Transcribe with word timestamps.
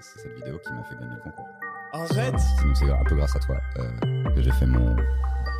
c'est 0.00 0.20
cette 0.20 0.34
vidéo 0.34 0.58
qui 0.64 0.72
m'a 0.72 0.82
fait 0.84 0.94
gagner 0.94 1.14
le 1.14 1.22
concours. 1.22 1.48
Arrête 1.92 2.32
Donc 2.32 2.76
c'est 2.76 2.90
un 2.90 3.04
peu 3.04 3.14
grâce 3.14 3.36
à 3.36 3.38
toi 3.38 3.56
euh, 3.78 4.34
que 4.34 4.42
j'ai 4.42 4.52
fait 4.52 4.66
mon 4.66 4.96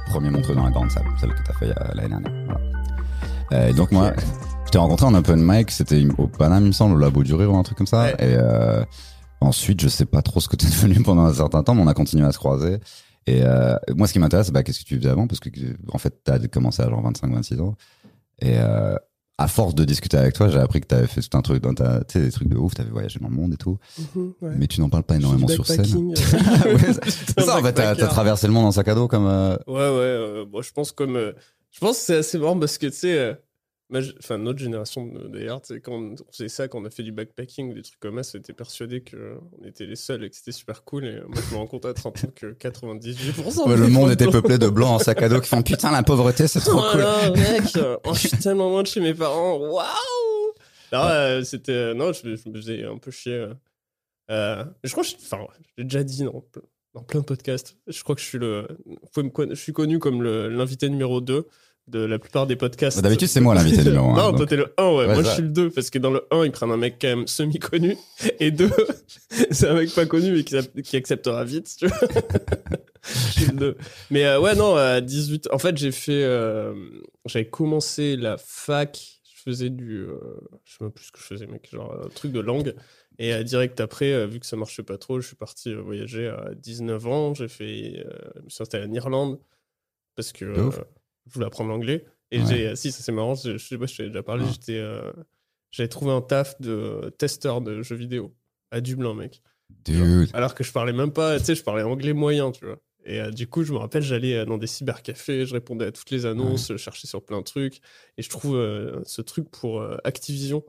premier 0.06 0.30
montreux 0.30 0.54
dans 0.54 0.64
la 0.64 0.70
grande 0.70 0.90
salle, 0.90 1.04
celle 1.20 1.34
que 1.34 1.42
tu 1.42 1.50
as 1.50 1.54
fait 1.54 1.70
euh, 1.70 1.94
l'année 1.94 2.08
dernière. 2.08 2.32
Voilà. 2.46 2.60
Euh, 3.52 3.68
et 3.68 3.72
donc 3.72 3.92
moi, 3.92 4.12
je 4.64 4.70
t'ai 4.70 4.78
rencontré 4.78 5.06
en 5.06 5.14
open 5.14 5.40
mic, 5.42 5.70
c'était 5.70 6.06
au 6.18 6.26
Paname, 6.26 6.64
il 6.64 6.68
me 6.68 6.72
semble, 6.72 6.94
au 6.94 6.98
Labo 6.98 7.22
du 7.22 7.34
Rire 7.34 7.52
ou 7.52 7.56
un 7.56 7.62
truc 7.62 7.78
comme 7.78 7.86
ça. 7.86 8.04
Ouais. 8.04 8.14
Et 8.18 8.36
euh, 8.36 8.84
ensuite, 9.40 9.80
je 9.80 9.88
sais 9.88 10.06
pas 10.06 10.22
trop 10.22 10.40
ce 10.40 10.48
que 10.48 10.56
tu 10.56 10.66
es 10.66 10.70
devenu 10.88 11.02
pendant 11.02 11.24
un 11.24 11.34
certain 11.34 11.62
temps, 11.62 11.74
mais 11.74 11.82
on 11.82 11.88
a 11.88 11.94
continué 11.94 12.24
à 12.24 12.32
se 12.32 12.38
croiser. 12.38 12.78
Et 13.28 13.42
moi, 13.96 14.06
ce 14.06 14.12
qui 14.12 14.20
m'intéresse, 14.20 14.52
bah, 14.52 14.62
qu'est-ce 14.62 14.78
que 14.78 14.84
tu 14.84 14.96
faisais 14.98 15.08
avant? 15.08 15.26
Parce 15.26 15.40
que, 15.40 15.50
en 15.92 15.98
fait, 15.98 16.22
tu 16.24 16.30
as 16.30 16.38
commencé 16.46 16.80
à 16.80 16.88
genre 16.88 17.02
25-26 17.10 17.60
ans. 17.60 17.74
Et 18.40 18.56
à 19.38 19.48
force 19.48 19.74
de 19.74 19.84
discuter 19.84 20.16
avec 20.16 20.32
toi, 20.34 20.48
j'ai 20.48 20.58
appris 20.58 20.80
que 20.80 20.86
tu 20.86 20.94
avais 20.94 21.06
fait 21.06 21.20
tout 21.20 21.36
un 21.36 21.42
truc 21.42 21.62
dans 21.62 21.74
ta, 21.74 21.98
tu 22.04 22.14
sais, 22.14 22.20
des 22.24 22.30
trucs 22.32 22.48
de 22.48 22.56
ouf, 22.56 22.74
tu 22.74 22.80
avais 22.80 22.90
voyagé 22.90 23.18
dans 23.20 23.28
le 23.28 23.34
monde 23.34 23.52
et 23.52 23.56
tout. 23.58 23.78
Mais 24.40 24.66
tu 24.66 24.80
n'en 24.80 24.88
parles 24.88 25.02
pas 25.02 25.16
énormément 25.16 25.46
sur 25.48 25.66
scène. 25.66 25.84
Ouais, 26.64 26.76
c'est 27.36 27.40
ça, 27.42 27.58
en 27.58 27.62
fait, 27.62 27.72
t'as 27.74 27.94
t'as 27.96 28.06
traversé 28.08 28.46
le 28.46 28.52
monde 28.54 28.66
en 28.66 28.72
sac 28.72 28.88
à 28.88 28.94
dos 28.94 29.08
comme. 29.08 29.26
euh, 29.26 29.56
Ouais, 29.66 29.74
ouais. 29.74 29.80
euh, 29.80 30.44
bon, 30.46 30.62
je 30.62 30.72
pense 30.72 30.90
comme. 30.92 31.16
euh, 31.16 31.32
je 31.70 31.80
pense 31.80 31.98
que 31.98 32.02
c'est 32.04 32.16
assez 32.16 32.38
marrant 32.38 32.58
parce 32.58 32.78
que, 32.78 32.86
tu 32.86 32.96
sais. 32.96 33.36
Euh, 33.94 34.02
Enfin, 34.18 34.38
notre 34.38 34.58
génération, 34.58 35.10
euh, 35.16 35.28
d'ailleurs, 35.28 35.60
quand 35.84 35.92
on 35.94 36.14
faisait 36.32 36.48
ça, 36.48 36.68
quand 36.68 36.80
on 36.80 36.84
a 36.84 36.90
fait 36.90 37.02
du 37.02 37.12
backpacking 37.12 37.70
ou 37.70 37.74
des 37.74 37.82
trucs 37.82 38.00
comme 38.00 38.22
ça, 38.22 38.32
on 38.36 38.40
était 38.40 38.52
persuadé 38.52 39.02
qu'on 39.02 39.64
était 39.66 39.86
les 39.86 39.96
seuls 39.96 40.24
et 40.24 40.30
que 40.30 40.36
c'était 40.36 40.52
super 40.52 40.84
cool. 40.84 41.04
Et 41.04 41.08
euh, 41.16 41.24
moi, 41.28 41.40
je 41.48 41.54
me 41.54 41.58
rends 41.58 41.66
compte 41.66 41.84
à 41.86 41.94
30 41.94 42.24
ans 42.24 42.28
que 42.34 42.46
98% 42.52 43.68
ouais, 43.68 43.76
le 43.76 43.88
monde 43.88 44.10
était 44.10 44.26
peuplé 44.28 44.58
de 44.58 44.68
blancs 44.68 44.90
en 44.90 44.98
sac 44.98 45.22
à 45.22 45.28
dos 45.28 45.40
qui 45.40 45.48
font 45.48 45.62
putain 45.62 45.90
la 45.92 46.02
pauvreté 46.02 46.46
c'est 46.48 46.60
trop 46.60 46.80
Oh 46.80 46.92
cool. 46.92 47.38
mec, 47.38 47.76
euh, 47.76 47.96
oh, 48.04 48.14
je 48.14 48.28
suis 48.28 48.36
tellement 48.38 48.68
loin 48.70 48.82
de 48.82 48.88
chez 48.88 49.00
mes 49.00 49.14
parents. 49.14 49.58
Waouh! 49.58 49.86
Euh, 50.92 51.42
c'était. 51.44 51.72
euh, 51.72 51.94
non, 51.94 52.12
je, 52.12 52.36
je 52.36 52.48
me 52.48 52.54
faisais 52.56 52.84
un 52.84 52.98
peu 52.98 53.10
chier. 53.10 53.34
euh. 53.34 53.54
Euh, 54.30 54.64
je 54.84 54.90
crois 54.92 55.04
que. 55.04 55.10
je- 55.10 55.16
Enfin, 55.16 55.38
j'ai 55.76 55.84
déjà 55.84 56.02
dit 56.04 56.22
dans, 56.24 56.44
dans 56.94 57.02
plein 57.02 57.20
de 57.20 57.24
podcasts. 57.24 57.76
Je 57.86 58.02
crois 58.02 58.14
que 58.14 58.20
je 58.20 58.26
suis 58.26 58.38
le. 58.38 58.66
vous 58.86 58.96
pouvez 59.12 59.24
me 59.26 59.30
conna- 59.30 59.50
je 59.54 59.60
suis 59.60 59.72
connu 59.72 59.98
comme 59.98 60.22
l'invité 60.22 60.88
numéro 60.88 61.20
2 61.20 61.46
de 61.88 62.00
la 62.00 62.18
plupart 62.18 62.46
des 62.48 62.56
podcasts. 62.56 62.96
Bah, 62.98 63.02
d'habitude, 63.02 63.28
c'est 63.28 63.40
moi 63.40 63.54
l'invité 63.54 63.84
numéro 63.84 64.10
un, 64.10 64.16
non, 64.16 64.28
donc. 64.30 64.36
toi, 64.38 64.46
t'es 64.46 64.56
le 64.56 64.74
1, 64.76 64.88
ouais. 64.88 64.96
Ouais, 65.06 65.14
moi, 65.14 65.22
je 65.22 65.30
suis 65.30 65.42
le 65.42 65.48
2. 65.50 65.70
Parce 65.70 65.88
que 65.90 65.98
dans 65.98 66.10
le 66.10 66.26
1, 66.32 66.44
ils 66.44 66.50
prennent 66.52 66.70
un 66.72 66.76
mec 66.76 66.96
quand 67.00 67.08
même 67.08 67.26
semi-connu. 67.26 67.96
Et 68.40 68.50
2, 68.50 68.70
c'est 69.52 69.68
un 69.68 69.74
mec 69.74 69.94
pas 69.94 70.06
connu, 70.06 70.32
mais 70.32 70.42
qui, 70.44 70.56
qui 70.82 70.96
acceptera 70.96 71.44
vite, 71.44 71.74
tu 71.78 71.86
vois. 71.86 71.98
Je 73.08 73.30
suis 73.32 73.46
le 73.46 73.52
2. 73.56 73.76
Mais 74.10 74.24
euh, 74.26 74.40
ouais, 74.40 74.56
non, 74.56 74.74
à 74.74 75.00
18. 75.00 75.48
En 75.52 75.58
fait, 75.58 75.76
j'ai 75.76 75.92
fait. 75.92 76.24
euh, 76.24 76.74
J'avais 77.26 77.48
commencé 77.48 78.16
la 78.16 78.36
fac. 78.36 79.20
Je 79.22 79.42
faisais 79.52 79.70
du. 79.70 79.98
euh, 80.00 80.18
je 80.64 80.72
sais 80.72 80.78
même 80.82 80.90
plus 80.90 81.04
ce 81.04 81.12
que 81.12 81.18
je 81.20 81.24
faisais, 81.24 81.46
mec. 81.46 81.68
Genre 81.70 81.96
un 82.04 82.08
truc 82.08 82.32
de 82.32 82.40
langue. 82.40 82.74
Et 83.20 83.32
euh, 83.32 83.44
direct 83.44 83.78
après, 83.80 84.26
vu 84.26 84.40
que 84.40 84.46
ça 84.46 84.56
marchait 84.56 84.82
pas 84.82 84.98
trop, 84.98 85.20
je 85.20 85.26
suis 85.28 85.36
parti 85.36 85.72
voyager 85.72 86.26
à 86.26 86.50
19 86.56 87.06
ans. 87.06 87.32
J'ai 87.34 87.46
fait. 87.46 88.04
je 88.34 88.42
me 88.42 88.48
suis 88.48 88.62
installé 88.62 88.86
en 88.86 88.92
Irlande. 88.92 89.38
Parce 90.16 90.32
que 90.32 90.46
je 91.26 91.32
voulais 91.34 91.46
apprendre 91.46 91.70
l'anglais. 91.70 92.04
Et 92.30 92.40
Ouais. 92.40 92.46
j'ai. 92.48 92.76
Si, 92.76 92.92
ça 92.92 93.02
c'est 93.02 93.12
marrant. 93.12 93.34
Je, 93.34 93.58
je 93.58 93.66
sais 93.66 93.78
pas, 93.78 93.86
je 93.86 93.96
t'avais 93.96 94.08
déjà 94.10 94.22
parlé. 94.22 94.44
Ah. 94.46 94.50
J'étais. 94.52 94.78
euh, 94.78 95.12
J'avais 95.70 95.88
trouvé 95.88 96.10
un 96.12 96.20
taf 96.22 96.60
de 96.60 97.14
testeur 97.18 97.60
de 97.60 97.82
jeux 97.82 97.96
vidéo 97.96 98.34
à 98.70 98.80
Dublin, 98.80 99.14
mec. 99.14 99.42
Dude. 99.84 100.30
Alors 100.32 100.54
que 100.54 100.64
je 100.64 100.72
parlais 100.72 100.92
même 100.92 101.12
pas, 101.12 101.38
tu 101.38 101.44
sais, 101.44 101.54
je 101.54 101.62
parlais 101.62 101.82
anglais 101.82 102.12
moyen, 102.12 102.50
tu 102.52 102.64
vois. 102.64 102.78
Et 103.04 103.20
euh, 103.20 103.30
du 103.30 103.46
coup, 103.46 103.62
je 103.62 103.72
me 103.72 103.78
rappelle, 103.78 104.02
j'allais 104.02 104.34
euh, 104.36 104.44
dans 104.44 104.58
des 104.58 104.66
cybercafés, 104.66 105.46
je 105.46 105.52
répondais 105.54 105.86
à 105.86 105.92
toutes 105.92 106.10
les 106.10 106.26
annonces, 106.26 106.68
je 106.72 106.76
cherchais 106.76 107.06
sur 107.06 107.24
plein 107.24 107.38
de 107.38 107.44
trucs. 107.44 107.76
Et 108.18 108.22
je 108.22 108.28
trouve 108.28 108.56
euh, 108.56 109.00
ce 109.04 109.22
truc 109.22 109.48
pour 109.50 109.80
euh, 109.80 109.96
Activision. 110.04 110.64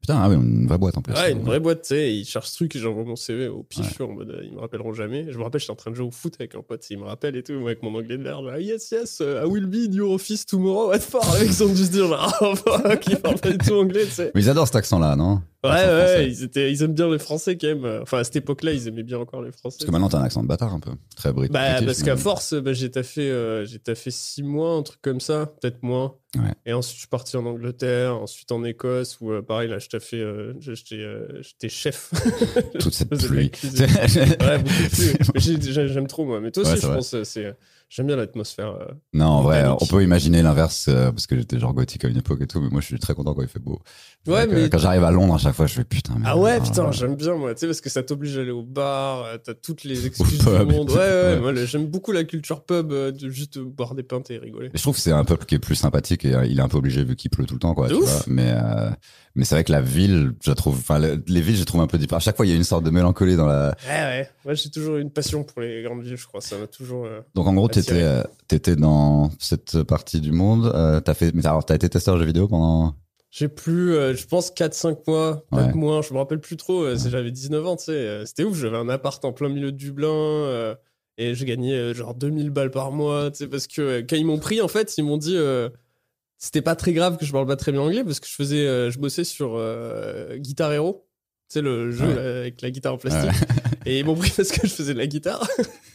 Putain 0.00 0.18
ah 0.18 0.28
oui 0.30 0.36
une 0.36 0.66
vraie 0.66 0.78
boîte 0.78 0.96
en 0.96 1.02
plus. 1.02 1.12
Ouais, 1.12 1.32
une 1.32 1.42
vraie 1.42 1.60
boîte, 1.60 1.82
tu 1.82 1.88
sais. 1.88 2.14
Ils 2.14 2.24
cherchent 2.24 2.48
ce 2.48 2.56
truc 2.56 2.74
et 2.74 2.78
j'envoie 2.78 3.04
mon 3.04 3.16
CV 3.16 3.48
au 3.48 3.62
pif 3.62 4.00
en 4.00 4.08
mode, 4.08 4.40
ils 4.42 4.52
me 4.52 4.60
rappelleront 4.60 4.94
jamais. 4.94 5.26
Je 5.30 5.36
me 5.36 5.42
rappelle, 5.42 5.60
j'étais 5.60 5.72
en 5.72 5.76
train 5.76 5.90
de 5.90 5.96
jouer 5.96 6.06
au 6.06 6.10
foot 6.10 6.34
avec 6.38 6.54
un 6.54 6.62
pote, 6.62 6.88
il 6.88 6.98
me 6.98 7.04
rappelle 7.04 7.36
et 7.36 7.42
tout, 7.42 7.52
moi, 7.52 7.70
avec 7.70 7.82
mon 7.82 7.94
anglais 7.94 8.16
de 8.16 8.22
merde. 8.22 8.50
Ah, 8.50 8.58
yes, 8.58 8.90
yes, 8.90 9.20
uh, 9.20 9.44
I 9.44 9.46
will 9.46 9.66
be 9.66 9.88
in 9.88 9.92
your 9.92 10.12
office 10.12 10.46
tomorrow. 10.46 10.88
What 10.88 11.00
for? 11.00 11.20
Les 11.38 11.40
mecs 11.46 11.52
sont 11.52 11.74
juste 11.74 11.92
dire, 11.92 12.06
genre, 12.06 12.34
oh, 12.40 12.54
fuck, 12.56 13.06
ils 13.08 13.16
parlent 13.16 13.40
pas 13.40 13.50
du 13.50 13.58
tout 13.58 13.74
anglais, 13.74 14.04
tu 14.06 14.12
sais. 14.12 14.32
Mais 14.34 14.42
ils 14.42 14.48
adorent 14.48 14.66
cet 14.66 14.76
accent 14.76 14.98
là 14.98 15.16
non? 15.16 15.42
Ouais, 15.62 15.70
ouais, 15.70 16.28
ils, 16.30 16.42
étaient, 16.42 16.72
ils 16.72 16.82
aiment 16.82 16.94
bien 16.94 17.10
les 17.10 17.18
Français 17.18 17.58
quand 17.58 17.66
même. 17.66 18.00
Enfin, 18.02 18.18
à 18.18 18.24
cette 18.24 18.36
époque-là, 18.36 18.72
ils 18.72 18.88
aimaient 18.88 19.02
bien 19.02 19.18
encore 19.18 19.42
les 19.42 19.52
Français. 19.52 19.76
Parce 19.78 19.86
que 19.86 19.90
maintenant 19.92 20.08
t'as 20.08 20.18
un 20.18 20.22
accent 20.22 20.42
de 20.42 20.48
bâtard 20.48 20.72
un 20.72 20.80
peu 20.80 20.92
très. 21.16 21.32
Bah, 21.32 21.46
british, 21.48 21.86
parce 21.86 21.98
mais- 22.00 22.04
qu'à 22.06 22.16
force, 22.16 22.54
bah, 22.54 22.72
j'ai 22.72 22.90
taffé, 22.90 23.30
euh, 23.30 23.64
j'ai 23.66 23.78
taffé 23.78 24.10
six 24.10 24.42
mois, 24.42 24.72
un 24.76 24.82
truc 24.82 25.00
comme 25.02 25.20
ça, 25.20 25.52
peut-être 25.60 25.82
moins. 25.82 26.14
Ouais. 26.36 26.52
Et 26.64 26.72
ensuite, 26.72 26.94
je 26.94 27.00
suis 27.00 27.08
parti 27.08 27.36
en 27.36 27.44
Angleterre, 27.44 28.14
ensuite 28.16 28.52
en 28.52 28.64
Écosse, 28.64 29.18
où 29.20 29.32
euh, 29.32 29.42
pareil, 29.42 29.68
là, 29.68 29.78
je 29.78 29.88
taffais, 29.88 30.20
euh, 30.20 30.54
j'étais, 30.60 30.94
euh, 31.02 31.26
j'étais 31.42 31.68
chef. 31.68 32.10
toute 32.78 32.94
cette 32.94 33.10
pluie. 33.26 33.50
ouais, 33.64 34.58
beaucoup 34.58 34.68
de 34.72 35.30
pluie. 35.32 35.72
J'aime 35.88 36.06
trop, 36.06 36.24
moi. 36.24 36.40
Mais 36.40 36.50
toi 36.52 36.62
aussi, 36.62 36.72
Ouais, 36.72 36.78
je 36.80 36.86
vrai. 36.86 36.96
pense, 36.96 37.14
euh, 37.14 37.24
c'est, 37.24 37.54
j'aime 37.90 38.06
bien 38.06 38.16
l'atmosphère. 38.16 38.68
euh. 38.70 38.86
Non, 39.12 39.26
en 39.26 39.42
vrai, 39.42 39.66
on 39.68 39.84
peut 39.84 40.02
imaginer 40.02 40.40
l'inverse 40.40 40.86
euh, 40.88 41.10
parce 41.10 41.26
que 41.26 41.36
j'étais 41.36 41.58
genre 41.58 41.74
gothique 41.74 42.04
à 42.06 42.08
une 42.08 42.16
époque 42.16 42.40
et 42.40 42.46
tout, 42.46 42.60
mais 42.62 42.70
moi 42.70 42.80
je 42.80 42.86
suis 42.86 42.98
très 42.98 43.12
content 43.14 43.34
quand 43.34 43.42
il 43.42 43.48
fait 43.48 43.58
beau. 43.58 43.80
Ouais, 44.26 44.46
Donc, 44.46 44.54
euh, 44.56 44.62
mais- 44.62 44.70
quand 44.70 44.78
j'arrive 44.78 45.04
à 45.04 45.10
Londres 45.10 45.34
à 45.34 45.38
chaque 45.38 45.54
fois, 45.54 45.66
je 45.66 45.74
fais 45.74 45.84
putain. 45.84 46.14
mais- 46.18 46.24
Ah 46.26 46.38
ouais, 46.38 46.58
putain, 46.60 46.90
j'aime 46.92 47.16
bien, 47.16 47.34
moi. 47.36 47.52
Tu 47.54 47.60
sais, 47.60 47.66
parce 47.66 47.82
que 47.82 47.90
ça 47.90 48.02
t'oblige 48.02 48.38
à 48.38 48.40
aller 48.40 48.50
au 48.50 48.62
bar, 48.62 49.24
euh, 49.24 49.36
t'as 49.36 49.52
toutes 49.54 49.84
les 49.84 50.06
excuses 50.06 50.38
du 50.38 50.46
monde. 50.64 50.90
Ouais, 50.90 50.96
ouais, 50.96 51.38
Ouais. 51.40 51.66
j'aime 51.66 51.86
beaucoup 51.86 52.12
la 52.12 52.24
culture 52.24 52.62
pub, 52.64 52.92
euh, 52.92 53.10
de 53.12 53.28
juste 53.28 53.58
boire 53.58 53.94
des 53.94 54.02
pintes 54.04 54.30
et 54.30 54.38
rigoler. 54.38 54.68
Mais 54.72 54.78
je 54.78 54.82
trouve 54.82 54.94
que 54.94 55.02
c'est 55.02 55.12
un 55.12 55.24
peuple 55.24 55.44
qui 55.44 55.56
est 55.56 55.58
plus 55.58 55.74
sympathique 55.74 56.24
et 56.24 56.34
il 56.46 56.58
est 56.58 56.62
un 56.62 56.68
peu 56.68 56.78
obligé 56.78 57.04
vu 57.04 57.16
qu'il 57.16 57.30
pleut 57.30 57.44
tout 57.44 57.54
le 57.54 57.60
temps, 57.60 57.74
quoi. 57.74 57.88
Tu 57.88 57.94
ouf. 57.94 58.04
vois. 58.04 58.22
Mais 58.28 58.54
mais 59.36 59.44
c'est 59.44 59.54
vrai 59.54 59.62
que 59.64 59.70
la 59.72 59.80
ville, 59.80 60.32
je 60.44 60.50
trouve, 60.50 60.76
enfin 60.76 60.98
le- 60.98 61.22
les 61.28 61.40
villes, 61.40 61.56
je 61.56 61.62
trouve 61.64 61.80
un 61.80 61.86
peu 61.86 61.98
différentes. 61.98 62.20
À 62.22 62.24
chaque 62.24 62.36
fois, 62.36 62.46
il 62.46 62.48
y 62.50 62.52
a 62.52 62.56
une 62.56 62.64
sorte 62.64 62.84
de 62.84 62.90
mélancolie 62.90 63.36
dans 63.36 63.46
la. 63.46 63.76
Ouais, 63.88 63.92
ouais. 64.02 64.30
Moi, 64.44 64.54
j'ai 64.54 64.70
toujours 64.70 64.96
une 64.96 65.10
passion 65.10 65.44
pour 65.44 65.60
les 65.60 65.82
grandes 65.84 66.02
villes, 66.02 66.16
je 66.16 66.26
crois. 66.26 66.40
Ça 66.40 66.58
m'a 66.58 66.66
toujours. 66.66 67.06
Donc 67.34 67.46
en 67.46 67.54
gros. 67.54 67.68
T'étais 67.82 68.02
euh, 68.02 68.22
t'étais 68.48 68.76
dans 68.76 69.30
cette 69.38 69.82
partie 69.82 70.20
du 70.20 70.32
monde. 70.32 70.70
Euh, 70.74 71.00
t'as 71.00 71.14
fait, 71.14 71.32
mais 71.34 71.44
alors 71.46 71.64
t'as 71.64 71.74
été 71.74 71.88
testeur 71.88 72.14
de 72.14 72.20
jeux 72.20 72.26
vidéo 72.26 72.48
pendant. 72.48 72.94
J'ai 73.30 73.48
plus, 73.48 73.94
euh, 73.94 74.14
je 74.14 74.26
pense, 74.26 74.50
4-5 74.50 75.06
mois, 75.06 75.44
peut-être 75.52 75.66
Ouais. 75.68 75.72
moins, 75.74 76.02
je 76.02 76.12
me 76.12 76.18
rappelle 76.18 76.40
plus 76.40 76.56
trop. 76.56 76.82
euh, 76.82 76.96
c'est- 76.96 77.10
J'avais 77.10 77.30
19 77.30 77.64
ans, 77.66 77.76
tu 77.76 77.84
sais. 77.84 78.26
C'était 78.26 78.42
ouf, 78.44 78.56
j'avais 78.58 78.76
un 78.76 78.88
appart 78.88 79.24
en 79.24 79.32
plein 79.32 79.48
milieu 79.48 79.70
de 79.72 79.76
Dublin. 79.76 80.74
et 81.18 81.34
je 81.34 81.44
gagnais 81.44 81.92
genre 81.94 82.14
2000 82.14 82.48
balles 82.50 82.70
par 82.70 82.92
mois, 82.92 83.30
tu 83.30 83.38
sais, 83.38 83.46
parce 83.46 83.66
que 83.66 84.00
quand 84.00 84.16
ils 84.16 84.24
m'ont 84.24 84.38
pris, 84.38 84.60
en 84.62 84.68
fait, 84.68 84.96
ils 84.98 85.04
m'ont 85.04 85.18
dit. 85.18 85.36
c'était 86.38 86.62
pas 86.62 86.74
très 86.74 86.92
grave 86.94 87.18
que 87.18 87.26
je 87.26 87.32
parle 87.32 87.46
pas 87.46 87.56
très 87.56 87.70
bien 87.70 87.82
anglais 87.82 88.02
parce 88.02 88.18
que 88.18 88.26
je 88.26 88.32
faisais, 88.34 88.66
euh, 88.66 88.90
je 88.90 88.98
bossais 88.98 89.24
sur 89.24 89.56
euh, 89.56 90.36
Guitar 90.38 90.72
Hero, 90.72 91.06
tu 91.50 91.54
sais, 91.54 91.60
le 91.60 91.90
jeu 91.90 92.06
Ouais. 92.06 92.14
là, 92.14 92.38
avec 92.40 92.62
la 92.62 92.70
guitare 92.70 92.94
en 92.94 92.96
plastique. 92.96 93.30
Et 93.86 93.98
ils 94.00 94.04
m'ont 94.06 94.14
pris 94.14 94.30
parce 94.34 94.50
que 94.50 94.66
je 94.66 94.72
faisais 94.72 94.94
de 94.94 94.98
la 94.98 95.06
guitare. 95.06 95.46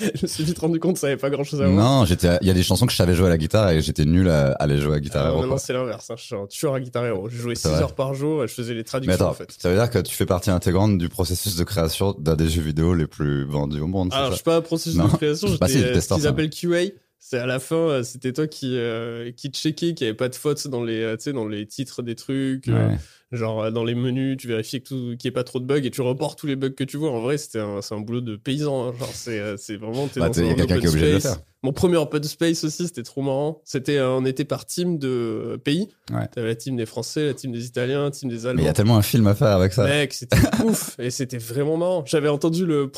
je 0.00 0.22
me 0.22 0.26
suis 0.28 0.44
vite 0.44 0.58
rendu 0.58 0.78
compte 0.78 0.94
que 0.94 1.00
ça 1.00 1.06
avait 1.08 1.16
pas 1.16 1.30
grand 1.30 1.44
chose 1.44 1.60
à 1.62 1.66
voir. 1.68 2.00
Non, 2.00 2.04
j'étais. 2.04 2.38
Il 2.42 2.46
y 2.46 2.50
a 2.50 2.54
des 2.54 2.62
chansons 2.62 2.86
que 2.86 2.92
je 2.92 2.96
savais 2.96 3.14
jouer 3.14 3.26
à 3.26 3.30
la 3.30 3.38
guitare 3.38 3.70
et 3.70 3.80
j'étais 3.82 4.04
nul 4.04 4.28
à, 4.28 4.52
aller 4.52 4.78
jouer 4.78 4.92
à 4.92 4.94
la 4.94 5.00
guitare. 5.00 5.26
Ah, 5.26 5.28
Hero, 5.30 5.40
maintenant, 5.40 5.58
c'est 5.58 5.72
l'inverse. 5.72 6.10
hein. 6.10 6.14
Je 6.16 6.22
suis 6.24 6.34
un 6.36 6.46
tueur 6.46 6.74
à 6.74 6.80
Guitar 6.80 7.04
Hero. 7.04 7.28
Je 7.28 7.36
jouais 7.36 7.54
6 7.54 7.62
C'est 7.62 7.68
vrai. 7.70 7.82
heures 7.82 7.94
par 7.94 8.14
jour 8.14 8.44
et 8.44 8.48
je 8.48 8.54
faisais 8.54 8.72
les 8.74 8.78
Mais 8.80 8.84
traductions 8.84 9.14
attends, 9.14 9.30
en 9.30 9.34
fait. 9.34 9.52
ça 9.58 9.68
veut 9.70 9.76
dire 9.76 9.90
que 9.90 9.98
tu 9.98 10.14
fais 10.14 10.26
partie 10.26 10.50
intégrante 10.50 10.98
du 10.98 11.08
processus 11.08 11.56
de 11.56 11.64
création 11.64 12.14
d'un 12.18 12.36
des 12.36 12.48
jeux 12.48 12.62
vidéo 12.62 12.94
les 12.94 13.06
plus 13.06 13.44
vendus 13.44 13.80
au 13.80 13.86
monde. 13.86 14.10
Alors, 14.12 14.30
je 14.30 14.34
suis 14.36 14.44
pas 14.44 14.56
un 14.56 14.60
processus 14.62 14.98
Non. 14.98 15.08
de 15.08 15.16
création, 15.16 15.48
Bah, 15.60 15.66
j'étais 15.66 15.78
si, 15.78 15.84
euh, 15.84 16.00
ce 16.00 16.14
qu'ils 16.14 16.26
appellent 16.26 16.50
QA. 16.50 16.92
C'est 17.20 17.38
à 17.38 17.46
la 17.46 17.58
fin, 17.58 17.74
euh, 17.76 18.02
c'était 18.04 18.32
toi 18.32 18.46
qui, 18.46 18.76
euh, 18.76 19.32
qui 19.32 19.48
checkais 19.48 19.92
qu'il 19.92 20.04
n'y 20.06 20.08
avait 20.10 20.16
pas 20.16 20.28
de 20.28 20.34
fautes 20.36 20.68
dans 20.68 20.82
les, 20.84 21.02
euh, 21.02 21.16
dans 21.32 21.46
les 21.48 21.66
titres 21.66 22.00
des 22.02 22.14
trucs. 22.14 22.68
euh, 22.68 22.88
Ouais. 22.90 22.96
Genre, 23.32 23.64
euh, 23.64 23.70
dans 23.70 23.84
les 23.84 23.94
menus, 23.94 24.36
tu 24.38 24.48
vérifies 24.48 24.80
qu'il 24.82 24.96
n'y 25.10 25.18
ait 25.26 25.30
pas 25.30 25.44
trop 25.44 25.60
de 25.60 25.64
bugs 25.66 25.82
et 25.84 25.90
tu 25.90 26.00
reportes 26.00 26.38
tous 26.38 26.46
les 26.46 26.56
bugs 26.56 26.70
que 26.70 26.84
tu 26.84 26.96
vois. 26.96 27.10
En 27.10 27.20
vrai, 27.20 27.36
un, 27.56 27.80
c'est 27.82 27.94
un 27.94 28.00
boulot 28.00 28.20
de 28.20 28.36
paysan. 28.36 28.88
hein. 28.88 28.92
Genre, 28.98 29.10
c'est, 29.12 29.38
euh, 29.40 29.56
vraiment. 29.78 30.08
Bah, 30.16 30.26
dans 30.28 30.30
t'es- 30.32 30.46
y 30.46 30.48
a 30.48 30.52
un 30.52 30.54
quelqu'un 30.54 30.76
open 30.76 30.80
qui 30.80 30.86
est 30.86 30.88
obligé 30.88 31.06
de 31.08 31.12
le 31.14 31.20
space. 31.20 31.34
faire. 31.34 31.42
Mon 31.64 31.72
premier 31.72 31.96
open 31.96 32.22
space 32.22 32.62
aussi, 32.64 32.86
c'était 32.86 33.02
trop 33.02 33.20
marrant. 33.20 33.60
C'était, 33.64 33.96
euh, 33.98 34.10
on 34.12 34.24
était 34.24 34.44
par 34.44 34.64
team 34.64 34.96
de 34.98 35.60
pays. 35.64 35.88
Ouais. 36.12 36.28
T'avais 36.28 36.48
la 36.48 36.54
team 36.54 36.76
des 36.76 36.86
Français, 36.86 37.26
la 37.26 37.34
team 37.34 37.50
des 37.50 37.66
Italiens, 37.66 38.04
la 38.04 38.10
team 38.12 38.28
des 38.30 38.46
Allemands. 38.46 38.56
Mais 38.58 38.62
il 38.62 38.66
y 38.66 38.70
a 38.70 38.72
tellement 38.72 38.96
un 38.96 39.02
film 39.02 39.26
à 39.26 39.34
faire 39.34 39.48
avec 39.48 39.72
ça. 39.72 39.84
Mec, 39.84 40.12
c'était 40.14 40.36
ouf 40.64 40.94
et 41.00 41.10
c'était 41.10 41.38
vraiment 41.38 41.76
marrant. 41.76 42.04
J'avais 42.06 42.28
entendu 42.28 42.64
le, 42.64 42.88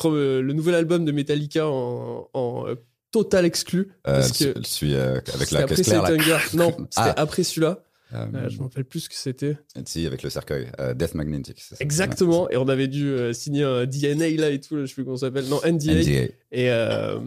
le 0.41 0.53
nouvel 0.53 0.75
album 0.75 1.05
de 1.05 1.11
Metallica 1.11 1.67
en, 1.67 2.29
en, 2.33 2.67
euh, 2.67 2.75
total 3.11 3.45
exclu. 3.45 3.89
Euh, 4.07 4.19
parce 4.19 4.31
que 4.37 4.53
celui 4.63 4.93
euh, 4.93 5.19
avec 5.33 5.49
la 5.51 5.63
caisse 5.63 5.81
claire. 5.81 6.03
là. 6.03 6.39
Non, 6.53 6.69
c'était 6.77 6.87
Ah. 6.97 7.13
après 7.17 7.41
celui-là. 7.43 7.83
Euh, 8.13 8.25
Euh, 8.33 8.49
je 8.49 8.57
me 8.57 8.63
rappelle 8.63 8.85
plus 8.85 9.01
ce 9.01 9.09
que 9.09 9.15
c'était. 9.15 9.57
si, 9.85 10.05
avec 10.05 10.23
le 10.23 10.29
cercueil. 10.29 10.67
Euh, 10.79 10.93
Death 10.93 11.13
Magnetic. 11.15 11.57
c'est 11.59 11.75
ça. 11.75 11.83
Exactement. 11.83 12.49
Et 12.49 12.57
on 12.57 12.67
avait 12.67 12.87
dû 12.87 13.07
euh, 13.09 13.33
signer 13.33 13.63
un 13.63 13.85
DNA 13.85 14.29
là 14.37 14.49
et 14.49 14.59
tout. 14.59 14.75
là, 14.75 14.81
je 14.83 14.87
sais 14.87 14.93
plus 14.95 15.05
comment 15.05 15.17
ça 15.17 15.27
s'appelle. 15.27 15.45
Non. 15.47 15.59
NDA. 15.65 15.93
NDA. 16.01 16.11
Et 16.51 16.69
euh, 16.71 17.19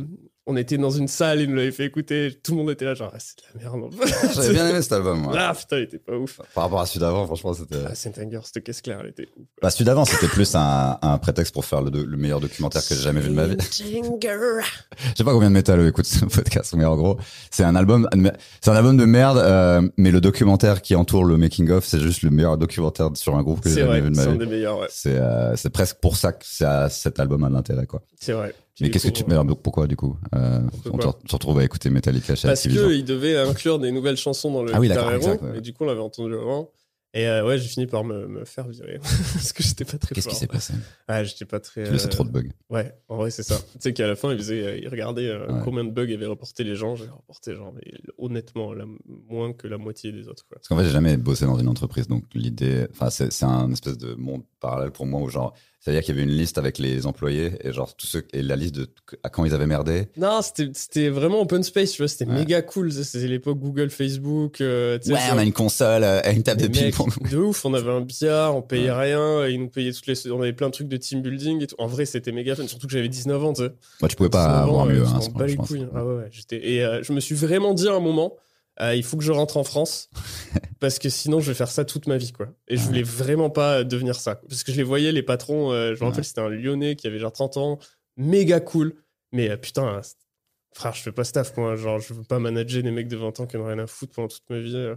on 0.47 0.57
était 0.57 0.77
dans 0.77 0.91
une 0.91 1.09
salle, 1.09 1.41
ils 1.41 1.49
nous 1.49 1.57
l'avaient 1.57 1.73
fait 1.73 1.87
écouter. 1.87 2.39
Tout 2.43 2.53
le 2.53 2.59
monde 2.59 2.71
était 2.71 2.85
là, 2.85 2.95
genre, 2.95 3.11
ah, 3.15 3.19
c'est 3.19 3.37
de 3.39 3.65
la 3.65 3.71
merde. 3.71 3.93
J'avais 4.35 4.53
bien 4.53 4.69
aimé 4.69 4.83
cet 4.83 4.93
album, 4.93 5.21
moi. 5.21 5.35
Ah 5.39 5.55
putain, 5.55 5.79
il 5.79 5.83
était 5.85 5.99
pas 5.99 6.15
ouf. 6.17 6.39
Par 6.55 6.65
rapport 6.65 6.81
à 6.81 6.87
celui 6.87 7.01
d'avant, 7.01 7.25
franchement, 7.27 7.55
c'était. 7.55 7.79
Ah, 7.89 7.95
Saint 7.95 8.13
Anger, 8.19 8.41
cette 8.45 8.63
caisse 8.63 8.83
claire, 8.83 9.01
elle 9.03 9.11
était 9.11 9.27
ouf. 9.37 9.47
Bah, 9.63 9.71
celui 9.71 9.85
d'avant, 9.87 10.05
c'était 10.05 10.29
plus 10.29 10.55
un, 10.55 10.99
un 11.01 11.19
prétexte 11.19 11.55
pour 11.55 11.65
faire 11.65 11.81
le, 11.83 11.91
le 12.05 12.17
meilleur 12.17 12.41
documentaire 12.41 12.83
que 12.87 12.95
j'ai 12.95 13.01
jamais 13.03 13.21
vu 13.21 13.31
de 13.31 13.35
ma 13.35 13.47
vie. 13.47 13.57
Je 13.71 15.17
sais 15.17 15.25
pas 15.25 15.33
combien 15.33 15.49
de 15.49 15.55
métal 15.55 15.81
eux 15.81 15.89
écoutent 15.89 16.05
ce 16.07 16.25
podcast, 16.27 16.75
mais 16.77 16.85
en 16.85 16.97
gros, 16.97 17.19
c'est 17.51 17.65
un 17.65 17.75
album, 17.75 18.09
c'est 18.61 18.71
un 18.71 18.77
album 18.77 18.97
de 18.97 19.05
merde, 19.05 19.39
euh, 19.39 19.89
mais 19.97 20.11
le 20.11 20.21
documentaire 20.21 20.83
qui 20.83 20.95
entoure 20.95 21.25
le 21.25 21.37
making 21.37 21.71
of, 21.71 21.85
c'est 21.85 22.01
juste 22.01 22.23
le 22.23 22.31
meilleur 22.31 22.59
documentaire 22.59 23.11
sur 23.15 23.35
un 23.37 23.43
groupe 23.43 23.61
que 23.61 23.69
j'ai 23.69 23.77
C'est 23.77 23.81
jamais 23.81 24.01
vrai, 24.01 24.01
vu 24.03 24.11
de 24.11 24.15
c'est 24.17 24.25
ma 24.27 24.31
un 24.31 24.33
vie. 24.33 24.39
des 24.39 24.47
meilleurs, 24.47 24.79
ouais. 24.81 24.87
C'est, 24.91 25.17
euh, 25.17 25.57
c'est 25.57 25.71
presque 25.71 25.97
pour 26.01 26.17
ça 26.17 26.33
que 26.33 26.45
ça, 26.47 26.89
cet 26.91 27.19
album 27.21 27.45
a 27.45 27.49
de 27.49 27.55
l'intérêt, 27.55 27.87
quoi. 27.87 28.03
C'est 28.21 28.33
vrai. 28.33 28.55
Mais 28.81 28.91
qu'est-ce 28.91 29.07
que 29.07 29.13
tu, 29.13 29.23
coup, 29.23 29.31
mais 29.31 29.37
alors, 29.37 29.57
pourquoi, 29.57 29.87
du 29.87 29.97
coup, 29.97 30.17
euh, 30.35 30.61
on 30.93 31.01
se 31.01 31.33
retrouve 31.33 31.59
à 31.61 31.65
écouter 31.65 31.91
Metallica 31.91 32.35
chez 32.35 32.49
Parce 32.49 32.61
Activision. 32.61 32.89
qu'il 32.89 33.05
devait 33.05 33.37
inclure 33.37 33.79
des 33.79 33.93
nouvelles 33.93 34.17
chansons 34.17 34.51
dans 34.53 34.63
le 34.65 34.75
Ah 34.75 34.81
oui, 34.81 34.89
exact, 34.89 35.43
ouais. 35.43 35.59
Et 35.59 35.61
du 35.61 35.73
coup, 35.73 35.85
on 35.85 35.87
l'avait 35.87 36.01
entendu 36.01 36.35
avant. 36.35 36.71
Et 37.17 37.29
euh, 37.29 37.47
ouais, 37.47 37.59
j'ai 37.59 37.69
fini 37.69 37.87
par 37.87 38.03
me, 38.03 38.27
me 38.27 38.45
faire 38.45 38.67
virer. 38.67 38.99
Parce 39.35 39.53
que 39.53 39.63
j'étais 39.63 39.85
pas 39.85 39.99
très 39.99 40.17
Qu'est-ce 40.17 40.27
qui 40.27 40.35
s'est 40.35 40.49
passé? 40.49 40.75
Ah, 41.07 41.23
j'étais 41.23 41.45
pas 41.45 41.61
très. 41.61 41.85
Tu 41.85 41.93
laissais 41.93 42.07
euh, 42.07 42.11
trop 42.11 42.25
de 42.25 42.31
bugs. 42.31 42.49
Ouais, 42.71 42.93
en 43.09 43.17
vrai, 43.19 43.31
c'est 43.31 43.45
ça. 43.45 43.57
tu 43.75 43.79
sais 43.79 43.93
qu'à 43.93 44.09
la 44.09 44.17
fin, 44.17 44.33
il, 44.33 44.39
faisait, 44.39 44.81
il 44.81 44.89
regardait 44.89 45.29
euh, 45.29 45.47
Ouais. 45.47 45.61
combien 45.63 45.85
de 45.85 45.93
bugs 45.93 46.13
avaient 46.13 46.27
reporté 46.27 46.65
les 46.65 46.75
gens. 46.75 46.97
J'ai 46.97 47.05
reporté, 47.05 47.55
genre, 47.55 47.73
mais 47.73 47.93
honnêtement, 48.19 48.73
la- 48.75 48.87
moins 49.07 49.53
que 49.53 49.69
la 49.69 49.79
moitié 49.79 50.11
des 50.11 50.27
autres. 50.27 50.45
Quoi. 50.49 50.57
Parce 50.57 50.67
qu'en 50.67 50.77
fait, 50.77 50.87
j'ai 50.87 50.91
jamais 50.91 51.17
bossé 51.17 51.45
dans 51.47 51.57
une 51.57 51.69
entreprise, 51.69 52.09
donc 52.09 52.25
l'idée, 52.35 52.89
enfin, 52.91 53.11
c'est, 53.11 53.33
c'est 53.33 53.45
un 53.45 53.71
espèce 53.71 53.97
de 53.97 54.15
monde 54.17 54.43
parallèle 54.59 54.91
pour 54.91 55.07
moi 55.07 55.21
où 55.21 55.29
genre, 55.29 55.55
c'est-à-dire 55.85 56.03
qu'il 56.03 56.15
y 56.15 56.19
avait 56.19 56.27
une 56.31 56.35
liste 56.37 56.57
avec 56.57 56.79
les 56.79 57.05
employés 57.05 57.53
et 57.63 57.71
genre 57.73 57.95
tous 57.95 58.07
ceux 58.07 58.25
et 58.33 58.41
la 58.43 58.57
liste 58.57 58.75
de 58.75 58.89
à 59.23 59.29
quand 59.29 59.45
ils 59.45 59.53
avaient 59.53 59.67
merdé. 59.67 60.09
Non, 60.17 60.41
c'était 60.41 60.71
c'était 60.73 61.11
vraiment 61.11 61.43
open 61.43 61.63
space, 61.63 61.93
tu 61.93 61.99
vois. 61.99 62.09
C'était 62.09 62.25
Ouais. 62.27 62.35
méga 62.39 62.63
cool. 62.63 62.91
C'était 62.91 63.27
l'époque 63.29 63.59
Google, 63.59 63.91
Facebook. 63.91 64.61
euh, 64.63 64.99
Ouais, 65.07 65.15
on 65.33 65.37
a 65.39 65.43
une 65.45 65.53
console, 65.53 66.03
euh, 66.05 66.21
une 66.33 66.43
table 66.43 66.63
de 66.63 66.67
les 66.69 66.73
mecs, 66.87 66.95
ping-pong. 66.97 67.31
de 67.31 67.37
ouf, 67.37 67.65
on 67.67 67.75
avait 67.75 67.91
un 67.91 68.01
billard, 68.01 68.57
on 68.57 68.63
payait 68.63 68.91
Ouais. 68.91 68.93
rien, 69.13 69.47
et 69.47 69.53
ils 69.53 69.61
nous 69.61 69.69
payaient 69.69 69.93
toutes 69.93 70.07
les. 70.07 70.31
On 70.31 70.41
avait 70.41 70.53
plein 70.55 70.69
de 70.69 70.73
trucs 70.73 70.89
de 70.89 70.97
team 70.97 71.21
building 71.21 71.63
et 71.63 71.67
tout. 71.67 71.77
En 71.79 71.87
vrai, 71.87 72.07
c'était 72.07 72.33
méga 72.33 72.57
fun, 72.57 72.67
surtout 72.67 72.87
que 72.87 72.93
j'avais 72.95 73.09
19 73.09 73.45
ans, 73.45 73.53
tu 73.53 73.63
sais. 73.65 73.73
Tu 74.09 74.17
pouvais 74.17 74.31
pas 74.31 74.47
19 74.47 74.61
ans, 74.61 74.69
avoir 74.71 74.87
mieux, 74.87 75.05
je 75.05 75.11
hein, 75.11 75.21
je 75.23 75.31
bats 75.31 75.47
les 75.47 75.57
pense. 75.57 75.69
couilles. 75.69 75.87
Ah 75.95 76.05
ouais, 76.05 76.15
ouais, 76.17 76.29
j'étais- 76.31 76.67
Et 76.67 76.83
euh, 76.85 77.03
je 77.03 77.13
me 77.13 77.21
suis 77.21 77.35
vraiment 77.35 77.75
dit 77.75 77.89
à 77.89 77.95
un 77.95 78.01
moment, 78.01 78.37
euh, 78.81 78.95
il 78.95 79.03
faut 79.05 79.17
que 79.17 79.25
je 79.25 79.33
rentre 79.33 79.57
en 79.57 79.65
France, 79.65 80.11
parce 80.81 80.99
que 80.99 81.09
sinon 81.09 81.41
je 81.41 81.51
vais 81.51 81.55
faire 81.55 81.71
ça 81.71 81.85
toute 81.85 82.07
ma 82.07 82.17
vie, 82.17 82.33
quoi. 82.33 82.49
Et 82.69 82.77
je 82.77 82.83
Ouais. 82.83 82.87
voulais 82.89 83.03
vraiment 83.03 83.51
pas 83.51 83.79
euh, 83.81 83.85
devenir 83.85 84.17
ça. 84.17 84.37
Parce 84.37 84.65
que 84.65 84.73
je 84.73 84.77
les 84.77 84.83
voyais, 84.83 85.13
les 85.13 85.23
patrons, 85.23 85.73
euh, 85.73 85.95
je 85.95 86.03
me 86.05 86.09
rappelle, 86.09 86.25
c'était 86.25 86.41
un 86.41 86.49
Lyonnais 86.49 86.97
qui 86.97 87.07
avait 87.07 87.19
genre 87.19 87.33
30 87.33 87.57
ans, 87.57 87.79
méga 88.17 88.61
cool. 88.61 88.95
Mais 89.33 89.51
euh, 89.51 89.57
putain, 89.57 90.01
frère, 90.75 90.95
je 90.95 91.03
fais 91.03 91.13
pas 91.13 91.25
staff, 91.25 91.57
moi. 91.57 91.77
Genre, 91.77 91.99
je 92.01 92.15
veux 92.15 92.23
pas 92.25 92.39
manager 92.39 92.83
des 92.83 92.91
mecs 92.91 93.09
de 93.09 93.17
20 93.17 93.41
ans 93.41 93.47
qui 93.47 93.57
n'ont 93.57 93.67
rien 93.67 93.79
à 93.79 93.87
foutre 93.87 94.13
pendant 94.15 94.29
toute 94.29 94.49
ma 94.51 94.59
vie. 94.61 94.77
euh. 94.77 94.95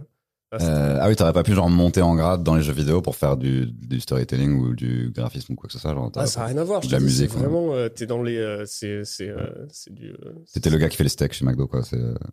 Ah, 0.50 0.56
Euh, 0.62 0.98
ah 1.00 1.08
oui, 1.08 1.14
t'aurais 1.16 1.34
pas 1.34 1.42
pu 1.42 1.52
genre 1.52 1.68
monter 1.68 2.00
en 2.00 2.14
grade 2.14 2.42
dans 2.42 2.54
les 2.54 2.62
jeux 2.62 2.72
vidéo 2.72 3.02
pour 3.02 3.16
faire 3.16 3.36
du, 3.36 3.66
du 3.66 4.00
storytelling 4.00 4.58
ou 4.58 4.74
du 4.74 5.10
graphisme 5.14 5.52
ou 5.52 5.56
quoi 5.56 5.66
que 5.66 5.74
ce 5.74 5.78
soit. 5.78 5.92
Genre, 5.92 6.10
Ah, 6.16 6.26
ça 6.26 6.40
n'a 6.40 6.46
rien 6.46 6.56
à 6.58 6.64
voir. 6.64 6.80
de 6.80 6.90
la 6.90 7.00
musique. 7.00 7.30
Vraiment, 7.32 7.74
euh, 7.74 7.88
t'es 7.90 8.06
dans 8.06 8.22
les. 8.22 8.38
euh, 8.38 8.64
c'est 8.66 9.02
du. 9.90 10.14
C'était 10.46 10.70
le 10.70 10.78
gars 10.78 10.88
qui 10.88 10.96
fait 10.96 11.02
les 11.04 11.10
steaks 11.10 11.34
chez 11.34 11.44
McDo, 11.44 11.66
quoi. 11.66 11.82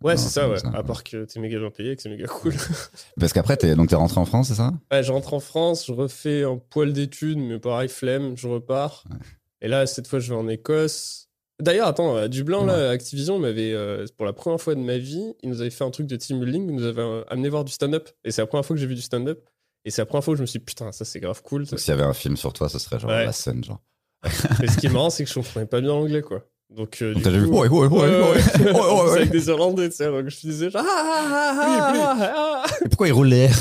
Ouais, 0.02 0.16
c'est 0.16 0.28
ça, 0.30 0.48
ouais. 0.48 0.56
À 0.74 0.82
part 0.82 1.04
que 1.04 1.24
t'es 1.24 1.40
méga 1.40 1.58
bien 1.58 1.70
payé, 1.70 1.94
que 1.94 2.00
c'est 2.02 2.08
méga 2.08 2.26
cool. 2.26 2.54
Parce 3.20 3.32
qu'après, 3.34 3.56
t'es, 3.56 3.74
donc 3.74 3.88
t'es 3.90 3.96
rentré 3.96 4.18
en 4.18 4.24
France, 4.24 4.48
c'est 4.48 4.54
ça? 4.54 4.72
Ouais, 4.90 5.02
je 5.02 5.12
rentre 5.12 5.34
en 5.34 5.40
France, 5.40 5.84
je 5.86 5.92
refais 5.92 6.42
un 6.44 6.56
poil 6.56 6.92
d'études, 6.94 7.38
mais 7.38 7.58
pareil, 7.58 7.88
flemme, 7.88 8.36
je 8.36 8.48
repars. 8.48 9.04
Ouais. 9.10 9.16
Et 9.60 9.68
là, 9.68 9.86
cette 9.86 10.06
fois, 10.06 10.20
je 10.20 10.30
vais 10.32 10.38
en 10.38 10.48
Écosse. 10.48 11.25
D'ailleurs, 11.60 11.88
attends, 11.88 12.16
à 12.16 12.28
Dublin, 12.28 12.66
là, 12.66 12.90
Activision 12.90 13.38
m'avait, 13.38 13.72
euh, 13.72 14.04
pour 14.16 14.26
la 14.26 14.32
première 14.34 14.60
fois 14.60 14.74
de 14.74 14.80
ma 14.80 14.98
vie, 14.98 15.32
ils 15.42 15.48
nous 15.48 15.60
avaient 15.62 15.70
fait 15.70 15.84
un 15.84 15.90
truc 15.90 16.06
de 16.06 16.16
team 16.16 16.38
building, 16.38 16.68
ils 16.68 16.74
nous 16.74 16.84
avaient 16.84 17.00
euh, 17.00 17.22
amené 17.28 17.48
voir 17.48 17.64
du 17.64 17.72
stand-up. 17.72 18.10
Et 18.24 18.30
c'est 18.30 18.42
la 18.42 18.46
première 18.46 18.66
fois 18.66 18.76
que 18.76 18.80
j'ai 18.80 18.86
vu 18.86 18.94
du 18.94 19.00
stand-up. 19.00 19.42
Et 19.86 19.90
c'est 19.90 20.02
la 20.02 20.06
première 20.06 20.24
fois 20.24 20.34
où 20.34 20.36
je 20.36 20.42
me 20.42 20.46
suis 20.46 20.58
dit, 20.58 20.64
putain, 20.64 20.92
ça 20.92 21.04
c'est 21.04 21.20
grave 21.20 21.42
cool. 21.42 21.64
Donc 21.64 21.78
s'il 21.78 21.90
y 21.90 21.94
avait 21.94 22.02
un 22.04 22.12
film 22.12 22.36
sur 22.36 22.52
toi, 22.52 22.68
ce 22.68 22.78
serait 22.78 22.98
genre 22.98 23.10
Ouais. 23.10 23.24
la 23.24 23.32
scène, 23.32 23.64
genre. 23.64 23.80
Mais 24.60 24.66
ce 24.66 24.76
qui 24.78 24.86
est 24.86 24.90
marrant, 24.90 25.08
c'est 25.10 25.24
que 25.24 25.30
je 25.30 25.34
comprenais 25.34 25.66
pas 25.66 25.80
bien 25.80 25.90
l'anglais, 25.90 26.22
quoi. 26.22 26.42
Donc, 26.68 27.00
euh, 27.00 27.14
du 27.14 27.22
coup, 27.22 27.30
vu, 27.30 27.46
ouais, 27.46 27.68
ouais, 27.68 27.68
ouais, 27.68 27.86
ouais, 27.86 27.88
ouais, 27.88 28.08
ouais, 28.08 28.30
ouais, 28.32 28.40
C'est 28.42 28.72
ouais. 28.72 29.10
avec 29.16 29.30
des 29.30 29.46
Irlandais, 29.48 29.88
tu 29.88 29.96
sais. 29.96 30.06
Donc 30.06 30.28
je 30.28 30.40
disais, 30.40 30.68
genre, 30.68 30.82
ah, 30.84 30.92
ah, 31.32 32.64
ah. 32.66 32.66
Et 32.84 32.88
pourquoi 32.88 33.06
il 33.06 33.12
roule 33.12 33.28
l'air? 33.28 33.54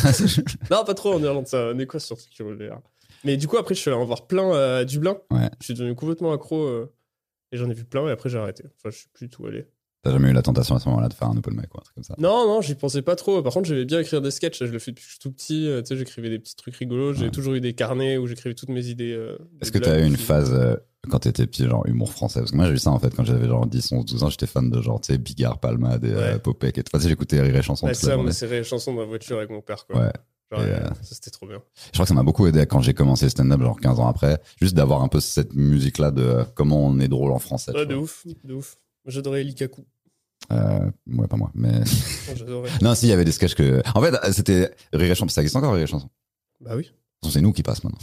Non, 0.72 0.84
pas 0.84 0.96
trop 0.96 1.14
en 1.14 1.24
Irlande, 1.24 1.46
ça. 1.48 1.70
En 1.70 1.78
Écosse, 1.80 2.06
surtout 2.06 2.24
qui 2.30 2.42
roule 2.42 2.58
l'air. 2.58 2.80
Mais 3.24 3.38
du 3.38 3.48
coup, 3.48 3.58
après, 3.58 3.76
je 3.76 3.80
suis 3.80 3.92
allé 3.92 4.00
en 4.00 4.06
voir 4.06 4.26
plein 4.26 4.52
euh, 4.54 4.82
à 4.82 4.86
Dublin. 4.86 5.18
Ouais. 5.32 5.50
Je 5.60 5.66
suis 5.66 5.74
devenu 5.76 5.94
complètement 5.96 6.34
accro. 6.34 6.88
Euh, 7.56 7.58
et 7.58 7.58
j'en 7.66 7.70
ai 7.70 7.74
vu 7.74 7.86
plein, 7.86 8.08
et 8.08 8.12
après, 8.12 8.30
j'ai 8.30 8.38
arrêté. 8.38 8.64
Enfin, 8.66 8.90
je 8.92 8.98
suis 9.00 9.10
plus 9.14 9.30
tout 9.30 9.46
allé. 9.46 9.66
T'as 10.04 10.12
jamais 10.12 10.30
eu 10.30 10.34
la 10.34 10.44
tentation 10.44 10.76
à 10.76 10.80
ce 10.80 10.88
moment-là 10.90 11.08
de 11.10 11.16
faire 11.16 11.28
un 11.30 11.36
open 11.36 11.56
mic 11.56 11.74
ou 11.74 11.80
un 11.80 11.82
truc 11.82 11.96
comme 11.96 12.04
ça? 12.04 12.14
Non, 12.20 12.46
non, 12.48 12.62
j'y 12.62 12.76
pensais 12.76 13.02
pas 13.02 13.16
trop. 13.16 13.42
Par 13.42 13.52
contre, 13.54 13.68
j'aimais 13.68 13.86
bien 13.86 14.00
écrire 14.00 14.22
des 14.22 14.30
sketchs. 14.30 14.60
Je 14.64 14.72
le 14.72 14.78
fais 14.78 14.92
depuis 14.92 15.02
que 15.04 15.08
je 15.08 15.14
suis 15.14 15.20
tout 15.20 15.32
petit. 15.32 15.68
euh, 15.68 15.82
Tu 15.82 15.88
sais, 15.88 15.98
j'écrivais 15.98 16.30
des 16.30 16.38
petits 16.38 16.56
trucs 16.56 16.76
rigolos. 16.76 17.14
J'ai 17.14 17.26
Ouais. 17.26 17.32
toujours 17.32 17.56
eu 17.56 17.60
des 17.62 17.74
carnets 17.74 18.18
où 18.20 18.28
j'écrivais 18.28 18.54
toutes 18.54 18.70
mes 18.70 18.86
idées. 18.86 19.14
euh, 19.14 19.36
Est-ce 19.64 19.72
que 19.72 19.80
t'as 19.80 20.00
eu 20.00 20.06
une 20.06 20.16
phase 20.16 20.54
euh, 20.54 20.76
quand 21.10 21.18
t'étais 21.20 21.48
petit, 21.48 21.66
genre 21.66 21.88
humour 21.88 22.12
français? 22.14 22.40
Parce 22.40 22.52
que 22.52 22.56
moi 22.56 22.68
j'ai 22.68 22.74
eu 22.74 22.78
ça 22.78 22.92
en 22.92 23.00
fait 23.00 23.16
quand 23.16 23.26
j'avais 23.26 23.48
genre 23.48 23.66
10, 23.66 23.92
11, 23.94 24.06
12 24.06 24.22
ans, 24.24 24.30
j'étais 24.30 24.46
fan 24.46 24.70
de 24.70 24.80
genre, 24.80 25.02
tu 25.02 25.12
sais, 25.12 25.18
Bigard, 25.18 25.60
Palmade 25.60 26.06
et 26.06 26.12
euh, 26.12 26.34
Ouais. 26.34 26.40
Popek 26.40 26.78
et 26.78 26.84
tout. 26.84 26.92
Enfin, 26.96 27.08
j'écoutais 27.08 27.42
Rire 27.42 27.56
et 27.56 27.64
Chanson 27.64 27.88
Ouais, 27.88 27.96
ça, 27.96 28.16
moi, 28.16 28.32
c'est 28.32 28.48
les 28.48 28.64
chansons 28.64 28.94
dans 28.94 29.02
la 29.02 29.08
voiture 29.08 29.38
avec 29.38 29.50
mon 29.50 29.62
père, 29.62 29.88
quoi. 29.88 30.00
Ouais. 30.02 30.12
Euh, 30.54 30.58
euh, 30.58 30.90
c'était 31.02 31.32
trop 31.32 31.48
bien. 31.48 31.62
Je 31.88 31.92
crois 31.94 32.06
que 32.06 32.08
ça 32.10 32.14
m'a 32.14 32.24
beaucoup 32.24 32.46
aidé 32.48 32.66
quand 32.66 32.80
j'ai 32.80 32.94
commencé 32.94 33.26
le 33.26 33.30
stand-up, 33.30 33.60
genre 33.62 33.80
15 33.80 34.00
ans 34.00 34.08
après, 34.08 34.40
juste 34.62 34.76
d'avoir 34.76 35.02
un 35.02 35.08
peu 35.08 35.20
cette 35.20 35.54
musique-là 35.54 36.12
de 36.12 36.22
euh, 36.22 36.44
comment 36.56 36.86
on 36.86 37.00
est 37.00 37.08
drôle 37.08 37.32
en 37.32 37.40
français. 37.40 37.72
Ouais, 37.74 37.86
de 37.86 37.96
ouf, 37.96 38.26
de 38.44 38.54
ouf. 38.54 38.78
J'adorais 39.06 39.44
Likaku. 39.44 39.86
Euh, 40.52 40.92
ouais, 41.08 41.28
pas 41.28 41.38
moi, 41.38 41.52
mais. 41.56 41.82
Non, 42.82 42.94
si, 42.96 43.08
il 43.08 43.10
y 43.10 43.14
avait 43.14 43.26
des 43.26 43.32
sketchs 43.32 43.56
que. 43.56 43.82
En 43.96 44.02
fait, 44.02 44.14
c'était 44.34 44.72
Rire 44.94 45.12
et 45.12 45.16
Chanson, 45.16 45.30
ça 45.30 45.42
existe 45.42 45.56
encore 45.56 45.74
Rire 45.74 45.84
et 45.84 45.88
Chanson. 45.88 46.10
bah 46.62 46.76
oui, 46.76 46.92
C'est 47.28 47.42
nous 47.42 47.52
qui 47.54 47.64
passe 47.64 47.84
maintenant. 47.84 48.00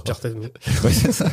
certainement. 0.06 0.46
Ouais, 0.84 0.92
ça. 0.92 1.30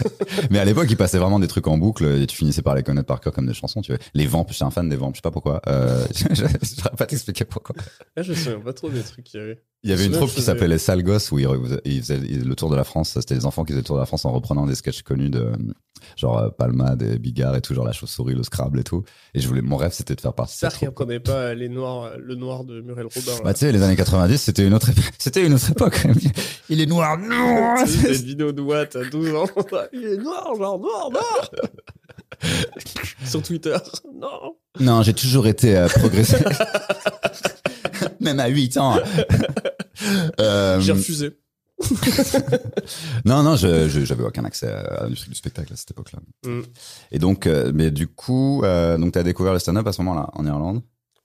Mais 0.50 0.60
à 0.60 0.66
l'époque, 0.66 0.88
il 0.90 0.96
passait 0.98 1.18
vraiment 1.18 1.40
des 1.40 1.48
trucs 1.48 1.68
en 1.68 1.78
boucle 1.78 2.06
et 2.06 2.26
tu 2.28 2.38
finissais 2.38 2.62
par 2.62 2.76
les 2.76 2.84
connaître 2.84 3.08
par 3.08 3.20
cœur 3.20 3.34
comme 3.34 3.48
des 3.48 3.54
chansons. 3.54 3.82
Tu 3.82 3.92
vois. 3.92 4.02
Les 4.14 4.28
Vampes, 4.28 4.50
j'étais 4.52 4.64
un 4.64 4.72
fan 4.72 4.88
des 4.88 4.96
Vampes, 4.96 5.16
je 5.16 5.18
sais 5.18 5.22
pas 5.22 5.32
pourquoi. 5.32 5.62
Euh, 5.68 6.06
je 6.16 6.34
je 6.36 6.66
saurais 6.66 6.96
pas 6.98 7.06
t'expliquer 7.06 7.44
pourquoi. 7.46 7.76
Là, 8.16 8.24
je 8.24 8.32
me 8.32 8.36
souviens 8.38 8.60
pas 8.62 8.74
trop 8.74 8.90
des 8.90 9.04
trucs 9.04 9.26
qu'il 9.26 9.40
y 9.40 9.44
avait. 9.44 9.62
Il 9.86 9.92
y 9.92 9.94
avait 9.94 10.08
une 10.08 10.14
troupe 10.14 10.32
qui 10.32 10.42
s'appelait 10.42 10.80
Sale 10.80 11.04
Gosse 11.04 11.32
où 11.32 11.38
ils, 11.38 11.48
faisaient 12.02 12.18
le 12.18 12.56
tour 12.56 12.72
de 12.72 12.76
la 12.76 12.84
France. 12.84 13.12
C'était 13.20 13.36
les 13.36 13.46
enfants 13.46 13.64
qui 13.64 13.72
faisaient 13.72 13.82
le 13.82 13.86
tour 13.86 13.98
de 13.98 14.02
la 14.02 14.08
France 14.08 14.26
en 14.26 14.32
reprenant 14.32 14.66
des 14.66 14.74
sketchs 14.74 15.04
connus 15.04 15.30
de 15.30 15.52
genre 16.18 16.40
euh, 16.40 16.50
Palma, 16.50 16.96
des 16.96 17.20
Bigard 17.20 17.56
et 17.56 17.62
tout, 17.62 17.76
genre 17.76 17.86
la 17.86 17.92
chauve-souris, 17.92 18.34
le 18.34 18.42
Scrabble 18.42 18.80
et 18.80 18.84
tout. 18.84 19.04
Et 19.36 19.40
je 19.40 19.48
voulais, 19.48 19.62
mon 19.62 19.78
rêve, 19.78 19.92
c'était 19.94 20.16
de 20.16 20.22
faire 20.22 20.34
partie 20.34 20.56
de 20.56 20.60
J'espère 20.62 20.90
troupe. 20.90 21.00
reprenait 21.00 21.20
pas 21.20 21.54
les 21.54 21.70
noirs, 21.70 22.14
le 22.18 22.34
noir 22.34 22.64
de 22.64 22.82
Muriel 22.82 23.06
Robin. 23.14 23.44
Bah, 23.44 23.54
tu 23.54 23.60
sais, 23.60 23.72
les 23.72 23.84
années 23.84 23.96
90, 23.96 24.38
c'était 24.38 24.66
une 24.66 24.74
autre, 24.74 24.90
c'était 25.20 25.46
une 25.46 25.54
autre 25.54 25.70
époque. 25.70 26.04
Il 26.70 26.82
est 26.82 26.88
noir, 26.88 27.18
non! 27.20 27.76
Tu 27.86 27.92
sais, 27.92 28.14
cette 28.16 28.26
vidéo 28.26 28.52
de 28.52 28.62
Watt 28.62 28.96
à 28.96 29.06
12 29.06 29.36
ans. 29.36 29.48
Il 29.94 30.04
est 30.04 30.18
noir, 30.18 30.56
genre 30.58 30.80
noir, 30.80 31.12
noir. 31.12 31.52
Sur 33.24 33.44
Twitter. 33.44 33.78
Non. 34.20 34.56
Non, 34.80 35.04
j'ai 35.04 35.14
toujours 35.14 35.46
été 35.48 35.78
euh, 35.78 35.88
progressif. 35.88 36.44
Même 38.20 38.40
à 38.40 38.48
8 38.48 38.78
ans. 38.78 38.98
Euh, 40.42 40.82
J'ai 40.82 40.92
refusé. 40.92 41.38
non, 43.26 43.44
non, 43.44 43.56
je- 43.56 43.88
j'avais 43.88 44.24
aucun 44.24 44.44
accès 44.44 44.68
à 44.68 45.04
l'industrie 45.04 45.30
du 45.30 45.36
spectacle 45.36 45.72
à 45.72 45.76
cette 45.78 45.92
époque-là. 45.92 46.20
Mm. 46.46 46.62
Et 47.12 47.20
donc, 47.20 47.48
euh, 47.48 47.72
mais 47.74 47.92
du 47.92 48.08
coup, 48.08 48.62
euh, 48.64 48.98
donc 48.98 49.14
t'as 49.14 49.24
découvert 49.24 49.54
le 49.54 49.60
stand-up 49.60 49.88
à 49.88 49.94
ce 49.94 50.02
moment-là, 50.02 50.30
en 50.34 50.46
Irlande? 50.46 50.82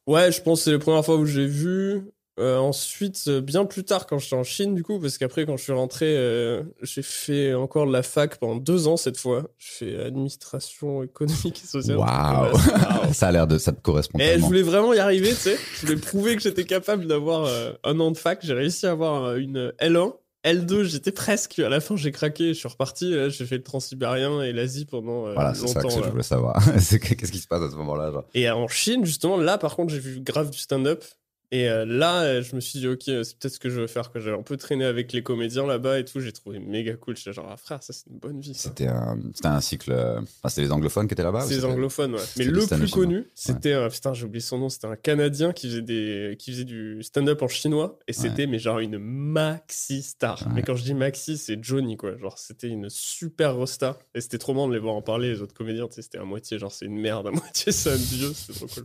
Ouais, 0.07 0.31
je 0.33 0.41
pense 0.41 0.61
que 0.61 0.65
c'est 0.67 0.73
la 0.73 0.79
première 0.79 1.05
fois 1.05 1.17
où 1.17 1.27
j'ai 1.27 1.47
vu. 1.47 2.03
Euh, 2.41 2.57
ensuite, 2.57 3.25
euh, 3.29 3.41
bien 3.41 3.67
plus 3.67 3.85
tard, 3.85 4.07
quand 4.07 4.19
j'étais 4.19 4.37
en 4.37 4.45
Chine, 4.45 4.75
du 4.75 4.83
coup, 4.83 4.99
parce 4.99 5.19
qu'après, 5.19 5.45
quand 5.45 5.57
je 5.57 5.63
suis 5.63 5.73
rentré, 5.73 6.07
euh, 6.17 6.63
j'ai 6.83 7.03
fait 7.03 7.55
encore 7.55 7.87
de 7.87 7.93
la 7.93 8.03
fac 8.03 8.39
pendant 8.39 8.57
deux 8.57 8.89
ans 8.89 8.97
cette 8.97 9.19
fois. 9.19 9.45
Je 9.59 9.73
fais 9.73 10.01
administration 10.01 11.03
économique 11.03 11.61
et 11.63 11.67
sociale. 11.67 11.99
Waouh! 11.99 12.57
Ça 13.13 13.29
a 13.29 13.33
l'air 13.33 13.47
de, 13.47 13.59
ça 13.59 13.73
te 13.73 13.81
correspond 13.81 14.19
Et 14.19 14.39
je 14.39 14.45
voulais 14.45 14.63
vraiment 14.63 14.95
y 14.95 14.99
arriver, 14.99 15.31
tu 15.31 15.37
sais. 15.37 15.59
Je 15.81 15.87
voulais 15.87 15.99
prouver 15.99 16.37
que 16.37 16.43
j'étais 16.43 16.65
capable 16.65 17.07
d'avoir 17.07 17.45
euh, 17.45 17.73
un 17.85 17.99
an 18.01 18.11
de 18.11 18.17
fac. 18.17 18.41
J'ai 18.43 18.55
réussi 18.55 18.87
à 18.87 18.93
avoir 18.93 19.37
une 19.37 19.73
L1. 19.81 20.15
L2, 20.45 20.85
j'étais 20.85 21.13
presque. 21.13 21.59
À 21.59 21.69
la 21.69 21.81
fin, 21.81 21.97
j'ai 21.97 22.13
craqué. 22.13 22.55
Je 22.55 22.59
suis 22.59 22.69
reparti. 22.69 23.15
J'ai 23.29 23.45
fait 23.45 23.57
le 23.57 23.63
transsibérien 23.63 24.43
et 24.43 24.53
l'Asie 24.53 24.87
pendant 24.87 25.27
euh, 25.27 25.35
Voilà, 25.35 25.55
c'est 25.55 25.67
ça 25.67 25.83
que 25.83 25.91
je 25.91 26.09
voulais 26.09 26.23
savoir. 26.23 26.63
Qu'est-ce 26.75 27.33
qui 27.33 27.39
se 27.39 27.47
passe 27.47 27.63
à 27.63 27.71
ce 27.71 27.77
moment-là. 27.77 28.25
Et 28.35 28.49
en 28.51 28.69
Chine, 28.69 29.05
justement, 29.05 29.37
là, 29.37 29.59
par 29.59 29.77
contre, 29.77 29.93
j'ai 29.93 30.01
vu 30.01 30.21
grave 30.21 30.51
du 30.51 30.59
stand-up. 30.59 31.05
Et 31.52 31.69
euh, 31.69 31.85
là, 31.85 32.23
euh, 32.23 32.42
je 32.42 32.54
me 32.54 32.61
suis 32.61 32.78
dit, 32.78 32.87
ok, 32.87 33.09
euh, 33.09 33.25
c'est 33.25 33.37
peut-être 33.37 33.54
ce 33.54 33.59
que 33.59 33.71
je 33.71 33.80
veux 33.80 33.88
faire. 33.88 34.12
J'ai 34.14 34.30
un 34.30 34.42
peu 34.42 34.57
traîné 34.57 34.85
avec 34.85 35.12
les 35.12 35.23
comédiens 35.25 35.66
là-bas 35.66 35.99
et 35.99 36.04
tout. 36.04 36.21
J'ai 36.21 36.30
trouvé 36.30 36.61
méga 36.61 36.95
cool. 36.95 37.16
J'étais 37.16 37.33
genre, 37.33 37.49
ah, 37.50 37.57
frère, 37.57 37.83
ça, 37.83 37.92
c'est 37.92 38.07
une 38.09 38.19
bonne 38.19 38.40
vie. 38.40 38.54
C'était 38.54 38.87
un, 38.87 39.19
un 39.42 39.61
cycle. 39.61 39.92
Enfin, 39.92 40.49
c'était 40.49 40.62
les 40.62 40.73
anglophones 40.73 41.09
qui 41.09 41.14
étaient 41.14 41.25
là-bas. 41.25 41.40
C'est 41.40 41.54
les 41.54 41.64
anglophones, 41.64 42.14
ouais. 42.14 42.21
Mais 42.37 42.45
le 42.45 42.64
plus 42.64 42.90
connu, 42.90 43.26
c'était. 43.35 43.88
Putain, 43.88 44.14
j'ai 44.14 44.26
oublié 44.26 44.40
son 44.40 44.59
nom. 44.59 44.69
C'était 44.69 44.87
un 44.87 44.97
Canadien 44.97 45.52
qui 45.52 45.69
faisait, 45.69 45.83
des, 45.83 46.37
qui 46.38 46.52
faisait 46.52 46.64
du 46.64 47.02
stand-up 47.02 47.42
en 47.42 47.49
chinois. 47.49 47.99
Et 48.07 48.12
c'était, 48.12 48.47
mais 48.47 48.61
genre, 48.61 48.78
une 48.78 48.99
maxi 48.99 50.02
star. 50.02 50.42
Ouais. 50.42 50.52
Mais 50.54 50.62
quand 50.62 50.76
je 50.76 50.85
dis 50.85 50.95
maxi, 50.95 51.37
c'est 51.37 51.62
Johnny, 51.62 51.97
quoi. 51.97 52.16
Genre, 52.16 52.38
c'était 52.38 52.69
une 52.69 52.88
super 52.90 53.57
rosta. 53.57 53.99
Et 54.14 54.21
c'était 54.21 54.38
trop 54.38 54.54
marrant 54.54 54.69
de 54.69 54.75
les 54.75 54.78
voir 54.78 54.95
en 54.95 55.02
parler. 55.02 55.30
Les 55.33 55.42
autres 55.42 55.54
comédiens, 55.54 55.88
c'était 55.90 56.19
à 56.19 56.25
moitié, 56.25 56.61
genre, 56.61 56.71
c'est 56.71 56.87
une 56.87 56.99
merde, 56.99 57.26
à 57.26 57.30
moitié, 57.33 57.73
c'est 57.73 57.90
un 57.90 57.97
dieu. 57.97 58.33
C'était 58.35 58.59
trop 58.59 58.66
cool. 58.69 58.85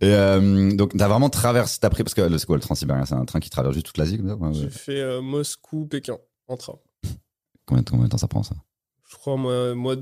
Et 0.00 0.14
euh, 0.14 0.72
donc, 0.72 0.96
t'as 0.96 1.08
vraiment 1.08 1.28
traversé, 1.28 1.78
t'as 1.88 1.94
pris, 1.94 2.04
parce 2.04 2.14
que 2.14 2.20
le, 2.22 2.38
c'est 2.38 2.46
quoi 2.46 2.56
le 2.56 2.62
Transsibérien 2.62 3.04
C'est 3.04 3.14
un 3.14 3.24
train 3.24 3.40
qui 3.40 3.50
traverse 3.50 3.74
juste 3.74 3.86
toute 3.86 3.98
l'Asie 3.98 4.16
comme 4.18 4.28
ça? 4.28 4.36
Ouais. 4.36 4.52
J'ai 4.54 4.70
fait 4.70 5.00
euh, 5.00 5.20
Moscou, 5.20 5.86
Pékin, 5.86 6.18
en 6.46 6.56
train. 6.56 6.78
Combien, 7.66 7.82
de- 7.82 7.90
combien 7.90 8.04
de 8.06 8.10
temps 8.10 8.18
ça 8.18 8.28
prend 8.28 8.42
ça? 8.42 8.54
Je 9.10 9.16
crois, 9.16 9.36
moi, 9.36 9.74
moi 9.74 9.96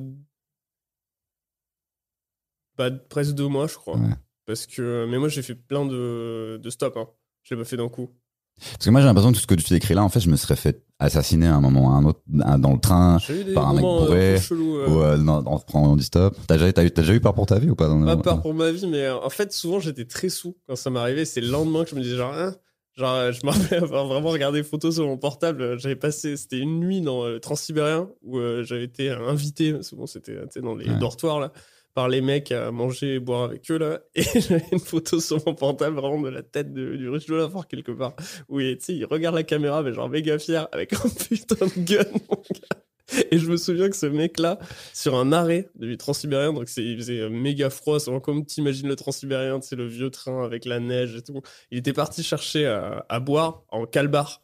bah, 2.79 2.91
presque 2.91 3.35
deux 3.35 3.49
mois, 3.49 3.67
je 3.67 3.75
crois. 3.75 3.97
Ouais. 3.97 4.15
Parce 4.47 4.67
que, 4.67 5.07
mais 5.11 5.19
moi, 5.19 5.29
j'ai 5.29 5.43
fait 5.43 5.55
plein 5.55 5.85
de, 5.85 6.61
de 6.63 6.71
stops. 6.71 6.97
Hein. 6.97 7.09
Je 7.43 7.55
l'ai 7.55 7.61
pas 7.61 7.69
fait 7.69 7.77
d'un 7.77 7.89
coup. 7.89 8.11
Parce 8.59 8.85
que 8.85 8.91
moi, 8.91 9.01
j'ai 9.01 9.07
l'impression 9.07 9.31
que 9.33 9.37
tout 9.37 9.43
ce 9.43 9.47
que 9.47 9.55
tu 9.55 9.73
décris 9.73 9.95
là, 9.95 10.05
en 10.05 10.09
fait, 10.09 10.21
je 10.21 10.31
me 10.31 10.37
serais 10.37 10.57
fait 10.57 10.86
assassiner 10.99 11.47
à 11.47 11.55
un 11.57 11.61
moment 11.61 11.95
à 11.95 11.99
un 11.99 12.05
autre 12.05 12.21
dans 12.27 12.73
le 12.73 12.81
train 12.81 13.19
par 13.55 13.69
un 13.69 13.75
mec 13.75 13.85
euh, 13.85 13.89
bourré, 14.07 14.37
euh, 14.51 14.89
ou 14.89 15.01
euh, 15.03 15.17
dans- 15.19 15.45
en 15.45 15.59
prenant 15.59 15.97
du 15.97 16.03
stop. 16.03 16.37
T'as 16.47 16.57
déjà, 16.57 16.73
déjà 16.73 17.13
eu 17.15 17.21
peur 17.21 17.35
pour 17.35 17.47
ta 17.47 17.59
vie 17.59 17.69
ou 17.71 17.75
pas 17.75 17.89
Pas 17.89 18.17
peur 18.17 18.41
pour 18.43 18.55
ma 18.55 18.71
vie, 18.73 18.87
mais 18.87 19.05
euh, 19.05 19.19
en 19.19 19.31
fait, 19.31 19.53
souvent, 19.53 19.79
j'étais 19.81 20.05
très 20.07 20.29
sous 20.29 20.57
quand 20.67 20.77
ça 20.77 20.91
m'arrivait. 20.91 21.25
C'est 21.25 21.41
le 21.41 21.49
lendemain 21.49 21.85
que 21.85 21.91
je 21.91 21.95
me 21.97 22.01
disais, 22.01 22.17
genre, 22.17 22.33
hein? 22.35 22.55
Genre, 22.97 23.13
euh, 23.15 23.33
je 23.33 23.45
me 23.45 23.51
rappelle 23.53 23.83
avoir 23.85 24.07
vraiment 24.07 24.31
regardé 24.31 24.63
des 24.63 24.67
photos 24.67 24.95
sur 24.95 25.05
mon 25.07 25.19
portable. 25.19 25.61
Euh, 25.61 25.77
J'avais 25.79 25.97
passé, 25.97 26.35
c'était 26.39 26.59
une 26.59 26.81
nuit 26.81 27.03
dans 27.03 27.25
euh, 27.25 27.35
le 27.35 27.41
Transsibérien 27.41 28.09
où 28.23 28.39
euh, 28.39 28.63
j'avais 28.65 28.85
été 28.85 29.11
invité, 29.11 29.83
souvent 29.83 30.07
c'était 30.07 30.33
euh, 30.33 30.47
dans 30.63 30.75
les 30.75 30.89
Ouais. 30.89 30.99
dortoirs 30.99 31.41
là, 31.41 31.53
par 31.97 32.11
les 32.11 32.21
mecs 32.21 32.53
à 32.53 32.71
manger 32.73 33.15
et 33.15 33.19
boire 33.21 33.45
avec 33.45 33.71
eux 33.71 33.79
là. 33.79 34.01
Et 34.15 34.23
j'avais 34.23 34.67
une 34.71 34.79
photo 34.79 35.19
sur 35.19 35.39
mon 35.47 35.55
portable 35.55 35.97
vraiment 35.97 36.21
de 36.21 36.29
la 36.29 36.43
tête 36.43 36.75
de- 36.75 36.95
du 36.95 37.09
riche 37.09 37.25
de 37.25 37.35
la 37.35 37.49
quelque 37.71 37.91
part. 37.91 38.15
Où 38.51 38.61
il, 38.61 38.79
il 38.89 39.05
regarde 39.07 39.35
la 39.35 39.45
caméra, 39.45 39.83
mais 39.83 39.95
genre 39.95 40.11
méga 40.11 40.39
fier, 40.39 40.69
avec 40.73 40.93
un 40.93 41.09
putain 41.29 41.65
de 41.67 41.81
gun, 41.85 42.05
mon 42.29 42.37
gars. 42.37 43.23
Et 43.31 43.39
je 43.39 43.51
me 43.51 43.57
souviens 43.57 43.89
que 43.89 43.97
ce 43.97 44.05
mec-là, 44.05 44.59
sur 44.93 45.15
un 45.17 45.33
arrêt 45.33 45.71
du 45.75 45.97
Transsibérien, 45.97 46.53
donc 46.53 46.69
c'est, 46.69 46.85
il 46.85 46.99
faisait 46.99 47.21
euh, 47.21 47.31
méga 47.31 47.71
froid, 47.71 47.99
c'est 47.99 48.11
comme 48.21 48.45
t'imagines 48.45 48.89
le 48.89 48.97
Transsibérien, 48.97 49.59
c'est 49.63 49.77
le 49.77 49.87
vieux 49.87 50.11
train 50.11 50.45
avec 50.45 50.67
la 50.67 50.81
neige 50.81 51.17
et 51.17 51.23
tout. 51.23 51.41
Il 51.71 51.79
était 51.79 51.95
parti 51.95 52.23
chercher 52.23 52.67
à, 52.67 53.07
à 53.09 53.21
boire 53.21 53.63
en 53.71 53.87
calbar 53.87 54.43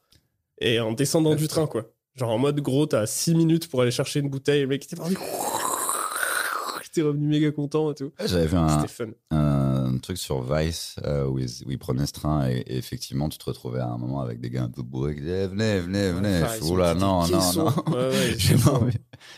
et 0.59 0.81
en 0.81 0.93
descendant 0.93 1.35
du 1.35 1.49
train, 1.49 1.67
quoi. 1.67 1.85
Genre 2.15 2.31
en 2.31 2.39
mode 2.39 2.61
gros, 2.61 2.87
t'as 2.87 3.05
6 3.05 3.35
minutes 3.35 3.69
pour 3.69 3.83
aller 3.83 3.91
chercher 3.91 4.21
une 4.21 4.31
bouteille, 4.31 4.63
le 4.63 4.69
mec 4.69 4.85
était 4.85 4.97
parti. 4.97 5.17
Était 6.93 7.03
revenu 7.03 7.27
méga 7.27 7.51
content 7.53 7.91
et 7.91 7.95
tout. 7.95 8.13
J'avais 8.23 8.47
vu 8.47 8.57
un, 8.59 8.85
un 9.31 9.97
truc 9.99 10.19
sur 10.19 10.43
Vice 10.43 10.97
euh, 11.07 11.27
où, 11.27 11.39
ils, 11.39 11.49
où 11.65 11.71
ils 11.71 11.79
prenaient 11.79 12.05
ce 12.05 12.13
train 12.13 12.49
et, 12.51 12.59
et 12.67 12.77
effectivement 12.77 13.31
tu 13.31 13.39
te 13.39 13.45
retrouvais 13.47 13.81
à 13.81 13.87
un 13.89 13.97
moment 13.97 14.21
avec 14.21 14.41
des 14.41 14.51
gars 14.51 14.65
un 14.65 14.69
peu 14.69 14.83
bourrés 14.83 15.15
qui 15.15 15.23
disaient 15.23 15.45
Eh, 15.45 15.47
venez 15.47 15.81
venez 15.81 16.13
venez 16.13 16.43
oula 16.71 16.93
non 16.95 17.27
non 17.27 17.53
non 17.55 17.73
Ouais, 17.95 18.09
ouais, 18.09 18.35
J'ai 18.39 18.57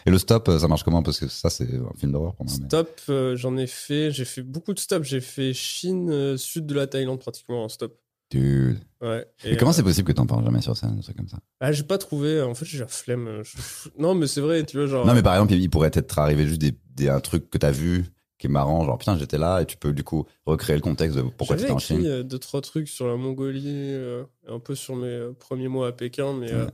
et 0.07 0.11
le 0.11 0.19
stop 0.19 0.49
euh, 0.49 0.59
ça 0.59 0.67
marche 0.67 0.83
comment? 0.83 1.03
Parce 1.05 1.21
que 1.21 1.29
ça 1.29 1.49
c'est 1.49 1.69
un 1.77 1.97
film 1.97 2.11
d'horreur 2.11 2.35
pour 2.35 2.47
moi 2.47 2.55
mais- 2.59 2.67
Stop, 2.67 3.01
euh, 3.09 3.37
j'en 3.37 3.57
ai 3.57 3.67
fait, 3.69 4.11
j'ai 4.11 4.25
fait 4.25 4.43
beaucoup 4.43 4.75
de 4.75 4.79
stops. 4.81 5.07
J'ai 5.07 5.21
fait 5.21 5.53
Chine, 5.53 6.11
euh, 6.11 6.37
sud 6.37 6.67
de 6.67 6.75
la 6.75 6.87
Thaïlande 6.89 7.21
pratiquement 7.21 7.65
en 7.65 7.69
stop. 7.69 7.97
Dude. 8.31 8.79
Ouais. 9.01 9.27
et, 9.45 9.57
comment 9.57 9.71
euh, 9.71 9.75
c'est 9.75 9.83
possible 9.83 10.07
que 10.09 10.13
t'en 10.13 10.27
parles 10.27 10.45
jamais 10.45 10.61
sur 10.63 10.77
scène 10.77 10.97
un 10.99 11.01
truc 11.03 11.17
comme 11.17 11.29
ça? 11.29 11.39
Ah, 11.61 11.73
j'ai 11.73 11.83
pas 11.85 11.99
trouvé. 11.99 12.41
En 12.43 12.55
fait, 12.55 12.65
j'ai 12.65 12.79
la 12.79 12.89
flemme. 12.89 13.29
euh, 13.29 13.43
je- 13.45 13.91
Non, 13.99 14.15
mais 14.15 14.27
c'est 14.27 14.41
vrai, 14.41 14.65
tu 14.65 14.77
vois, 14.79 14.87
genre. 14.87 15.07
non 15.07 15.15
mais 15.15 15.23
par 15.23 15.35
exemple 15.35 15.53
il 15.55 15.69
pourrait 15.71 15.91
être 15.93 16.19
arrivé 16.19 16.47
juste 16.47 16.61
des, 16.61 16.73
des- 16.95 17.09
un 17.09 17.21
truc 17.21 17.51
que 17.51 17.59
t'as 17.59 17.71
vu 17.71 18.05
qui 18.39 18.47
est 18.49 18.51
marrant 18.51 18.85
genre 18.85 18.99
putain 18.99 19.17
j'étais 19.17 19.39
là 19.39 19.61
et 19.61 19.67
tu 19.67 19.77
peux 19.77 19.93
du 19.93 20.03
coup 20.03 20.27
recréer 20.45 20.75
le 20.77 20.83
contexte 20.83 21.17
de 21.17 21.23
pourquoi 21.23 21.57
t'étais 21.57 21.71
en 21.71 21.79
Chine 21.79 22.05
euh, 22.05 22.23
deux, 22.23 22.39
trois 22.39 22.61
trucs 22.61 22.89
sur 22.89 23.07
la 23.07 23.17
Mongolie, 23.17 23.63
euh, 23.67 24.25
un 24.49 24.59
peu 24.59 24.75
sur 24.75 24.97
mes 24.97 25.07
euh, 25.07 25.33
premiers 25.33 25.69
mois 25.69 25.89
à 25.89 25.93
Pékin, 25.93 26.33
mais 26.35 26.51
euh, 26.53 26.67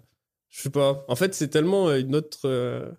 je 0.49 0.63
sais 0.63 0.71
pas. 0.71 1.05
En 1.09 1.17
fait, 1.17 1.35
c'est 1.35 1.49
tellement 1.49 1.89
euh, 1.89 2.01
une 2.01 2.15
autre, 2.17 2.41
euh, 2.49 2.91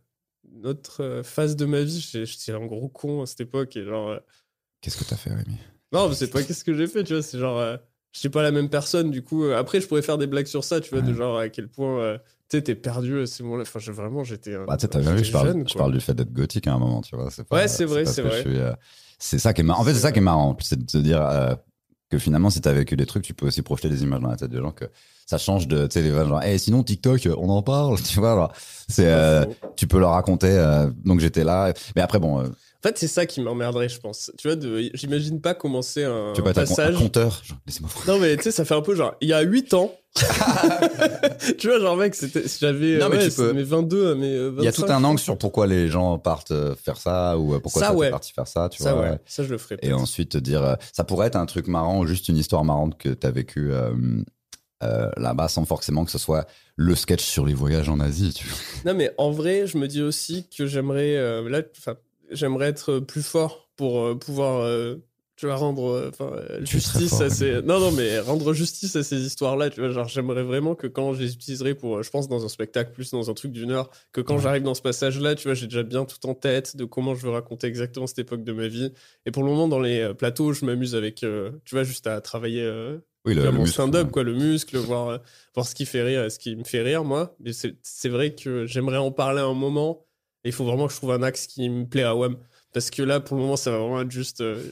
une 0.54 0.68
autre 0.68 1.02
euh, 1.04 1.24
phase 1.24 1.56
de 1.56 1.66
ma 1.66 1.82
vie. 1.82 2.00
J'ai- 2.12 2.26
J'étais 2.26 2.52
un 2.54 2.66
gros 2.66 2.88
con 2.90 3.24
à 3.24 3.26
cette 3.26 3.42
époque. 3.42 3.76
Et 3.76 3.84
genre, 3.84 4.10
euh, 4.10 4.20
qu'est-ce 4.82 4.98
que 4.98 5.04
t'as 5.04 5.18
fait 5.18 5.34
Rémi? 5.34 5.58
Non, 5.92 6.08
mais 6.08 6.16
c'est 6.16 6.30
pas 6.30 6.42
qu'est-ce 6.44 6.64
que 6.64 6.74
j'ai 6.74 6.88
fait, 6.88 7.04
tu 7.04 7.14
vois. 7.14 7.22
C'est 7.24 7.40
genre, 7.40 7.58
euh, 7.58 7.76
je 8.14 8.20
suis 8.20 8.30
pas 8.30 8.42
la 8.44 8.52
même 8.52 8.70
personne. 8.70 9.12
Du 9.12 9.24
coup, 9.24 9.44
euh, 9.46 9.58
après, 9.58 9.82
je 9.82 9.88
pourrais 9.88 10.02
faire 10.02 10.18
des 10.18 10.28
blagues 10.28 10.46
sur 10.48 10.64
ça, 10.64 10.80
tu 10.82 10.90
vois, 10.92 11.02
de 11.02 11.14
genre 11.14 11.38
à 11.38 11.50
quel 11.50 11.68
point, 11.70 12.00
euh, 12.00 12.18
tu 12.50 12.58
sais, 12.58 12.62
t'es 12.62 12.76
perdu 12.76 13.22
à 13.22 13.26
ce 13.26 13.42
moment-là. 13.44 13.62
Enfin, 13.64 13.80
je- 13.80 13.92
vraiment, 13.92 14.24
j'étais. 14.24 14.56
Bah, 14.68 14.78
t'as 14.78 14.88
bien 15.00 15.14
vu 15.14 15.22
que 15.22 15.28
je 15.28 15.32
parle, 15.32 15.48
jeune, 15.48 15.64
je 15.68 15.74
parle 15.76 15.94
du 15.94 16.02
fait 16.02 16.14
d'être 16.14 16.34
gothique 16.34 16.68
à 16.68 16.74
un 16.74 16.80
moment, 16.80 17.02
tu 17.02 17.16
vois. 17.16 17.30
c'est 17.32 17.50
Ouais, 17.52 17.68
c'est 17.68 17.86
vrai, 17.86 18.06
c'est 18.06 18.22
vrai. 18.22 18.44
euh, 18.48 18.74
C'est 19.20 19.40
ça 19.40 19.54
qui 19.54 19.62
est 19.62 19.64
marrant. 19.64 19.82
En 19.82 19.86
fait, 19.86 19.94
c'est 19.94 20.00
ça 20.02 20.12
qui 20.12 20.20
est 20.20 20.22
marrant. 20.22 20.58
C'est 20.62 20.84
de 20.84 20.90
se 20.90 20.98
dire 20.98 21.22
euh, 21.22 21.56
que 22.10 22.18
finalement, 22.18 22.50
si 22.50 22.60
t'as 22.60 22.74
vécu 22.74 22.96
des 22.98 23.06
trucs, 23.06 23.24
tu 23.24 23.34
peux 23.34 23.48
aussi 23.48 23.62
projeter 23.62 23.88
des 23.88 24.04
images 24.04 24.20
dans 24.20 24.30
la 24.30 24.36
tête 24.36 24.50
des 24.52 24.58
gens 24.60 24.72
que 24.72 24.86
ça 25.26 25.38
change 25.38 25.68
de, 25.68 25.88
tu 25.88 25.94
sais, 25.94 26.02
les 26.02 26.10
genre, 26.12 26.42
hey, 26.44 26.60
sinon 26.60 26.84
TikTok, 26.84 27.30
on 27.38 27.48
en 27.50 27.62
parle, 27.64 28.02
tu 28.04 28.20
vois, 28.20 28.52
c'est, 28.90 29.48
tu 29.78 29.88
peux 29.88 30.00
leur 30.00 30.12
raconter, 30.12 30.86
donc 31.06 31.20
j'étais 31.22 31.44
là. 31.46 31.72
Mais 31.96 32.02
après, 32.02 32.20
bon, 32.20 32.44
En 32.84 32.88
fait, 32.88 32.98
c'est 32.98 33.08
ça 33.08 33.28
qui 33.28 33.42
m'emmerderait, 33.42 33.90
je 33.90 34.00
pense. 34.00 34.32
Tu 34.40 34.48
vois, 34.48 34.56
de... 34.56 34.90
j'imagine 34.96 35.40
pas 35.40 35.54
commencer 35.54 36.04
un, 36.04 36.34
tu 36.34 36.42
un, 36.42 36.48
un 36.48 36.54
passage. 36.54 36.96
compteur. 36.98 37.42
Genre, 37.46 37.60
Non, 38.08 38.18
mais 38.18 38.36
tu 38.38 38.44
sais, 38.44 38.52
ça 38.52 38.66
fait 38.66 38.74
un 38.74 38.82
peu 38.82 38.96
genre, 38.96 39.14
il 39.22 39.30
y 39.30 39.34
a 39.34 39.42
8 39.42 39.74
ans. 39.76 39.94
tu 41.60 41.68
vois, 41.68 41.80
genre, 41.80 41.96
mec, 41.96 42.16
j'avais, 42.60 42.98
Non, 42.98 43.10
mais 43.10 43.38
ouais, 43.38 43.54
mes 43.54 43.64
22 43.64 44.12
à 44.12 44.16
mes 44.16 44.34
euh, 44.36 44.50
25. 44.50 44.62
Il 44.62 44.66
y 44.66 44.68
a 44.68 44.72
tout 44.72 44.92
un 44.92 45.04
angle 45.04 45.20
sur 45.20 45.38
pourquoi 45.38 45.68
les 45.68 45.88
gens 45.90 46.18
partent 46.18 46.52
euh, 46.52 46.76
faire 46.76 46.98
ça 46.98 47.38
ou 47.38 47.54
euh, 47.54 47.60
pourquoi 47.60 47.82
Ça, 47.82 47.94
ouais. 47.94 48.10
parti 48.10 48.34
faire 48.34 48.48
ça, 48.48 48.68
tu 48.70 48.82
Ça, 48.82 48.94
vois. 48.94 49.04
ouais, 49.04 49.20
ça, 49.26 49.44
je 49.44 49.50
le 49.50 49.58
ferai. 49.58 49.78
Et 49.84 49.94
ensuite 49.94 50.32
te 50.32 50.38
dire, 50.38 50.64
euh, 50.64 50.76
ça 50.92 51.04
pourrait 51.04 51.28
être 51.28 51.36
un 51.36 51.46
truc 51.46 51.68
marrant 51.68 52.00
ou 52.00 52.08
juste 52.08 52.30
une 52.30 52.38
histoire 52.38 52.64
marrante 52.66 52.98
que 52.98 53.10
t'as 53.10 53.32
vécu 53.32 53.72
euh, 53.72 53.92
euh, 54.84 55.10
là-bas 55.18 55.48
sans 55.48 55.66
forcément 55.66 56.04
que 56.06 56.12
ce 56.12 56.18
soit 56.18 56.48
le 56.76 56.96
sketch 56.96 57.24
sur 57.24 57.46
les 57.46 57.54
voyages 57.54 57.90
en 57.90 58.00
Asie. 58.00 58.34
Tu 58.34 58.48
vois. 58.48 58.58
Non, 58.92 58.98
mais 58.98 59.12
en 59.20 59.30
vrai, 59.32 59.68
je 59.68 59.78
me 59.78 59.88
dis 59.88 60.02
aussi 60.02 60.48
que 60.58 60.66
j'aimerais, 60.66 61.16
euh, 61.16 61.48
là, 61.48 61.62
enfin, 61.78 61.96
j'aimerais 62.32 62.68
être 62.68 63.00
plus 63.00 63.24
fort 63.24 63.70
pour 63.76 64.00
euh, 64.02 64.16
pouvoir, 64.16 64.62
euh, 64.62 64.96
tu 65.36 65.48
vois, 65.48 65.56
rendre, 65.56 65.90
euh, 65.90 66.10
enfin, 66.10 66.32
euh, 66.36 66.64
justice 66.66 67.10
fort, 67.10 67.24
à 67.24 67.30
ces, 67.30 67.62
non, 67.64 67.80
non, 67.80 67.92
mais 67.92 68.20
rendre 68.20 68.54
justice 68.54 68.96
à 68.96 69.02
ces 69.04 69.20
histoires-là, 69.22 69.70
tu 69.72 69.80
vois, 69.80 69.90
genre, 69.90 70.08
j'aimerais 70.08 70.44
vraiment 70.44 70.76
que 70.76 70.86
quand 70.88 71.14
je 71.14 71.22
les 71.24 71.34
utiliserai 71.34 71.74
pour, 71.74 71.98
euh, 71.98 72.04
je 72.04 72.10
pense, 72.12 72.28
dans 72.30 72.46
un 72.46 72.50
spectacle, 72.50 72.92
plus 72.92 73.10
dans 73.12 73.30
un 73.30 73.34
truc 73.34 73.52
d'une 73.52 73.72
heure, 73.72 73.90
que 74.12 74.22
quand 74.22 74.36
Ouais. 74.36 74.42
j'arrive 74.42 74.64
dans 74.64 74.76
ce 74.76 74.84
passage-là, 74.84 75.34
tu 75.36 75.48
vois, 75.48 75.56
j'ai 75.56 75.66
déjà 75.68 75.82
bien 75.84 76.06
tout 76.06 76.24
en 76.28 76.36
tête 76.36 76.76
de 76.78 76.86
comment 76.86 77.16
je 77.16 77.26
veux 77.26 77.32
raconter 77.32 77.66
exactement 77.68 78.06
cette 78.08 78.20
époque 78.20 78.44
de 78.44 78.52
ma 78.54 78.68
vie. 78.68 78.92
Et 79.26 79.32
pour 79.32 79.42
le 79.44 79.50
moment, 79.50 79.68
dans 79.68 79.80
les 79.80 80.00
euh, 80.02 80.14
plateaux, 80.14 80.54
je 80.54 80.64
m'amuse 80.66 80.94
avec, 80.96 81.24
euh, 81.24 81.52
tu 81.66 81.74
vois, 81.76 81.84
juste 81.84 82.06
à 82.06 82.22
travailler, 82.22 82.62
euh, 82.62 82.98
Oui, 83.26 83.34
le, 83.34 83.44
mon 83.52 83.62
muscle, 83.62 83.74
stand-up, 83.74 84.06
ouais. 84.08 84.12
quoi, 84.12 84.24
le 84.24 84.36
muscle, 84.36 84.78
voir, 84.78 85.08
euh, 85.10 85.18
voir 85.56 85.66
ce 85.66 85.74
qui 85.74 85.86
fait 85.88 86.04
rire, 86.04 86.32
ce 86.32 86.38
qui 86.38 86.56
me 86.56 86.64
fait 86.64 86.82
rire, 86.84 87.04
moi. 87.04 87.36
Mais 87.40 87.54
c'est 87.54 87.76
c'est 87.82 88.10
vrai 88.10 88.36
que 88.36 88.66
j'aimerais 88.68 88.98
en 88.98 89.12
parler 89.12 89.42
un 89.42 89.54
moment. 89.56 90.06
Et 90.44 90.50
il 90.50 90.52
faut 90.52 90.66
vraiment 90.66 90.88
que 90.88 90.94
je 90.94 90.98
trouve 90.98 91.12
un 91.12 91.24
axe 91.24 91.48
qui 91.48 91.70
me 91.70 91.86
plaît 91.86 92.04
à 92.04 92.16
WAM. 92.16 92.38
Parce 92.74 92.90
que 92.90 93.04
là, 93.04 93.20
pour 93.20 93.36
le 93.36 93.44
moment, 93.44 93.58
ça 93.58 93.70
va 93.70 93.80
vraiment 93.80 94.00
être 94.02 94.12
juste. 94.12 94.40
euh, 94.40 94.64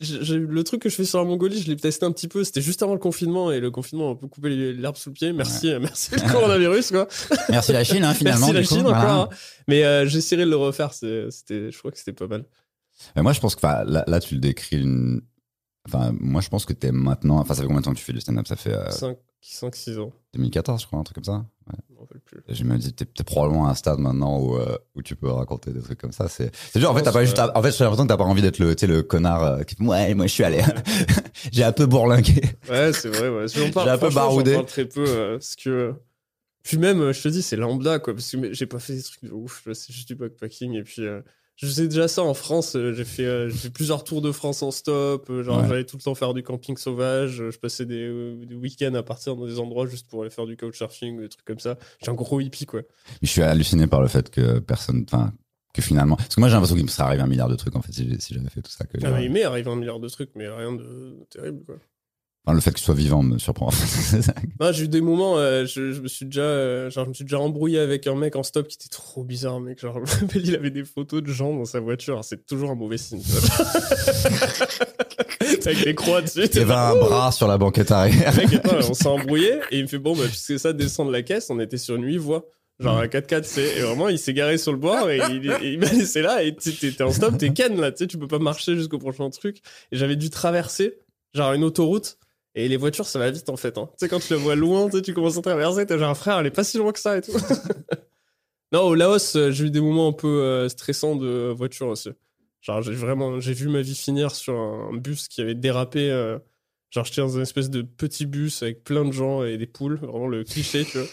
le 0.00 0.62
truc 0.62 0.80
que 0.82 0.88
je 0.88 0.94
fais 0.94 1.04
sur 1.04 1.18
la 1.18 1.24
Mongolie, 1.24 1.60
je 1.60 1.68
l'ai 1.68 1.76
testé 1.76 2.06
un 2.06 2.12
petit 2.12 2.28
peu. 2.28 2.44
C'était 2.44 2.62
juste 2.62 2.82
avant 2.82 2.94
le 2.94 2.98
confinement. 2.98 3.52
Et 3.52 3.60
le 3.60 3.70
confinement 3.70 4.08
a 4.08 4.12
un 4.12 4.16
peu 4.16 4.26
coupé 4.26 4.48
l'herbe 4.72 4.96
sous 4.96 5.10
le 5.10 5.14
pied. 5.14 5.32
Merci, 5.32 5.70
merci 5.80 6.10
le 6.14 6.32
coronavirus, 6.32 6.90
quoi. 6.92 7.08
Merci 7.50 7.72
la 7.72 7.84
Chine, 7.84 8.04
hein, 8.04 8.14
finalement. 8.14 8.46
Merci 8.46 8.54
la 8.54 8.60
du 8.62 8.68
coup, 8.68 8.74
Chine 8.74 8.82
voilà. 8.84 8.98
encore. 8.98 9.32
hein. 9.32 9.36
Mais 9.68 9.84
euh, 9.84 10.06
j'essaierai 10.06 10.44
de 10.44 10.50
le 10.50 10.56
refaire. 10.56 10.94
C'était, 10.94 11.70
je 11.70 11.78
crois 11.78 11.90
que 11.90 11.98
c'était 11.98 12.14
pas 12.14 12.26
mal. 12.26 12.44
Mais 13.16 13.22
moi, 13.22 13.32
je 13.34 13.40
pense 13.40 13.54
que 13.54 13.64
là, 13.66 13.84
là, 14.06 14.20
tu 14.20 14.34
le 14.34 14.40
décris. 14.40 14.80
Une... 14.80 15.20
Enfin, 15.86 16.12
moi, 16.18 16.40
je 16.40 16.48
pense 16.48 16.64
que 16.64 16.72
t'es 16.72 16.90
maintenant. 16.92 17.38
Enfin, 17.38 17.54
ça 17.54 17.60
fait 17.62 17.66
combien 17.66 17.80
de 17.80 17.84
temps 17.84 17.92
que 17.92 17.98
tu 17.98 18.04
fais 18.04 18.12
du 18.14 18.20
stand-up? 18.20 18.46
Ça 18.46 18.56
fait 18.56 18.72
euh, 18.74 18.88
5-6 19.42 19.98
ans. 20.00 20.12
2014, 20.34 20.80
je 20.82 20.86
crois, 20.86 20.98
un 20.98 21.02
truc 21.04 21.16
comme 21.16 21.24
ça. 21.24 21.44
Ouais. 21.70 21.78
Je 21.88 21.94
m'en 21.94 22.00
rappelle 22.00 22.20
plus. 22.20 22.38
Et 22.48 22.54
Je 22.54 22.64
me 22.64 22.76
dis, 22.78 22.92
t'es 22.92 23.04
t'es 23.04 23.24
probablement 23.24 23.66
à 23.68 23.70
un 23.70 23.74
stade 23.74 23.98
maintenant 23.98 24.38
où, 24.38 24.56
euh, 24.56 24.76
où 24.94 25.02
tu 25.02 25.16
peux 25.16 25.30
raconter 25.30 25.72
des 25.72 25.80
trucs 25.80 25.98
comme 26.00 26.12
ça. 26.12 26.28
C'est 26.28 26.50
c'est 26.72 26.78
dur. 26.78 26.90
En 26.90 26.94
fait, 26.94 27.02
t'as 27.02 27.12
pas 27.12 27.24
juste. 27.24 27.38
En 27.38 27.62
fait, 27.62 27.72
j'ai 27.72 27.84
l'impression 27.84 28.04
que 28.04 28.08
t'as 28.08 28.16
pas 28.16 28.24
envie 28.24 28.42
d'être 28.42 28.58
le, 28.58 28.74
tu 28.74 28.80
sais, 28.80 28.92
le 28.92 29.02
connard 29.02 29.42
euh, 29.42 29.62
qui 29.62 29.76
ouais, 29.82 30.14
moi, 30.14 30.26
je 30.26 30.32
suis 30.32 30.44
allé. 30.44 30.62
j'ai 31.52 31.64
un 31.64 31.72
peu 31.72 31.86
bourlingué. 31.86 32.42
Ouais, 32.68 32.92
c'est 32.92 33.08
vrai. 33.08 33.28
Ouais. 33.28 33.46
J'ai 33.48 33.66
un 33.66 33.98
peu 33.98 34.10
baroudé. 34.10 34.54
Parle 34.54 34.66
très 34.66 34.84
peu. 34.86 35.04
euh, 35.06 35.32
parce 35.38 35.56
que. 35.56 35.94
Puis 36.62 36.76
même, 36.76 37.00
euh, 37.00 37.12
je 37.12 37.22
te 37.22 37.28
dis, 37.28 37.40
c'est 37.42 37.56
lambda, 37.56 37.98
quoi. 37.98 38.12
Parce 38.14 38.30
que 38.30 38.52
j'ai 38.52 38.66
pas 38.66 38.78
fait 38.78 38.94
des 38.94 39.02
trucs 39.02 39.24
de 39.24 39.30
ouf. 39.32 39.66
C'est 39.72 39.92
juste 39.92 40.08
du 40.08 40.14
backpacking. 40.14 40.74
Et 40.74 40.82
puis, 40.82 41.06
euh, 41.06 41.20
je 41.60 41.66
faisais 41.66 41.88
déjà 41.88 42.08
ça 42.08 42.22
en 42.22 42.32
France. 42.34 42.74
euh, 42.76 42.92
J'ai 42.94 43.04
fait, 43.04 43.24
euh, 43.26 43.48
j'ai 43.50 43.56
fait 43.56 43.70
plusieurs 43.70 44.02
tours 44.04 44.22
de 44.22 44.32
France 44.32 44.62
en 44.62 44.70
stop. 44.70 45.28
euh, 45.30 45.42
Genre, 45.42 45.60
Ouais. 45.60 45.68
j'allais 45.68 45.84
tout 45.84 45.96
le 45.96 46.02
temps 46.02 46.14
faire 46.14 46.32
du 46.34 46.42
camping 46.42 46.76
sauvage. 46.76 47.40
euh, 47.42 47.50
Je 47.50 47.58
passais 47.58 47.84
des, 47.86 48.34
des 48.46 48.54
week-ends 48.54 48.94
à 48.94 49.02
partir 49.02 49.36
dans 49.36 49.46
des 49.46 49.58
endroits 49.58 49.86
juste 49.86 50.08
pour 50.08 50.22
aller 50.22 50.30
faire 50.30 50.46
du 50.46 50.56
couchsurfing 50.56 51.18
ou 51.18 51.20
des 51.22 51.28
trucs 51.28 51.44
comme 51.44 51.58
ça. 51.58 51.76
J'étais 52.00 52.10
un 52.10 52.14
gros 52.14 52.40
hippie, 52.40 52.66
quoi. 52.66 52.80
Mais 52.80 53.26
je 53.26 53.30
suis 53.30 53.42
halluciné 53.42 53.86
par 53.86 54.00
le 54.00 54.08
fait 54.08 54.30
que 54.30 54.58
personne. 54.60 55.04
Enfin, 55.06 55.32
que 55.72 55.82
finalement. 55.82 56.16
Parce 56.16 56.34
que 56.34 56.40
moi, 56.40 56.48
j'ai 56.48 56.54
l'impression 56.54 56.74
qu'il 56.76 56.84
me 56.84 56.90
serait 56.90 57.04
arrivé 57.04 57.22
un 57.22 57.26
milliard 57.28 57.48
de 57.48 57.54
trucs, 57.56 57.76
en 57.76 57.82
fait, 57.82 57.92
si 57.92 58.08
j'ai- 58.08 58.34
j'avais 58.34 58.48
fait 58.50 58.60
tout 58.62 58.72
ça. 58.72 58.84
Que, 58.86 58.98
Ah, 59.04 59.22
il 59.22 59.30
m'est 59.30 59.44
arrivé 59.44 59.70
un 59.70 59.76
milliard 59.76 60.00
de 60.00 60.08
trucs, 60.08 60.30
mais 60.34 60.48
rien 60.48 60.72
de 60.72 61.16
terrible, 61.30 61.62
quoi. 61.64 61.76
Enfin, 62.46 62.54
le 62.54 62.62
fait 62.62 62.70
que 62.70 62.78
tu 62.78 62.84
sois 62.84 62.94
vivant 62.94 63.22
me 63.22 63.38
surprend. 63.38 63.68
Non, 64.60 64.72
j'ai 64.72 64.84
eu 64.84 64.88
des 64.88 65.02
moments, 65.02 65.36
euh, 65.36 65.66
je, 65.66 65.92
je 65.92 66.00
me 66.00 66.08
suis 66.08 66.24
déjà, 66.24 66.40
euh, 66.40 66.88
genre, 66.88 67.04
je 67.04 67.10
me 67.10 67.14
suis 67.14 67.24
déjà 67.24 67.38
embrouillé 67.38 67.78
avec 67.78 68.06
un 68.06 68.14
mec 68.14 68.34
en 68.34 68.42
stop 68.42 68.66
qui 68.66 68.76
était 68.80 68.88
trop 68.88 69.24
bizarre, 69.24 69.60
mec. 69.60 69.78
Genre, 69.78 69.94
je 69.94 70.00
me 70.00 70.20
rappelle, 70.20 70.46
il 70.46 70.54
avait 70.54 70.70
des 70.70 70.84
photos 70.84 71.22
de 71.22 71.30
gens 71.30 71.54
dans 71.54 71.66
sa 71.66 71.80
voiture. 71.80 72.24
C'est 72.24 72.46
toujours 72.46 72.70
un 72.70 72.74
mauvais 72.74 72.96
signe. 72.96 73.22
avec 75.66 75.84
des 75.84 75.94
croix 75.94 76.22
dessus. 76.22 76.46
Il 76.46 76.56
y 76.56 76.60
avait 76.60 76.72
un 76.72 76.96
bras 76.96 77.30
sur 77.30 77.46
la 77.46 77.58
banquette 77.58 77.90
arrière. 77.90 78.34
Mec, 78.34 78.54
attends, 78.54 78.88
on 78.88 78.94
s'est 78.94 79.06
embrouillé 79.06 79.60
et 79.70 79.76
il 79.78 79.82
me 79.82 79.88
fait 79.88 79.98
bon, 79.98 80.16
bah, 80.16 80.24
puisque 80.26 80.58
ça 80.58 80.72
descend 80.72 81.08
de 81.08 81.12
la 81.12 81.22
caisse, 81.22 81.50
on 81.50 81.60
était 81.60 81.78
sur 81.78 81.96
une 81.96 82.04
8 82.04 82.16
voies. 82.16 82.46
Genre 82.78 82.96
un 82.96 83.06
4x4, 83.06 83.42
c'est 83.44 83.76
et 83.76 83.80
vraiment 83.82 84.08
il 84.08 84.18
s'est 84.18 84.32
garé 84.32 84.56
sur 84.56 84.72
le 84.72 84.78
bord 84.78 85.10
et 85.10 85.18
il, 85.30 85.54
il 85.62 85.78
m'a 85.78 85.92
laissé 85.92 86.22
là 86.22 86.42
et 86.42 86.56
t'es 86.56 87.02
en 87.02 87.12
stop, 87.12 87.36
t'es 87.36 87.52
ken 87.52 87.78
là, 87.78 87.92
tu 87.92 87.98
sais, 87.98 88.06
tu 88.06 88.16
peux 88.16 88.26
pas 88.26 88.38
marcher 88.38 88.74
jusqu'au 88.74 88.96
prochain 88.96 89.28
truc. 89.28 89.58
Et 89.92 89.98
j'avais 89.98 90.16
dû 90.16 90.30
traverser 90.30 90.96
genre 91.34 91.52
une 91.52 91.62
autoroute 91.62 92.16
et 92.54 92.68
les 92.68 92.76
voitures 92.76 93.06
ça 93.06 93.18
va 93.18 93.30
vite 93.30 93.48
en 93.48 93.56
fait. 93.56 93.78
Hein. 93.78 93.88
Tu 93.92 94.04
sais, 94.04 94.08
quand 94.08 94.20
tu 94.20 94.32
la 94.32 94.38
vois 94.38 94.54
loin, 94.56 94.88
tu 94.88 95.14
commences 95.14 95.36
à 95.38 95.42
traverser, 95.42 95.86
t'as 95.86 95.98
genre 95.98 96.16
frère, 96.16 96.38
elle 96.38 96.46
est 96.46 96.50
pas 96.50 96.64
si 96.64 96.78
loin 96.78 96.92
que 96.92 96.98
ça 97.00 97.16
et 97.16 97.22
tout. 97.22 97.32
non, 98.72 98.82
au 98.82 98.94
Laos, 98.94 99.36
euh, 99.36 99.50
j'ai 99.50 99.66
eu 99.66 99.70
des 99.70 99.80
moments 99.80 100.08
un 100.08 100.12
peu 100.12 100.42
euh, 100.42 100.68
stressants 100.68 101.16
de 101.16 101.52
voiture 101.56 101.88
aussi. 101.88 102.10
Genre 102.60 102.82
j'ai 102.82 102.92
vraiment, 102.92 103.40
j'ai 103.40 103.52
vu 103.54 103.68
ma 103.68 103.80
vie 103.82 103.94
finir 103.94 104.34
sur 104.34 104.54
un 104.54 104.92
bus 104.94 105.28
qui 105.28 105.40
avait 105.40 105.54
dérapé. 105.54 106.10
euh, 106.10 106.38
Genre, 106.90 107.04
j'étais 107.04 107.20
dans 107.20 107.28
une 107.36 107.42
espèce 107.42 107.70
de 107.70 107.82
petit 107.82 108.26
bus 108.26 108.64
avec 108.64 108.82
plein 108.82 109.04
de 109.04 109.12
gens 109.12 109.44
et 109.44 109.56
des 109.58 109.68
poules, 109.68 109.98
vraiment 110.00 110.26
le 110.26 110.42
cliché, 110.42 110.84
tu 110.84 110.98
vois. 110.98 111.06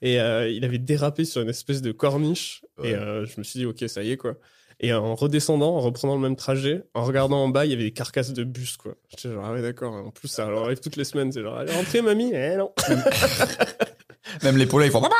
Et 0.00 0.20
euh, 0.20 0.48
il 0.48 0.64
avait 0.64 0.78
dérapé 0.78 1.24
sur 1.24 1.42
une 1.42 1.48
espèce 1.48 1.82
de 1.82 1.90
corniche. 1.90 2.64
Ouais. 2.78 2.90
Et 2.90 2.94
je 2.94 3.32
me 3.36 3.42
suis 3.42 3.58
dit, 3.58 3.66
ok, 3.66 3.82
ça 3.88 4.04
y 4.04 4.12
est, 4.12 4.16
quoi. 4.16 4.36
Et 4.80 4.92
en 4.92 5.14
redescendant, 5.14 5.74
en 5.76 5.80
reprenant 5.80 6.14
le 6.16 6.20
même 6.20 6.36
trajet, 6.36 6.84
en 6.94 7.04
regardant 7.04 7.42
en 7.42 7.48
bas, 7.48 7.64
il 7.64 7.70
y 7.70 7.74
avait 7.74 7.84
des 7.84 7.92
carcasses 7.92 8.32
de 8.32 8.44
bus, 8.44 8.76
quoi. 8.76 8.94
J'étais 9.08 9.32
genre, 9.32 9.44
ah 9.46 9.52
ouais, 9.52 9.62
d'accord. 9.62 9.94
En 9.94 10.10
plus, 10.10 10.28
ça 10.28 10.48
leur 10.50 10.64
arrive 10.64 10.80
toutes 10.80 10.96
les 10.96 11.04
semaines. 11.04 11.32
C'est 11.32 11.42
genre, 11.42 11.56
allez, 11.56 11.72
rentrez, 11.72 12.02
mamie. 12.02 12.32
Eh 12.34 12.56
non. 12.56 12.72
Même 14.42 14.56
les 14.58 14.66
poulets, 14.66 14.86
ils 14.86 14.92
font. 14.92 15.02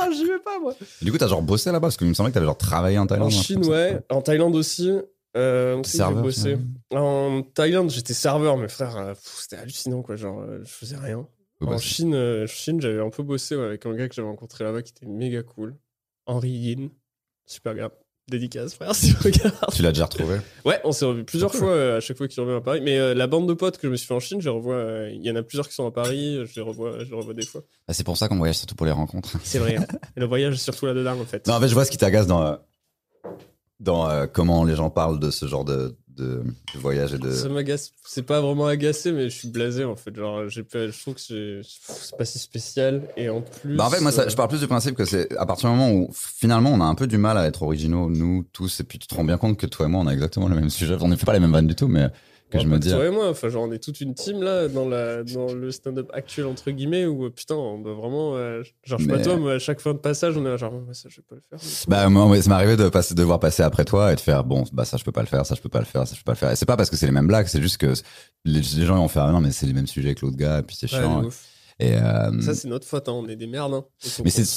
Ah, 0.00 0.10
J'y 0.12 0.24
vais 0.24 0.38
pas, 0.38 0.58
moi. 0.60 0.74
Du 1.02 1.10
coup, 1.12 1.18
t'as 1.18 1.26
genre 1.26 1.42
bossé 1.42 1.70
là-bas 1.70 1.80
parce 1.88 1.96
qu'il 1.96 2.06
me 2.06 2.14
semblait 2.14 2.30
que 2.30 2.34
t'avais 2.34 2.46
genre 2.46 2.56
travaillé 2.56 2.98
en 2.98 3.06
Thaïlande. 3.06 3.28
En 3.28 3.30
truc 3.34 3.44
Chine, 3.44 3.66
ouais. 3.66 3.98
En 4.10 4.22
Thaïlande 4.22 4.54
aussi. 4.54 4.90
Euh, 5.36 5.82
j'ai 5.84 6.14
bossé. 6.14 6.56
En 6.92 7.42
Thaïlande, 7.42 7.90
j'étais 7.90 8.14
serveur, 8.14 8.56
mais 8.56 8.68
frère, 8.68 8.96
euh, 8.96 9.14
c'était 9.22 9.56
hallucinant, 9.56 10.02
quoi. 10.02 10.16
Genre, 10.16 10.40
euh, 10.40 10.60
je 10.64 10.70
faisais 10.70 10.96
rien. 10.96 11.18
Ouais, 11.60 11.66
bah, 11.66 11.72
en 11.74 11.78
Chine, 11.78 12.14
euh, 12.14 12.46
Chine 12.46 12.80
j'avais 12.80 13.00
un 13.00 13.10
peu 13.10 13.22
bossé 13.22 13.56
ouais, 13.56 13.64
avec 13.64 13.84
un 13.86 13.94
gars 13.94 14.08
que 14.08 14.14
j'avais 14.14 14.28
rencontré 14.28 14.64
là-bas 14.64 14.82
qui 14.82 14.92
était 14.96 15.06
méga 15.06 15.42
cool. 15.42 15.76
Henri 16.26 16.50
Yin. 16.50 16.90
Super 17.48 17.74
gars. 17.74 17.90
Dédicace, 18.30 18.74
frère, 18.74 18.94
si 18.94 19.14
tu 19.14 19.16
regardes. 19.24 19.72
Tu 19.72 19.80
l'as 19.80 19.90
déjà 19.90 20.04
retrouvé 20.04 20.36
Ouais, 20.66 20.78
on 20.84 20.92
s'est 20.92 21.06
revus 21.06 21.24
plusieurs 21.24 21.54
fois 21.54 21.70
euh, 21.70 21.96
à 21.96 22.00
chaque 22.00 22.18
fois 22.18 22.28
qu'il 22.28 22.38
revient 22.42 22.56
à 22.56 22.60
Paris. 22.60 22.82
Mais 22.82 22.98
euh, 22.98 23.14
la 23.14 23.26
bande 23.26 23.48
de 23.48 23.54
potes 23.54 23.78
que 23.78 23.86
je 23.88 23.90
me 23.90 23.96
suis 23.96 24.06
fait 24.06 24.12
en 24.12 24.20
Chine, 24.20 24.42
je 24.42 24.50
revois. 24.50 24.74
euh, 24.74 25.10
Il 25.14 25.24
y 25.24 25.30
en 25.30 25.36
a 25.36 25.42
plusieurs 25.42 25.66
qui 25.66 25.72
sont 25.74 25.86
à 25.86 25.90
Paris, 25.90 26.44
je 26.44 26.54
les 26.56 26.60
revois, 26.60 26.98
je 27.04 27.10
les 27.10 27.16
revois 27.16 27.32
des 27.32 27.46
fois. 27.46 27.62
Bah, 27.88 27.94
C'est 27.94 28.04
pour 28.04 28.18
ça 28.18 28.28
qu'on 28.28 28.36
voyage 28.36 28.56
surtout 28.58 28.74
pour 28.74 28.84
les 28.84 28.92
rencontres. 28.92 29.32
C'est 29.44 29.58
vrai. 29.58 29.76
hein. 29.76 29.86
Et 30.14 30.20
le 30.20 30.26
voyage, 30.26 30.52
est 30.54 30.58
surtout 30.58 30.84
là-dedans, 30.84 31.18
en 31.18 31.24
fait. 31.24 31.46
Non, 31.46 31.54
en 31.54 31.60
fait, 31.60 31.68
je 31.68 31.74
vois 31.74 31.86
ce 31.86 31.90
qui 31.90 31.96
t'agace 31.96 32.26
dans, 32.26 32.58
dans 33.80 34.26
comment 34.26 34.62
les 34.64 34.76
gens 34.76 34.90
parlent 34.90 35.18
de 35.20 35.30
ce 35.30 35.46
genre 35.46 35.64
de, 35.64 35.96
de, 36.18 36.42
de 36.74 36.78
voyage 36.78 37.14
et 37.14 37.18
de. 37.18 37.30
Ça 37.30 37.48
m'agace. 37.48 37.92
C'est 38.04 38.22
pas 38.22 38.40
vraiment 38.40 38.66
agacé, 38.66 39.12
mais 39.12 39.30
je 39.30 39.36
suis 39.36 39.48
blasé 39.48 39.84
en 39.84 39.96
fait. 39.96 40.14
Genre, 40.14 40.48
j'ai 40.48 40.62
pas, 40.62 40.88
je 40.88 41.00
trouve 41.00 41.14
que 41.14 41.20
c'est 41.20 41.60
c'est 41.62 42.16
pas 42.16 42.24
si 42.24 42.38
spécial. 42.38 43.02
Et 43.16 43.28
en 43.28 43.40
plus. 43.40 43.76
Bah 43.76 43.86
en 43.86 43.90
fait, 43.90 44.00
moi, 44.00 44.12
ça, 44.12 44.22
euh, 44.22 44.28
je 44.28 44.36
parle 44.36 44.48
plus 44.48 44.60
du 44.60 44.66
principe 44.66 44.94
que 44.94 45.04
c'est 45.04 45.36
à 45.36 45.46
partir 45.46 45.70
du 45.70 45.76
moment 45.76 45.92
où 45.92 46.10
finalement 46.12 46.70
on 46.70 46.80
a 46.80 46.84
un 46.84 46.94
peu 46.94 47.06
du 47.06 47.18
mal 47.18 47.38
à 47.38 47.46
être 47.46 47.62
originaux, 47.62 48.10
nous 48.10 48.44
tous, 48.52 48.80
et 48.80 48.84
puis 48.84 48.98
tu 48.98 49.06
te 49.06 49.14
rends 49.14 49.24
bien 49.24 49.38
compte 49.38 49.56
que 49.56 49.66
toi 49.66 49.86
et 49.86 49.88
moi, 49.88 50.00
on 50.02 50.06
a 50.06 50.12
exactement 50.12 50.48
le 50.48 50.54
même 50.54 50.70
sujet. 50.70 50.96
On 51.00 51.08
ne 51.08 51.16
fait 51.16 51.26
pas 51.26 51.32
les 51.32 51.40
mêmes 51.40 51.52
vannes 51.52 51.66
du 51.66 51.74
tout, 51.74 51.88
mais 51.88 52.08
que 52.48 52.56
bon, 52.56 52.62
je 52.62 52.66
me 52.68 52.72
pas 52.72 52.78
dis. 52.78 52.90
Toi 52.90 53.06
et 53.06 53.10
moi, 53.10 53.28
enfin, 53.30 53.48
genre, 53.48 53.64
on 53.68 53.72
est 53.72 53.78
toute 53.78 54.00
une 54.00 54.14
team 54.14 54.42
là 54.42 54.68
dans, 54.68 54.88
la, 54.88 55.22
dans 55.24 55.52
le 55.52 55.70
stand-up 55.70 56.10
actuel, 56.12 56.46
entre 56.46 56.70
guillemets, 56.70 57.06
où 57.06 57.26
euh, 57.26 57.30
putain, 57.30 57.54
on 57.54 57.78
doit 57.78 57.94
vraiment. 57.94 58.36
euh, 58.36 58.62
genre, 58.84 58.98
je 58.98 59.04
sais 59.04 59.10
pas 59.10 59.18
toi, 59.20 59.36
mais 59.36 59.52
à 59.52 59.58
chaque 59.58 59.80
fin 59.80 59.92
de 59.92 59.98
passage, 59.98 60.36
on 60.36 60.44
est 60.44 60.48
là, 60.48 60.56
genre, 60.56 60.72
ça, 60.92 61.08
je 61.08 61.16
vais 61.16 61.22
pas 61.28 61.36
le 61.36 61.42
faire. 61.48 61.68
Bah 61.88 62.08
moi, 62.08 62.26
ouais, 62.26 62.42
ça 62.42 62.48
m'est 62.50 62.56
arrivé 62.56 62.76
de 62.76 62.88
passer, 62.88 63.14
de 63.14 63.18
devoir 63.20 63.38
passer 63.40 63.62
après 63.62 63.84
toi 63.84 64.12
et 64.12 64.16
de 64.16 64.20
faire 64.20 64.44
bon, 64.44 64.64
bah 64.72 64.84
ça 64.84 64.96
je 64.96 65.04
peux 65.04 65.12
pas 65.12 65.20
le 65.22 65.26
faire, 65.26 65.44
ça 65.46 65.54
je 65.54 65.60
peux 65.60 65.68
pas 65.68 65.80
le 65.80 65.84
faire, 65.84 66.06
ça 66.06 66.14
je 66.14 66.20
peux 66.20 66.24
pas 66.24 66.32
le 66.32 66.38
faire. 66.38 66.50
Et 66.50 66.56
c'est 66.56 66.66
pas 66.66 66.76
parce 66.76 66.90
que 66.90 66.96
c'est 66.96 67.06
les 67.06 67.12
mêmes 67.12 67.26
blagues, 67.26 67.46
c'est 67.46 67.62
juste 67.62 67.76
que 67.78 67.92
les, 68.44 68.60
les 68.60 68.86
gens 68.86 68.96
ils 68.96 69.00
vont 69.00 69.08
faire 69.08 69.24
ah 69.24 69.32
non 69.32 69.40
mais 69.40 69.50
c'est 69.50 69.66
les 69.66 69.72
mêmes 69.72 69.86
sujets 69.86 70.14
que 70.14 70.24
l'autre 70.24 70.36
gars, 70.38 70.58
et 70.58 70.62
puis 70.62 70.76
c'est 70.76 70.90
Ouais, 70.92 70.98
chiant. 71.00 71.28
Et 71.80 71.94
euh, 71.94 72.40
Ça, 72.40 72.54
c'est 72.54 72.66
notre 72.66 72.86
faute, 72.86 73.08
hein, 73.08 73.12
on 73.12 73.28
est 73.28 73.36
des 73.36 73.46
merdes. 73.46 73.74
Hein. 73.74 73.84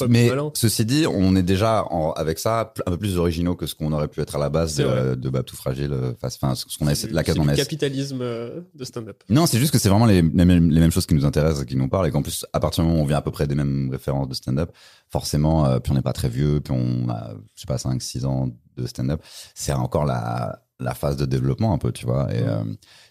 Mais 0.08 0.28
ceci 0.54 0.84
dit, 0.84 1.06
on 1.06 1.36
est 1.36 1.42
déjà 1.42 1.84
en- 1.90 2.12
avec 2.12 2.38
ça 2.38 2.72
un 2.86 2.90
peu 2.90 2.96
plus 2.98 3.16
originaux 3.16 3.54
que 3.54 3.66
ce 3.66 3.74
qu'on 3.76 3.92
aurait 3.92 4.08
pu 4.08 4.20
être 4.20 4.34
à 4.36 4.38
la 4.38 4.48
base 4.48 4.76
de, 4.76 5.14
de 5.14 5.28
Bab 5.30 5.44
tout 5.44 5.54
fragile, 5.56 5.92
euh, 5.92 6.12
enfin 6.22 6.54
ce 6.54 6.64
qu'on 6.78 6.86
a 6.88 6.92
la 7.12 7.22
case 7.22 7.38
on 7.38 7.46
a 7.46 7.54
capitalisme 7.54 8.18
euh, 8.22 8.60
de 8.74 8.84
stand-up. 8.84 9.22
Non, 9.28 9.46
c'est 9.46 9.58
juste 9.58 9.72
que 9.72 9.78
c'est 9.78 9.88
vraiment 9.88 10.06
les, 10.06 10.22
les, 10.22 10.44
mêmes, 10.44 10.70
les 10.70 10.80
mêmes 10.80 10.90
choses 10.90 11.06
qui 11.06 11.14
nous 11.14 11.24
intéressent 11.24 11.64
qui 11.64 11.76
nous 11.76 11.88
parlent. 11.88 12.08
Et 12.08 12.10
qu'en 12.10 12.22
plus, 12.22 12.44
à 12.52 12.58
partir 12.60 12.82
du 12.82 12.88
moment 12.90 13.00
où 13.00 13.04
on 13.04 13.06
vient 13.06 13.18
à 13.18 13.22
peu 13.22 13.30
près 13.30 13.46
des 13.46 13.54
mêmes 13.54 13.88
références 13.92 14.28
de 14.28 14.34
stand-up, 14.34 14.72
forcément, 15.08 15.66
euh, 15.66 15.78
puis 15.78 15.92
on 15.92 15.94
n'est 15.94 16.02
pas 16.02 16.12
très 16.12 16.28
vieux, 16.28 16.60
puis 16.60 16.74
on 16.76 17.08
a, 17.08 17.34
je 17.54 17.60
sais 17.60 17.66
pas, 17.66 17.78
5, 17.78 18.00
6 18.02 18.24
ans 18.24 18.48
de 18.76 18.86
stand-up, 18.86 19.20
c'est 19.54 19.72
encore 19.72 20.04
la, 20.06 20.62
la 20.82 20.94
phase 20.94 21.16
de 21.16 21.24
développement 21.26 21.72
un 21.72 21.78
peu, 21.78 21.92
tu 21.92 22.04
vois. 22.06 22.32
Et 22.34 22.42
euh, 22.42 22.62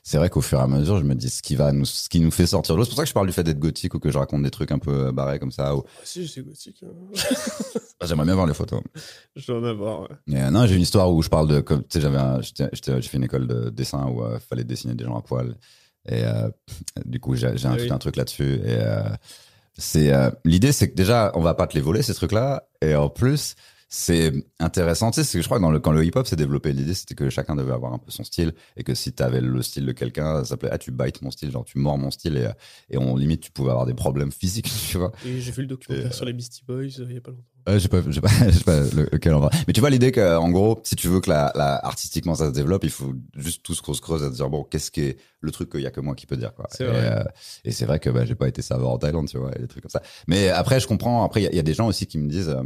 c'est 0.04 0.18
vrai 0.18 0.30
qu'au 0.30 0.42
fur 0.42 0.60
et 0.60 0.62
à 0.62 0.68
mesure, 0.68 0.98
je 1.00 1.04
me 1.04 1.16
dis 1.16 1.30
ce 1.30 1.42
qui 1.42 1.56
va 1.56 1.72
nous, 1.72 1.86
ce 1.86 2.10
qui 2.10 2.20
nous 2.20 2.32
fait 2.32 2.46
sortir 2.48 2.76
de 2.76 2.80
l'eau. 2.80 2.84
C'est 2.86 2.90
pour 2.92 2.98
ça 2.98 3.04
que 3.04 3.10
je 3.10 3.14
parle 3.14 3.28
du 3.28 3.34
fait 3.34 3.44
d'être 3.44 3.60
gothique 3.60 3.94
ou 3.94 4.00
que 4.00 4.12
je 4.12 4.18
raconte 4.18 4.44
des 4.44 4.52
trucs 4.52 4.72
un 4.72 4.80
peu 4.80 5.08
euh, 5.08 5.12
barrés 5.12 5.40
comme 5.40 5.52
ça. 5.52 5.76
Ou... 5.76 5.84
Ah, 5.88 6.02
si, 6.04 6.28
c'est 6.28 6.42
gothique. 6.44 6.84
hein. 6.84 6.90
J'aimerais 8.08 8.26
bien 8.26 8.36
voir 8.36 8.48
les 8.48 8.54
photos. 8.54 8.82
je 9.36 9.46
dois 9.48 9.60
en 9.62 9.64
avoir. 9.64 10.02
ouais. 10.02 10.08
Mais, 10.28 10.42
euh, 10.44 10.50
non, 10.52 10.66
j'ai 10.66 10.76
une 10.76 10.82
histoire 10.82 11.12
où 11.12 11.22
je 11.22 11.30
parle 11.30 11.48
de, 11.48 11.60
comme, 11.62 11.82
tu 11.82 11.88
sais, 11.92 12.02
j'avais, 12.02 12.18
un- 12.18 12.40
j'ai 12.42 13.02
fait 13.02 13.18
une 13.18 13.24
école 13.24 13.48
de 13.48 13.70
dessin 13.70 14.08
où 14.08 14.24
il 14.34 14.40
fallait 14.40 14.64
dessiner 14.64 14.96
des 14.96 15.04
gens 15.06 15.18
à 15.18 15.22
poil. 15.22 15.56
Et 16.10 16.24
du 17.06 17.20
coup, 17.20 17.36
j'ai, 17.36 17.56
j'ai 17.58 17.68
un, 17.68 17.74
Ah 17.74 17.78
tout 17.78 17.84
oui. 17.84 17.92
un 17.92 17.98
truc 18.00 18.16
là-dessus. 18.16 18.60
Et 18.66 18.80
c'est 19.78 20.12
l'idée, 20.46 20.72
c'est 20.72 20.90
que 20.90 20.96
déjà, 20.96 21.32
on 21.36 21.42
va 21.42 21.54
pas 21.54 21.68
te 21.68 21.76
les 21.76 21.82
voler 21.82 22.02
ces 22.02 22.14
trucs-là. 22.14 22.68
Et 22.82 22.96
en 22.96 23.10
plus, 23.10 23.56
c'est 23.94 24.32
intéressant. 24.60 25.12
Tu 25.12 25.16
sais, 25.16 25.24
c'est 25.26 25.38
que 25.38 25.42
je 25.42 25.48
crois 25.50 25.58
que 25.58 25.62
dans 25.64 25.70
le, 25.70 25.80
quand 25.82 25.92
le 25.92 26.06
hip-hop 26.06 26.26
s'est 26.26 26.38
développé, 26.38 26.72
l'idée 26.72 26.94
c'était 26.94 27.14
que 27.14 27.30
chacun 27.30 27.58
devait 27.58 27.74
avoir 27.74 27.94
un 27.94 27.98
peu 27.98 28.10
son 28.10 28.24
style 28.24 28.54
et 28.78 28.84
que 28.86 28.96
si 28.96 29.12
tu 29.12 29.22
avais 29.22 29.42
le 29.42 29.62
style 29.62 29.86
de 29.86 29.92
quelqu'un, 29.92 30.40
ça 30.40 30.46
s'appelait 30.52 30.70
ah 30.72 30.78
tu 30.78 30.92
bites 30.92 31.22
mon 31.22 31.30
style, 31.30 31.52
genre 31.52 31.66
tu 31.66 31.78
mords 31.78 31.98
mon 31.98 32.10
style 32.10 32.38
et, 32.38 32.50
et 32.90 32.98
on 32.98 33.18
limite 33.18 33.42
tu 33.42 33.52
pouvais 33.52 33.72
avoir 33.72 33.86
des 33.86 33.94
problèmes 33.94 34.32
physiques, 34.32 34.72
tu 34.90 34.98
vois. 34.98 35.12
Et 35.26 35.42
j'ai 35.42 35.52
vu 35.52 35.64
le 35.64 35.68
documentaire 35.68 36.06
Et, 36.06 36.10
euh, 36.10 36.14
sur 36.16 36.24
les 36.24 36.32
Beastie 36.32 36.64
Boys 36.66 36.76
euh, 37.00 37.06
il 37.10 37.16
y 37.16 37.18
a 37.18 37.22
pas 37.22 37.32
longtemps. 37.32 37.44
Euh, 37.70 37.80
pas, 37.90 38.02
j'ai 38.10 38.22
pas, 38.22 38.30
je 38.48 38.52
sais 38.58 38.64
pas 38.64 38.80
le- 38.80 39.10
lequel 39.12 39.34
on 39.36 39.40
va. 39.42 39.50
Mais 39.68 39.74
tu 39.74 39.82
vois 39.82 39.90
l'idée 39.90 40.12
que, 40.14 40.38
en 40.38 40.50
gros, 40.50 40.80
si 40.84 40.96
tu 40.96 41.08
veux 41.10 41.20
que 41.20 41.30
la, 41.30 41.52
la, 41.54 41.76
artistiquement 41.86 42.34
ça 42.34 42.48
se 42.48 42.54
développe, 42.54 42.84
il 42.86 42.90
faut 42.90 43.14
juste 43.36 43.62
tous 43.62 43.82
qu'on 43.82 43.94
se 43.94 44.02
creuse 44.02 44.24
à 44.24 44.30
dire 44.30 44.50
bon, 44.50 44.64
qu'est-ce 44.64 44.90
qui 44.90 45.02
est 45.02 45.18
le 45.42 45.52
truc 45.52 45.70
qu'il 45.70 45.82
y 45.82 45.86
a 45.86 45.92
que 45.92 46.00
moi 46.00 46.16
qui 46.16 46.26
peut 46.26 46.38
dire 46.38 46.54
quoi. 46.56 46.66
C'est 46.72 46.86
et, 46.86 46.88
vrai. 46.88 47.12
euh, 47.20 47.24
et 47.66 47.72
c'est 47.72 47.86
vrai 47.86 48.00
que 48.00 48.10
bah, 48.10 48.26
j'ai 48.26 48.36
pas 48.36 48.48
été 48.48 48.62
serveur 48.62 48.90
en 48.90 48.98
Thaïlande, 48.98 49.28
tu 49.28 49.38
vois, 49.38 49.52
et 49.56 49.60
des 49.60 49.68
trucs 49.68 49.84
comme 49.84 49.92
ça. 49.92 50.02
Mais 50.28 50.48
après, 50.50 50.80
je 50.80 50.88
comprends. 50.88 51.24
Après, 51.26 51.42
il 51.42 51.44
y 51.44 51.48
a- 51.48 51.52
il 51.52 51.56
y, 51.58 51.60
a 51.60 51.64
des 51.64 51.74
gens 51.74 51.88
aussi 51.88 52.08
qui 52.08 52.18
me 52.18 52.30
disent. 52.30 52.50
euh, 52.50 52.64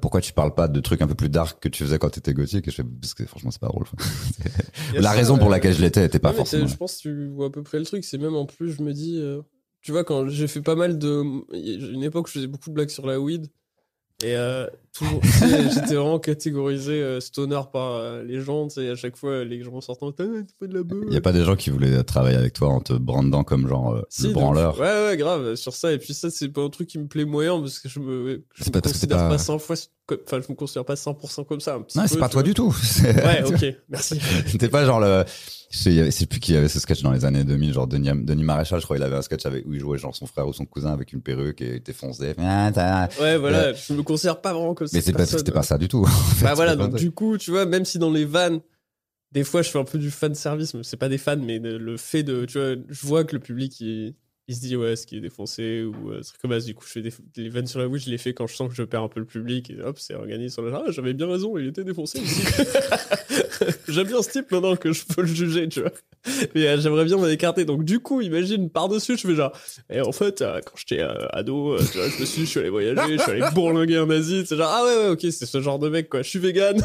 pourquoi 0.00 0.20
tu 0.20 0.32
parles 0.32 0.54
pas 0.54 0.68
de 0.68 0.80
trucs 0.80 1.02
un 1.02 1.06
peu 1.06 1.14
plus 1.14 1.28
dark 1.28 1.60
que 1.60 1.68
tu 1.68 1.84
faisais 1.84 1.98
quand 1.98 2.10
t'étais 2.10 2.32
gothique? 2.34 2.66
Et 2.68 2.70
je 2.70 2.76
fais, 2.76 2.84
parce 2.84 3.14
que 3.14 3.24
franchement 3.26 3.50
c'est 3.50 3.60
pas 3.60 3.68
drôle. 3.68 3.84
La 4.94 5.02
ça, 5.02 5.10
raison 5.10 5.38
pour 5.38 5.48
euh, 5.48 5.50
laquelle 5.50 5.74
je 5.74 5.82
l'étais 5.82 6.04
était 6.04 6.18
pas 6.18 6.30
Ouais, 6.30 6.36
forcément. 6.36 6.66
Je 6.66 6.76
pense 6.76 6.96
que 6.96 7.02
tu 7.02 7.28
vois 7.28 7.46
à 7.46 7.50
peu 7.50 7.62
près 7.62 7.78
le 7.78 7.84
truc. 7.84 8.04
C'est 8.04 8.18
même 8.18 8.34
en 8.34 8.46
plus, 8.46 8.72
je 8.72 8.82
me 8.82 8.92
dis, 8.92 9.18
euh, 9.18 9.42
tu 9.82 9.92
vois, 9.92 10.04
quand 10.04 10.28
j'ai 10.28 10.48
fait 10.48 10.62
pas 10.62 10.74
mal 10.76 10.98
de. 10.98 11.22
Une 11.92 12.02
époque, 12.02 12.28
je 12.28 12.32
faisais 12.32 12.46
beaucoup 12.46 12.70
de 12.70 12.74
blagues 12.74 12.90
sur 12.90 13.06
la 13.06 13.20
weed. 13.20 13.48
Et 14.22 14.36
euh, 14.36 14.66
toujours, 14.92 15.20
j'étais 15.74 15.94
vraiment 15.94 16.18
catégorisé 16.18 16.92
euh, 17.02 17.20
stoner 17.20 17.60
par 17.72 17.96
euh, 17.96 18.22
les 18.22 18.40
gens. 18.40 18.68
Tu 18.68 18.74
sais, 18.74 18.88
à 18.90 18.94
chaque 18.94 19.16
fois, 19.16 19.44
les 19.44 19.62
gens 19.62 19.80
sortant, 19.80 20.12
t'as 20.12 20.24
t'as 20.24 20.30
pas 20.60 20.66
de 20.66 20.74
la 20.74 20.82
beuh. 20.82 21.04
Il 21.08 21.14
y 21.14 21.16
a 21.16 21.20
pas 21.20 21.32
des 21.32 21.44
gens 21.44 21.56
qui 21.56 21.70
voulaient 21.70 22.02
travailler 22.04 22.36
avec 22.36 22.52
toi 22.52 22.68
en 22.68 22.80
te 22.80 22.92
brandant 22.92 23.42
comme 23.44 23.66
genre 23.68 23.94
euh, 23.94 24.02
Si, 24.10 24.28
le 24.28 24.32
branleur. 24.32 24.78
Ouais, 24.78 25.06
ouais, 25.08 25.16
grave, 25.16 25.54
sur 25.56 25.74
ça. 25.74 25.92
Et 25.92 25.98
puis 25.98 26.14
ça, 26.14 26.30
c'est 26.30 26.48
pas 26.48 26.62
un 26.62 26.70
truc 26.70 26.88
qui 26.88 26.98
me 26.98 27.06
plaît 27.06 27.24
moyen 27.24 27.60
parce 27.60 27.78
que 27.78 27.88
je 27.88 27.98
me, 28.00 28.44
je 28.54 28.64
me 28.64 28.70
pas 28.70 28.80
considère 28.80 29.16
pas... 29.18 29.28
pas- 29.30 29.38
100 29.38 29.58
fois, 29.58 29.76
enfin, 30.26 30.40
je 30.46 30.52
me 30.52 30.54
considère 30.54 30.84
pas 30.84 30.94
100% 30.94 31.46
comme 31.46 31.60
ça. 31.60 31.74
Un 31.74 31.82
petit 31.82 31.98
Non, 31.98 32.04
c'est 32.06 32.18
pas 32.18 32.28
toi 32.28 32.42
vois. 32.42 32.48
du 32.48 32.54
tout. 32.54 32.74
Ouais, 33.02 33.42
ok, 33.44 33.64
merci. 33.88 34.18
T'es 34.58 34.68
pas 34.68 34.84
genre 34.84 35.00
le. 35.00 35.24
Je 35.70 35.78
sais, 35.78 35.90
il 35.90 35.96
y 35.96 36.00
avait- 36.00 36.10
c'est 36.10 36.26
plus 36.26 36.38
qui 36.38 36.54
avait 36.54 36.68
ce 36.68 36.78
sketch 36.78 37.00
dans 37.02 37.12
les 37.12 37.24
années 37.24 37.44
2000, 37.44 37.72
genre 37.72 37.86
Denis, 37.86 38.10
Denis 38.24 38.44
Maréchal, 38.44 38.78
je 38.78 38.84
crois, 38.84 38.98
il 38.98 39.02
avait 39.02 39.16
un 39.16 39.22
sketch 39.22 39.46
avec, 39.46 39.64
où 39.66 39.72
il 39.72 39.80
jouait 39.80 39.96
genre 39.96 40.14
son 40.14 40.26
frère 40.26 40.46
ou 40.46 40.52
son 40.52 40.66
cousin 40.66 40.92
avec 40.92 41.14
une 41.14 41.22
perruque 41.22 41.62
et 41.62 41.68
il 41.68 41.74
était 41.76 41.94
foncé. 41.94 42.34
Ah, 42.38 43.08
Ouais, 43.18 43.38
voilà, 43.38 43.72
je 43.72 43.94
me 43.94 44.02
considère 44.12 44.40
pas 44.40 44.52
vraiment 44.52 44.74
comme 44.74 44.86
ça. 44.86 44.96
Mais 44.96 45.02
c'est 45.02 45.12
pas, 45.12 45.26
c'était 45.26 45.52
pas 45.52 45.62
ça 45.62 45.78
du 45.78 45.88
tout. 45.88 46.02
en 46.02 46.06
fait. 46.06 46.44
Bah 46.44 46.54
voilà, 46.54 46.76
donc 46.76 46.94
du 46.96 47.10
coup, 47.10 47.38
tu 47.38 47.50
vois, 47.50 47.66
même 47.66 47.84
si 47.84 47.98
dans 47.98 48.10
les 48.10 48.24
vannes, 48.24 48.60
des 49.32 49.44
fois 49.44 49.62
je 49.62 49.70
fais 49.70 49.78
un 49.78 49.84
peu 49.84 49.98
du 49.98 50.10
fan 50.10 50.34
service, 50.34 50.74
mais 50.74 50.82
c'est 50.82 50.96
pas 50.96 51.08
des 51.08 51.18
fans, 51.18 51.36
mais 51.36 51.58
le 51.58 51.96
fait 51.96 52.22
de, 52.22 52.44
tu 52.44 52.58
vois, 52.58 52.76
je 52.88 53.06
vois 53.06 53.24
que 53.24 53.34
le 53.34 53.40
public 53.40 53.80
il, 53.80 54.14
il 54.52 54.56
se 54.56 54.60
dit 54.60 54.76
ouais, 54.76 54.96
ce 54.96 55.06
qui 55.06 55.16
est 55.16 55.20
défoncé 55.20 55.82
ou 55.82 56.10
euh, 56.10 56.20
truc 56.20 56.40
comme 56.40 56.52
ça. 56.52 56.64
Du 56.64 56.74
coup, 56.74 56.84
je 56.86 56.92
fais 56.92 57.02
des, 57.02 57.48
vannes 57.48 57.66
sur 57.66 57.78
la 57.78 57.88
weed, 57.88 58.02
je 58.04 58.10
les 58.10 58.18
fais 58.18 58.34
quand 58.34 58.46
je 58.46 58.54
sens 58.54 58.68
que 58.68 58.74
je 58.74 58.82
perds 58.82 59.02
un 59.02 59.08
peu 59.08 59.20
le 59.20 59.26
public. 59.26 59.70
Et 59.70 59.80
hop, 59.80 59.98
c'est 59.98 60.14
organisé 60.14 60.50
sur 60.50 60.62
le. 60.62 60.72
Ah, 60.74 60.84
j'avais 60.88 61.14
bien 61.14 61.28
raison, 61.28 61.56
il 61.58 61.68
était 61.68 61.84
défoncé. 61.84 62.20
aussi. 62.20 62.42
J'aime 63.88 64.06
bien 64.06 64.22
ce 64.22 64.30
type 64.30 64.50
maintenant 64.50 64.76
que 64.76 64.92
je 64.92 65.04
peux 65.04 65.22
le 65.22 65.28
juger, 65.28 65.68
tu 65.68 65.80
vois. 65.80 65.92
Mais 66.54 66.66
euh, 66.66 66.80
j'aimerais 66.80 67.04
bien 67.04 67.16
m'en 67.16 67.26
écarter. 67.26 67.64
Donc, 67.64 67.84
du 67.84 68.00
coup, 68.00 68.20
imagine, 68.20 68.70
par-dessus, 68.70 69.16
je 69.16 69.26
fais 69.26 69.34
genre. 69.34 69.52
Et 69.90 70.00
en 70.00 70.12
fait, 70.12 70.40
euh, 70.40 70.60
quand 70.64 70.74
j'étais 70.76 71.02
euh, 71.02 71.26
ado, 71.30 71.76
tu 71.78 71.98
vois, 71.98 72.08
je 72.08 72.20
me 72.20 72.24
suis, 72.24 72.42
je 72.42 72.46
suis 72.46 72.60
allé 72.60 72.70
voyager, 72.70 73.18
je 73.18 73.22
suis 73.22 73.30
allé 73.32 73.42
bourlinguer 73.54 73.98
en 73.98 74.10
Asie. 74.10 74.44
C'est 74.46 74.56
genre, 74.56 74.70
ah 74.72 74.84
ouais, 74.84 74.96
ouais, 74.96 75.08
ok, 75.10 75.20
c'est 75.20 75.46
ce 75.46 75.60
genre 75.60 75.78
de 75.78 75.88
mec, 75.88 76.08
quoi. 76.08 76.22
Je 76.22 76.28
suis 76.28 76.38
vegan. 76.38 76.76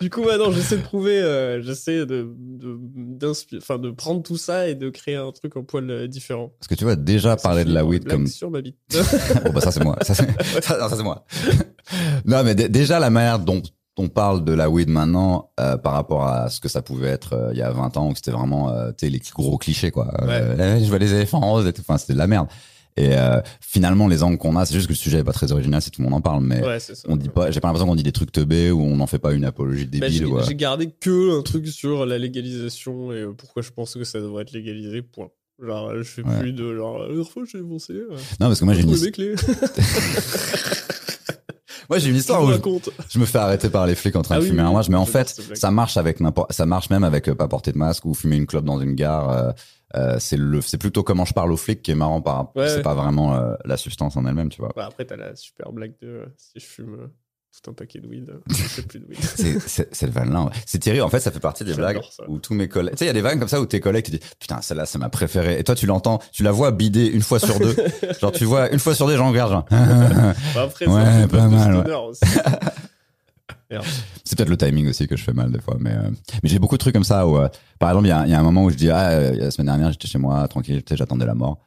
du 0.00 0.10
coup, 0.10 0.22
maintenant, 0.22 0.50
j'essaie 0.50 0.76
de 0.76 0.82
prouver, 0.82 1.60
j'essaie 1.62 2.04
de, 2.06 2.28
de, 2.36 3.32
enfin, 3.56 3.78
de 3.78 3.90
prendre 3.90 4.22
tout 4.22 4.36
ça 4.36 4.68
et 4.68 4.74
de 4.74 4.90
créer 4.90 5.01
un 5.08 5.30
truc 5.32 5.56
en 5.56 5.62
poil 5.64 5.90
euh, 5.90 6.06
différent. 6.08 6.52
Parce 6.58 6.68
que 6.68 6.74
tu 6.74 6.84
vois, 6.84 6.96
déjà 6.96 7.36
parler 7.36 7.64
de 7.64 7.72
la 7.72 7.84
weed 7.84 8.08
comme 8.08 8.26
sur 8.26 8.50
ma 8.50 8.60
bite. 8.62 8.76
bon 9.44 9.50
bah 9.54 9.60
ça 9.60 9.70
c'est 9.72 9.82
moi. 9.84 9.96
Ça 10.02 10.14
c'est 10.14 10.26
ça, 10.62 10.88
ça, 10.88 11.02
moi. 11.02 11.24
non 12.24 12.42
mais 12.44 12.54
dé- 12.54 12.68
déjà 12.68 12.98
la 12.98 13.10
manière 13.10 13.38
dont 13.38 13.62
on 13.98 14.08
parle 14.08 14.44
de 14.44 14.52
la 14.54 14.70
weed 14.70 14.88
maintenant 14.88 15.50
euh, 15.60 15.76
par 15.76 15.92
rapport 15.92 16.26
à 16.26 16.48
ce 16.48 16.60
que 16.60 16.68
ça 16.68 16.80
pouvait 16.80 17.08
être 17.08 17.34
euh, 17.34 17.50
il 17.52 17.58
y 17.58 17.62
a 17.62 17.70
20 17.70 17.96
ans 17.98 18.08
où 18.08 18.14
c'était 18.14 18.30
vraiment 18.30 18.70
euh, 18.70 18.90
tu 18.92 19.06
sais 19.06 19.10
les 19.10 19.20
gros 19.34 19.58
clichés 19.58 19.90
quoi. 19.90 20.10
Eh, 20.22 20.82
je 20.82 20.88
vois 20.88 20.98
les 20.98 21.12
éléphants 21.12 21.40
roses 21.40 21.66
et 21.66 21.72
tout. 21.72 21.82
Enfin 21.86 21.98
c'était 21.98 22.14
de 22.14 22.18
la 22.18 22.26
merde. 22.26 22.46
Et 22.98 23.16
euh, 23.16 23.40
finalement 23.60 24.06
les 24.06 24.22
angles 24.22 24.36
qu'on 24.36 24.54
a, 24.56 24.66
c'est 24.66 24.74
juste 24.74 24.86
que 24.86 24.92
le 24.92 24.96
sujet 24.96 25.20
est 25.20 25.24
pas 25.24 25.32
très 25.32 25.50
original 25.50 25.80
si 25.80 25.90
tout 25.90 26.02
le 26.02 26.08
monde 26.08 26.18
en 26.18 26.20
parle 26.20 26.44
mais 26.44 26.62
Ouais, 26.62 26.78
c'est 26.78 26.94
ça. 26.94 27.08
on 27.08 27.16
dit 27.16 27.30
pas 27.30 27.50
j'ai 27.50 27.60
pas 27.60 27.68
l'impression 27.68 27.86
qu'on 27.86 27.94
dit 27.94 28.02
des 28.02 28.12
trucs 28.12 28.32
teubés 28.32 28.70
ou 28.70 28.82
on 28.82 28.96
n'en 28.96 29.06
fait 29.06 29.18
pas 29.18 29.32
une 29.32 29.46
apologie 29.46 29.86
Bah, 29.86 30.08
débile 30.08 30.12
j'ai, 30.12 30.24
euh, 30.24 30.42
j'ai 30.46 30.54
gardé 30.54 30.90
que 30.90 31.38
un 31.38 31.42
truc 31.42 31.66
sur 31.68 32.04
la 32.04 32.18
légalisation 32.18 33.10
et 33.12 33.22
euh, 33.22 33.32
pourquoi 33.32 33.62
je 33.62 33.70
pense 33.70 33.94
que 33.94 34.04
ça 34.04 34.20
devrait 34.20 34.42
être 34.42 34.52
légalisé, 34.52 35.00
point. 35.00 35.28
Genre, 35.62 35.92
je 35.96 36.02
fais 36.02 36.22
Ouais. 36.22 36.38
plus 36.40 36.52
de 36.52 36.76
genre, 36.76 36.98
fois 37.30 37.44
j'ai 37.50 37.58
euh, 37.58 37.62
Non 38.40 38.48
parce 38.48 38.60
que 38.60 38.64
moi 38.66 38.74
j'ai 38.74 38.82
une 38.82 38.90
mes 38.90 39.10
clés. 39.10 39.34
moi 41.88 41.98
j'ai 41.98 42.10
une 42.10 42.16
histoire 42.16 42.42
où 42.42 42.50
je- 42.52 42.58
je 43.10 43.18
me 43.18 43.26
fais 43.26 43.38
arrêter 43.38 43.68
par 43.70 43.86
les 43.86 43.94
flics 43.94 44.16
en 44.16 44.22
train 44.22 44.36
Ah 44.36 44.38
de 44.38 44.42
oui, 44.44 44.50
fumer 44.50 44.62
oui, 44.62 44.68
un 44.68 44.72
match, 44.72 44.88
mais 44.88 44.96
en 44.96 45.06
fait, 45.06 45.40
ça 45.54 45.70
marche 45.70 45.96
avec 45.96 46.20
n'importe, 46.20 46.52
ça 46.52 46.66
marche 46.66 46.90
même 46.90 47.04
avec 47.04 47.28
euh, 47.28 47.34
pas 47.34 47.48
porter 47.48 47.72
de 47.72 47.78
masque 47.78 48.04
ou 48.04 48.14
fumer 48.14 48.36
une 48.36 48.46
clope 48.46 48.64
dans 48.64 48.80
une 48.80 48.94
gare. 48.94 49.30
euh, 49.30 49.52
euh, 49.96 50.16
c'est 50.18 50.36
le, 50.36 50.60
c'est 50.60 50.78
plutôt 50.78 51.02
comment 51.02 51.24
je 51.24 51.34
parle 51.34 51.52
aux 51.52 51.56
flics 51.56 51.82
qui 51.82 51.90
est 51.90 51.94
marrant 51.96 52.20
par, 52.20 52.50
Ouais, 52.56 52.68
c'est 52.68 52.76
ouais. 52.76 52.82
pas 52.82 52.94
vraiment 52.94 53.34
euh, 53.34 53.54
la 53.64 53.76
substance 53.76 54.16
en 54.16 54.24
elle-même, 54.26 54.48
tu 54.48 54.60
vois. 54.60 54.72
Bah, 54.74 54.86
après, 54.86 55.04
t'as 55.04 55.16
la 55.16 55.34
super 55.36 55.72
blague 55.72 55.94
de 56.00 56.08
euh, 56.08 56.26
si 56.36 56.60
je 56.60 56.64
fume 56.64 57.08
tout 57.62 57.70
un 57.70 57.74
paquet 57.74 58.00
de 58.00 58.08
weed, 58.08 58.32
je 58.48 58.54
fais 58.54 58.80
plus 58.80 58.98
de 58.98 59.04
weed. 59.06 59.18
C'est, 59.66 59.94
cette 59.94 60.08
vanne-là, 60.10 60.44
ouais. 60.44 60.50
c'est 60.64 60.78
terrible. 60.78 61.02
En 61.04 61.10
fait, 61.10 61.20
ça 61.20 61.30
fait 61.30 61.38
partie 61.38 61.64
des 61.64 61.74
blagues 61.74 62.00
ça. 62.10 62.24
où 62.26 62.38
tous 62.38 62.54
mes 62.54 62.66
collègues, 62.66 62.92
tu 62.94 62.98
sais, 63.00 63.04
il 63.04 63.08
y 63.08 63.10
a 63.10 63.12
des 63.12 63.20
vannes 63.20 63.38
comme 63.38 63.48
ça 63.48 63.60
où 63.60 63.66
tes 63.66 63.78
collègues, 63.78 64.06
tu 64.06 64.10
dis, 64.10 64.20
putain, 64.40 64.62
celle-là, 64.62 64.86
c'est 64.86 64.96
ma 64.96 65.10
préférée. 65.10 65.58
Et 65.58 65.62
toi, 65.64 65.74
tu 65.74 65.84
l'entends, 65.84 66.18
tu 66.32 66.42
la 66.42 66.50
vois 66.50 66.70
bider 66.70 67.04
une 67.06 67.20
fois 67.20 67.38
sur 67.38 67.58
deux. 67.58 67.76
genre, 68.22 68.32
tu 68.32 68.46
vois, 68.46 68.72
une 68.72 68.78
fois 68.78 68.94
sur 68.94 69.06
deux, 69.06 69.18
j'en 69.18 69.28
regarde, 69.28 69.52
genre. 69.52 69.66
Bah, 69.70 70.62
après, 70.62 70.86
Ouais, 70.86 71.04
ça 71.04 71.28
pas 71.28 71.48
mal, 71.48 71.86
aussi. 72.08 72.22
C'est 74.24 74.36
peut-être 74.36 74.48
le 74.48 74.56
timing 74.56 74.88
aussi 74.88 75.06
que 75.06 75.16
je 75.16 75.24
fais 75.24 75.32
mal 75.32 75.50
des 75.50 75.60
fois, 75.60 75.76
mais 75.78 75.92
euh, 75.92 76.10
mais 76.42 76.48
j'ai 76.48 76.58
beaucoup 76.58 76.76
de 76.76 76.80
trucs 76.80 76.94
comme 76.94 77.04
ça 77.04 77.26
où, 77.26 77.36
euh, 77.36 77.48
par 77.78 77.90
exemple, 77.90 78.06
il 78.06 78.10
y 78.10 78.12
a, 78.12 78.24
il 78.26 78.30
y 78.30 78.34
a 78.34 78.40
un 78.40 78.42
moment 78.42 78.64
où 78.64 78.70
je 78.70 78.76
dis 78.76 78.90
ah 78.90 79.10
euh, 79.10 79.34
la 79.36 79.50
semaine 79.50 79.66
dernière 79.66 79.92
j'étais 79.92 80.08
chez 80.08 80.18
moi 80.18 80.46
tranquille, 80.48 80.82
j'attendais 80.90 81.26
la 81.26 81.34
mort. 81.34 81.58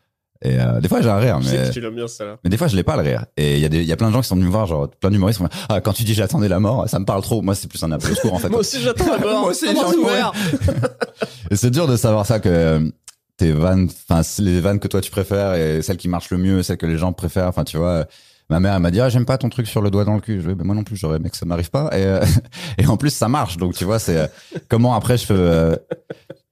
Et 0.44 0.58
des 0.82 0.90
fois 0.90 1.02
j'ai 1.02 1.10
un 1.10 1.18
rire, 1.18 1.40
Je 1.42 1.48
sais 1.48 1.58
mais 1.58 1.68
que 1.70 1.74
tu 1.74 1.82
l'aimes 1.82 1.96
bien, 1.96 2.08
ça 2.08 2.38
mais 2.44 2.50
des 2.50 2.58
fois 2.58 2.68
je 2.68 2.76
l'ai 2.76 2.84
pas 2.84 2.98
le 2.98 3.02
rire. 3.02 3.26
Et 3.36 3.56
il 3.56 3.62
y 3.62 3.66
a 3.66 3.70
des 3.70 3.84
y 3.84 3.92
a 3.92 3.96
plein 3.96 4.10
de 4.10 4.14
gens 4.14 4.22
qui 4.22 4.28
sont 4.28 4.36
venus 4.36 4.48
me 4.48 4.52
voir, 4.52 4.68
genre 4.68 4.90
plein 4.90 5.10
d'humoristes, 5.10 5.42
ah 5.70 5.82
quand 5.82 5.94
tu 5.94 6.04
dis 6.04 6.14
j'attendais 6.14 6.50
la 6.50 6.60
mort, 6.60 6.88
ça 6.88 7.00
me 7.00 7.06
parle 7.06 7.24
trop. 7.24 7.42
Moi 7.42 7.56
c'est 7.56 7.68
plus 7.68 7.82
un 7.84 7.92
appel 7.92 8.12
au 8.12 8.16
secours 8.16 8.34
en 8.34 8.40
fait. 8.40 8.50
Moi 8.50 8.60
aussi, 8.60 8.82
j'attends 8.82 9.08
la 9.08 9.18
mort. 9.18 9.40
Moi 9.42 9.50
aussi, 9.50 9.66
j'ai 9.66 10.78
Et 11.52 11.56
c'est 11.56 11.72
dur 11.72 11.88
de 11.88 11.96
savoir 11.96 12.26
ça 12.26 12.40
que 12.40 12.92
tes 13.38 13.54
vannes, 13.54 13.90
enfin 14.10 14.22
les 14.40 14.60
vannes 14.60 14.80
que 14.80 14.88
toi 14.88 15.02
tu 15.02 15.10
préfères 15.10 15.56
et 15.56 15.82
celles 15.82 15.98
qui 15.98 16.10
marchent 16.10 16.30
le 16.30 16.38
mieux, 16.38 16.64
celles 16.64 16.78
que 16.78 16.86
les 16.86 16.98
gens 16.98 17.14
préfèrent. 17.14 17.48
Enfin 17.48 17.64
tu 17.64 17.78
vois, 17.78 18.06
ma 18.50 18.60
mère 18.60 18.74
elle 18.76 18.82
m'a 18.82 18.92
dit 18.92 19.02
ah 19.02 19.10
j'aime 19.10 19.26
pas 19.26 19.38
ton 19.38 19.50
truc 19.50 19.68
sur 19.68 19.82
le 19.82 19.90
doigt 19.92 20.06
dans 20.06 20.16
le 20.16 20.22
cul. 20.22 20.42
Je 20.42 20.48
dis, 20.50 20.56
Ben, 20.56 20.66
moi 20.66 20.76
non 20.76 20.84
plus 20.84 20.96
j'aurais 20.96 21.18
aimé 21.18 21.30
que 21.30 21.38
ça 21.38 21.46
m'arrive 21.46 21.70
pas. 21.72 21.90
Et, 21.98 22.04
euh, 22.06 22.24
et 22.78 22.86
en 22.88 22.98
plus 22.98 23.10
ça 23.12 23.28
marche. 23.28 23.58
Donc 23.58 23.74
tu 23.74 23.86
vois 23.86 24.00
c'est 24.00 24.18
euh, 24.18 24.28
comment 24.70 24.94
après 24.96 25.18
je 25.18 25.26
fais. 25.26 25.34
euh, 25.36 25.76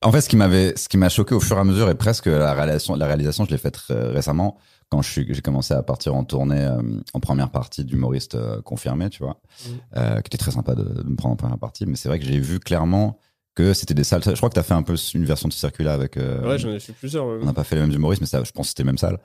En 0.02 0.12
fait 0.12 0.22
ce 0.22 0.30
qui 0.30 0.36
m'avait, 0.36 0.74
ce 0.76 0.90
qui 0.90 0.98
m'a 0.98 1.10
choqué 1.10 1.34
au 1.36 1.40
fur 1.40 1.58
et 1.58 1.60
à 1.60 1.64
mesure 1.64 1.90
et 1.90 1.96
presque 1.96 2.26
la 2.28 2.54
réalisation, 2.54 2.96
la 2.96 3.06
réalisation 3.06 3.46
je 3.46 3.52
l'ai 3.52 3.58
faite 3.58 3.80
euh, 3.92 4.12
récemment 4.12 4.58
quand 4.90 5.02
j'ai 5.02 5.26
commencé 5.42 5.74
à 5.74 5.82
partir 5.82 6.14
en 6.14 6.24
tournée 6.24 6.62
euh, 6.62 6.80
en 7.14 7.20
première 7.20 7.50
partie 7.50 7.84
d'humoriste 7.84 8.38
confirmé, 8.64 9.10
tu 9.10 9.24
vois, 9.24 9.42
euh, 9.98 10.16
qui 10.22 10.28
était 10.28 10.38
très 10.38 10.52
sympa 10.52 10.76
de, 10.76 10.84
de 10.84 11.10
me 11.10 11.16
prendre 11.16 11.34
en 11.34 11.36
première 11.36 11.58
partie. 11.58 11.88
Mais 11.88 11.96
c'est 11.96 12.10
vrai 12.10 12.20
que 12.20 12.26
j'ai 12.26 12.38
vu 12.40 12.60
clairement 12.60 13.18
que 13.56 13.74
c'était 13.74 13.96
des 13.96 14.04
salles. 14.04 14.22
Je 14.24 14.34
crois 14.34 14.50
que 14.50 14.54
t'as 14.54 14.62
fait 14.62 14.76
un 14.76 14.84
peu 14.84 14.94
une 15.16 15.26
version 15.26 15.48
de 15.48 15.54
Circula 15.54 15.94
avec. 15.94 16.18
euh, 16.18 16.48
Ouais, 16.48 16.60
j'en 16.60 16.70
ai 16.70 16.80
fait 16.80 16.94
plusieurs. 16.94 17.26
on 17.26 17.44
n'a 17.44 17.54
pas 17.54 17.64
fait 17.64 17.74
les 17.76 17.82
mêmes 17.82 17.92
humoristes, 17.92 18.22
mais 18.22 18.28
ça, 18.28 18.44
je 18.44 18.52
pense 18.52 18.66
que 18.68 18.70
c'était 18.70 18.84
même 18.84 19.00
salle. 19.00 19.18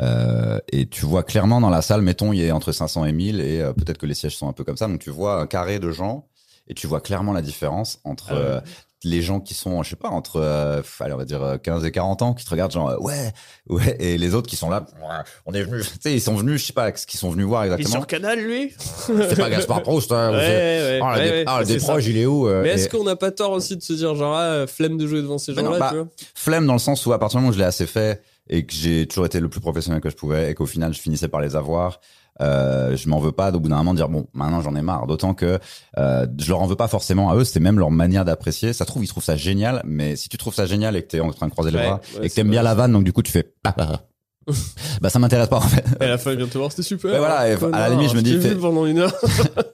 Euh, 0.00 0.58
et 0.70 0.86
tu 0.86 1.04
vois 1.06 1.22
clairement 1.24 1.60
dans 1.60 1.70
la 1.70 1.82
salle, 1.82 2.02
mettons, 2.02 2.32
il 2.32 2.40
y 2.44 2.48
a 2.48 2.54
entre 2.54 2.72
500 2.72 3.04
et 3.06 3.12
1000, 3.12 3.40
et 3.40 3.60
euh, 3.60 3.72
peut-être 3.72 3.98
que 3.98 4.06
les 4.06 4.14
sièges 4.14 4.36
sont 4.36 4.48
un 4.48 4.52
peu 4.52 4.64
comme 4.64 4.76
ça. 4.76 4.86
Donc 4.86 5.00
tu 5.00 5.10
vois 5.10 5.40
un 5.40 5.46
carré 5.46 5.78
de 5.80 5.90
gens, 5.90 6.26
et 6.68 6.74
tu 6.74 6.86
vois 6.86 7.00
clairement 7.00 7.32
la 7.32 7.42
différence 7.42 7.98
entre 8.04 8.28
Ah 8.30 8.34
euh, 8.36 8.60
les 9.04 9.22
gens 9.22 9.38
qui 9.38 9.54
sont, 9.54 9.84
je 9.84 9.90
sais 9.90 9.96
pas, 9.96 10.08
entre, 10.08 10.40
allez, 11.00 11.12
on 11.14 11.16
va 11.16 11.24
dire 11.24 11.40
euh, 11.42 11.56
15 11.56 11.84
et 11.84 11.92
40 11.92 12.22
ans, 12.22 12.34
qui 12.34 12.44
te 12.44 12.50
regardent 12.50 12.72
genre, 12.72 13.00
ouais, 13.00 13.32
ouais, 13.68 13.96
et 14.00 14.18
les 14.18 14.34
autres 14.34 14.48
qui 14.48 14.56
sont 14.56 14.68
là, 14.70 14.86
on 15.46 15.52
est 15.54 15.62
venus, 15.62 15.86
tu 15.86 15.98
sais, 16.00 16.12
ils 16.12 16.20
sont 16.20 16.34
venus, 16.34 16.60
je 16.60 16.66
sais 16.66 16.72
pas, 16.72 16.92
ce 16.96 17.06
qu'ils 17.06 17.18
sont 17.20 17.30
venus 17.30 17.46
voir 17.46 17.64
Il 17.64 17.70
est 17.70 17.74
exactement. 17.74 18.00
sur 18.00 18.06
Canal, 18.08 18.40
lui 18.40 18.72
C'est 18.78 19.36
pas 19.38 19.50
Gaspard 19.50 19.82
Proust, 19.82 20.10
hein, 20.12 20.30
Ouais, 20.32 20.38
ouais, 20.38 21.00
Ah, 21.00 21.16
le 21.16 21.22
ouais, 21.22 21.30
ouais, 21.30 21.44
ah, 21.46 21.60
il 22.00 22.16
est 22.18 22.26
où 22.26 22.48
Mais 22.48 22.68
et- 22.68 22.72
est-ce 22.72 22.88
qu'on 22.88 23.04
n'a 23.04 23.14
pas 23.16 23.30
tort 23.30 23.52
aussi 23.52 23.76
de 23.76 23.82
se 23.82 23.92
dire, 23.92 24.14
genre, 24.16 24.36
ah, 24.36 24.66
flemme 24.66 24.96
de 24.98 25.06
jouer 25.06 25.22
devant 25.22 25.38
ces 25.38 25.54
gens-là, 25.54 25.78
bah, 25.78 25.88
tu 25.92 25.96
vois? 25.98 26.08
flemme 26.34 26.66
dans 26.66 26.72
le 26.72 26.78
sens 26.80 27.04
où 27.06 27.12
à 27.12 27.18
partir 27.20 27.38
du 27.38 27.42
moment 27.42 27.50
où 27.50 27.54
je 27.54 27.58
l'ai 27.60 27.64
assez 27.66 27.86
fait 27.86 28.20
et 28.48 28.64
que 28.66 28.72
j'ai 28.72 29.06
toujours 29.06 29.26
été 29.26 29.40
le 29.40 29.48
plus 29.48 29.60
professionnel 29.60 30.00
que 30.00 30.10
je 30.10 30.16
pouvais 30.16 30.50
et 30.50 30.54
qu'au 30.54 30.66
final 30.66 30.92
je 30.94 31.00
finissais 31.00 31.28
par 31.28 31.40
les 31.40 31.56
avoir, 31.56 32.00
euh, 32.40 32.96
je 32.96 33.08
m'en 33.08 33.18
veux 33.18 33.32
pas 33.32 33.50
d'au 33.50 33.60
bout 33.60 33.68
d'un 33.68 33.76
moment 33.78 33.94
dire 33.94 34.08
bon 34.08 34.26
maintenant 34.32 34.60
j'en 34.60 34.74
ai 34.76 34.82
marre. 34.82 35.06
D'autant 35.06 35.34
que 35.34 35.58
euh, 35.98 36.26
je 36.38 36.48
leur 36.48 36.60
en 36.60 36.66
veux 36.66 36.76
pas 36.76 36.88
forcément 36.88 37.30
à 37.30 37.36
eux, 37.36 37.44
c'est 37.44 37.60
même 37.60 37.78
leur 37.78 37.90
manière 37.90 38.24
d'apprécier. 38.24 38.72
Ça 38.72 38.84
trouve 38.84 39.04
ils 39.04 39.08
trouvent 39.08 39.24
ça 39.24 39.36
génial, 39.36 39.82
mais 39.84 40.16
si 40.16 40.28
tu 40.28 40.36
trouves 40.38 40.54
ça 40.54 40.66
génial 40.66 40.96
et 40.96 41.02
que 41.02 41.08
t'es 41.08 41.20
en 41.20 41.30
train 41.30 41.46
de 41.46 41.52
croiser 41.52 41.70
les 41.70 41.78
Ouais, 41.78 41.86
bras 41.86 42.00
ouais, 42.18 42.26
et 42.26 42.30
que 42.30 42.34
t'aimes 42.34 42.50
bien 42.50 42.62
la 42.62 42.74
vanne, 42.74 42.92
donc 42.92 43.04
du 43.04 43.12
coup 43.12 43.22
tu 43.22 43.32
fais. 43.32 43.52
bah 45.00 45.10
ça 45.10 45.18
m'intéresse 45.18 45.48
pas 45.48 45.56
en 45.58 45.60
fait. 45.60 45.84
Et 46.00 46.04
à 46.04 46.08
la 46.08 46.18
fin, 46.18 46.32
il 46.32 46.38
vient 46.38 46.46
te 46.46 46.56
voir, 46.58 46.70
c'était 46.70 46.82
super. 46.82 47.12
Ouais, 47.12 47.18
voilà, 47.18 47.48
et 47.48 47.52
à 47.72 47.88
la 47.88 47.88
limite, 47.90 48.10
je 48.10 48.16
me 48.16 48.22
dis, 48.22 48.32
t'ai 48.34 48.40
fais- 48.40 48.48
vu 48.54 48.60
pendant 48.60 48.86
une 48.86 48.98
heure. 48.98 49.12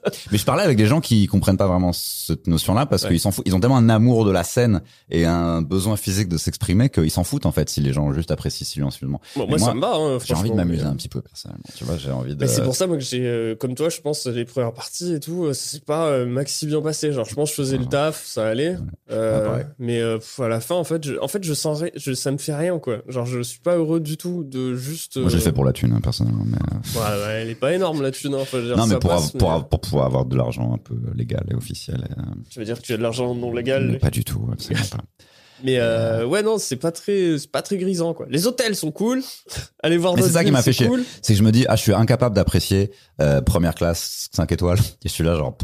Mais 0.31 0.37
je 0.37 0.45
parlais 0.45 0.63
avec 0.63 0.77
des 0.77 0.85
gens 0.85 1.01
qui 1.01 1.27
comprennent 1.27 1.57
pas 1.57 1.67
vraiment 1.67 1.91
cette 1.93 2.47
notion-là 2.47 2.85
parce 2.85 3.03
Ouais. 3.03 3.09
qu'ils 3.09 3.19
s'en 3.19 3.31
foutent. 3.31 3.45
Ils 3.47 3.55
ont 3.55 3.59
tellement 3.59 3.77
un 3.77 3.89
amour 3.89 4.25
de 4.25 4.31
la 4.31 4.43
scène 4.43 4.81
et 5.09 5.25
un 5.25 5.61
besoin 5.61 5.95
physique 5.97 6.27
de 6.29 6.37
s'exprimer 6.37 6.89
qu'ils 6.89 7.11
s'en 7.11 7.23
foutent 7.23 7.45
en 7.45 7.51
fait 7.51 7.69
si 7.69 7.81
les 7.81 7.93
gens 7.93 8.11
juste 8.13 8.31
apprécient 8.31 8.65
silencieusement. 8.65 9.21
Bon, 9.35 9.43
Et 9.45 9.47
moi, 9.49 9.57
moi, 9.57 9.67
ça 9.67 9.73
me 9.73 9.81
va, 9.81 9.93
hein, 9.95 10.17
J'ai 10.23 10.33
envie 10.35 10.49
de 10.51 10.55
m'amuser 10.55 10.83
mais- 10.83 10.89
un 10.89 10.95
petit 10.95 11.09
peu 11.09 11.21
personnellement. 11.21 11.63
Tu 11.75 11.83
vois, 11.83 11.97
j'ai 11.97 12.11
envie 12.11 12.35
de. 12.35 12.39
Mais 12.41 12.47
c'est 12.47 12.63
pour 12.63 12.75
ça 12.75 12.87
moi 12.87 12.97
que 12.97 13.03
j'ai 13.03 13.25
euh, 13.25 13.55
comme 13.55 13.75
toi 13.75 13.89
je 13.89 14.01
pense 14.01 14.25
les 14.27 14.45
premières 14.45 14.73
parties 14.73 15.13
et 15.13 15.19
tout 15.19 15.45
euh, 15.45 15.53
ça 15.53 15.69
s'est 15.71 15.79
pas 15.79 16.07
euh, 16.07 16.25
maxi 16.25 16.65
bien 16.67 16.81
passé 16.81 17.11
genre 17.11 17.25
je 17.25 17.33
pense 17.35 17.49
que 17.51 17.55
je 17.57 17.61
faisais 17.61 17.77
le 17.77 17.85
taf 17.85 18.23
ça 18.25 18.47
allait 18.47 18.77
Euh, 19.11 19.55
Ouais, 19.55 19.65
mais 19.79 20.01
euh, 20.01 20.17
pff, 20.17 20.39
à 20.39 20.47
la 20.47 20.59
fin 20.59 20.75
en 20.75 20.83
fait 20.83 21.03
je, 21.05 21.13
en 21.21 21.27
fait 21.27 21.43
je 21.43 21.53
sens 21.53 21.83
je, 21.95 22.13
ça 22.13 22.31
me 22.31 22.37
fait 22.37 22.55
rien 22.55 22.79
quoi 22.79 22.97
genre 23.07 23.25
je 23.25 23.41
suis 23.41 23.59
pas 23.59 23.75
heureux 23.77 23.99
du 23.99 24.17
tout 24.17 24.43
de 24.43 24.64
juste 24.73 25.17
Moi, 25.17 25.29
je 25.29 25.35
l'ai 25.35 25.41
euh, 25.41 25.45
fait 25.45 25.51
pour 25.51 25.65
la 25.65 25.73
thune, 25.73 25.93
hein, 25.93 26.01
personnellement. 26.01 26.43
Mais, 26.45 26.57
euh, 26.57 26.99
ouais, 26.99 27.25
ouais, 27.25 27.41
elle 27.43 27.49
est 27.49 27.55
pas 27.55 27.73
énorme 27.73 28.01
la 28.01 28.11
thune 28.11 28.33
hein, 28.33 28.43
dire, 28.51 28.75
Non, 28.75 28.87
mais 28.87 28.97
pour, 28.97 29.11
passe, 29.11 29.25
av- 29.33 29.37
pour, 29.37 29.51
av- 29.51 29.67
pour 29.69 29.81
pouvoir 29.81 30.05
avoir 30.07 30.25
de 30.25 30.35
l'argent 30.35 30.73
un 30.73 30.77
peu 30.77 30.95
légal 31.13 31.45
et 31.51 31.53
officiel. 31.53 32.07
euh, 32.17 32.21
tu 32.49 32.57
veux 32.59 32.65
dire 32.65 32.81
que 32.81 32.85
tu 32.85 32.93
as 32.93 32.97
de 32.97 33.01
l'argent 33.03 33.35
non 33.35 33.51
légal 33.53 33.87
mais 33.91 33.99
pas 33.99 34.09
du 34.09 34.23
tout, 34.23 34.49
absolument 34.51 34.85
pas. 34.91 35.03
mais 35.63 35.77
euh, 35.79 36.25
ouais 36.25 36.43
non 36.43 36.57
c'est 36.57 36.75
pas 36.75 36.91
très 36.91 37.37
c'est 37.39 37.49
pas 37.49 37.61
très 37.61 37.77
grisant 37.77 38.13
quoi 38.13 38.25
les 38.29 38.45
hôtels 38.45 38.75
sont 38.75 38.91
cool 38.91 39.21
allez 39.83 39.95
voir 39.97 40.15
Mais 40.15 40.21
c'est 40.21 40.31
ça 40.31 40.43
qui 40.43 40.51
m'a 40.51 40.61
fait 40.61 40.73
chier. 40.73 40.87
cool. 40.87 41.03
C'est 41.21 41.33
que 41.33 41.39
je 41.39 41.43
me 41.43 41.51
dis, 41.51 41.65
ah, 41.69 41.75
je 41.77 41.81
suis 41.81 41.93
incapable 41.93 42.35
d'apprécier 42.35 42.91
euh, 43.21 43.41
première 43.41 43.73
classe 43.75 44.27
5 44.33 44.51
étoiles. 44.51 44.79
Et 45.03 45.07
je 45.07 45.13
suis 45.13 45.23
là, 45.23 45.35
genre. 45.35 45.57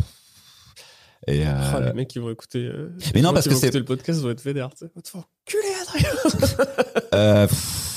Et 1.27 1.45
euh, 1.45 1.51
Ah, 1.53 1.79
les 1.81 1.93
mecs 1.93 2.07
qui 2.07 2.17
vont 2.19 2.31
écouter 2.31 2.59
euh, 2.65 2.89
Mais 3.13 3.21
non, 3.21 3.31
parce 3.33 3.43
qui 3.43 3.49
que 3.49 3.53
vont 3.53 3.59
c'est- 3.59 3.67
écouter 3.67 3.79
le 3.79 3.85
podcast 3.85 4.19
vont 4.21 4.29
être 4.31 4.41
vénères 4.41 4.69
va 4.95 5.01
te 5.01 5.09
faire 5.09 5.21
enculer 5.45 5.73
Adrien 5.81 6.09
euh, 7.13 7.47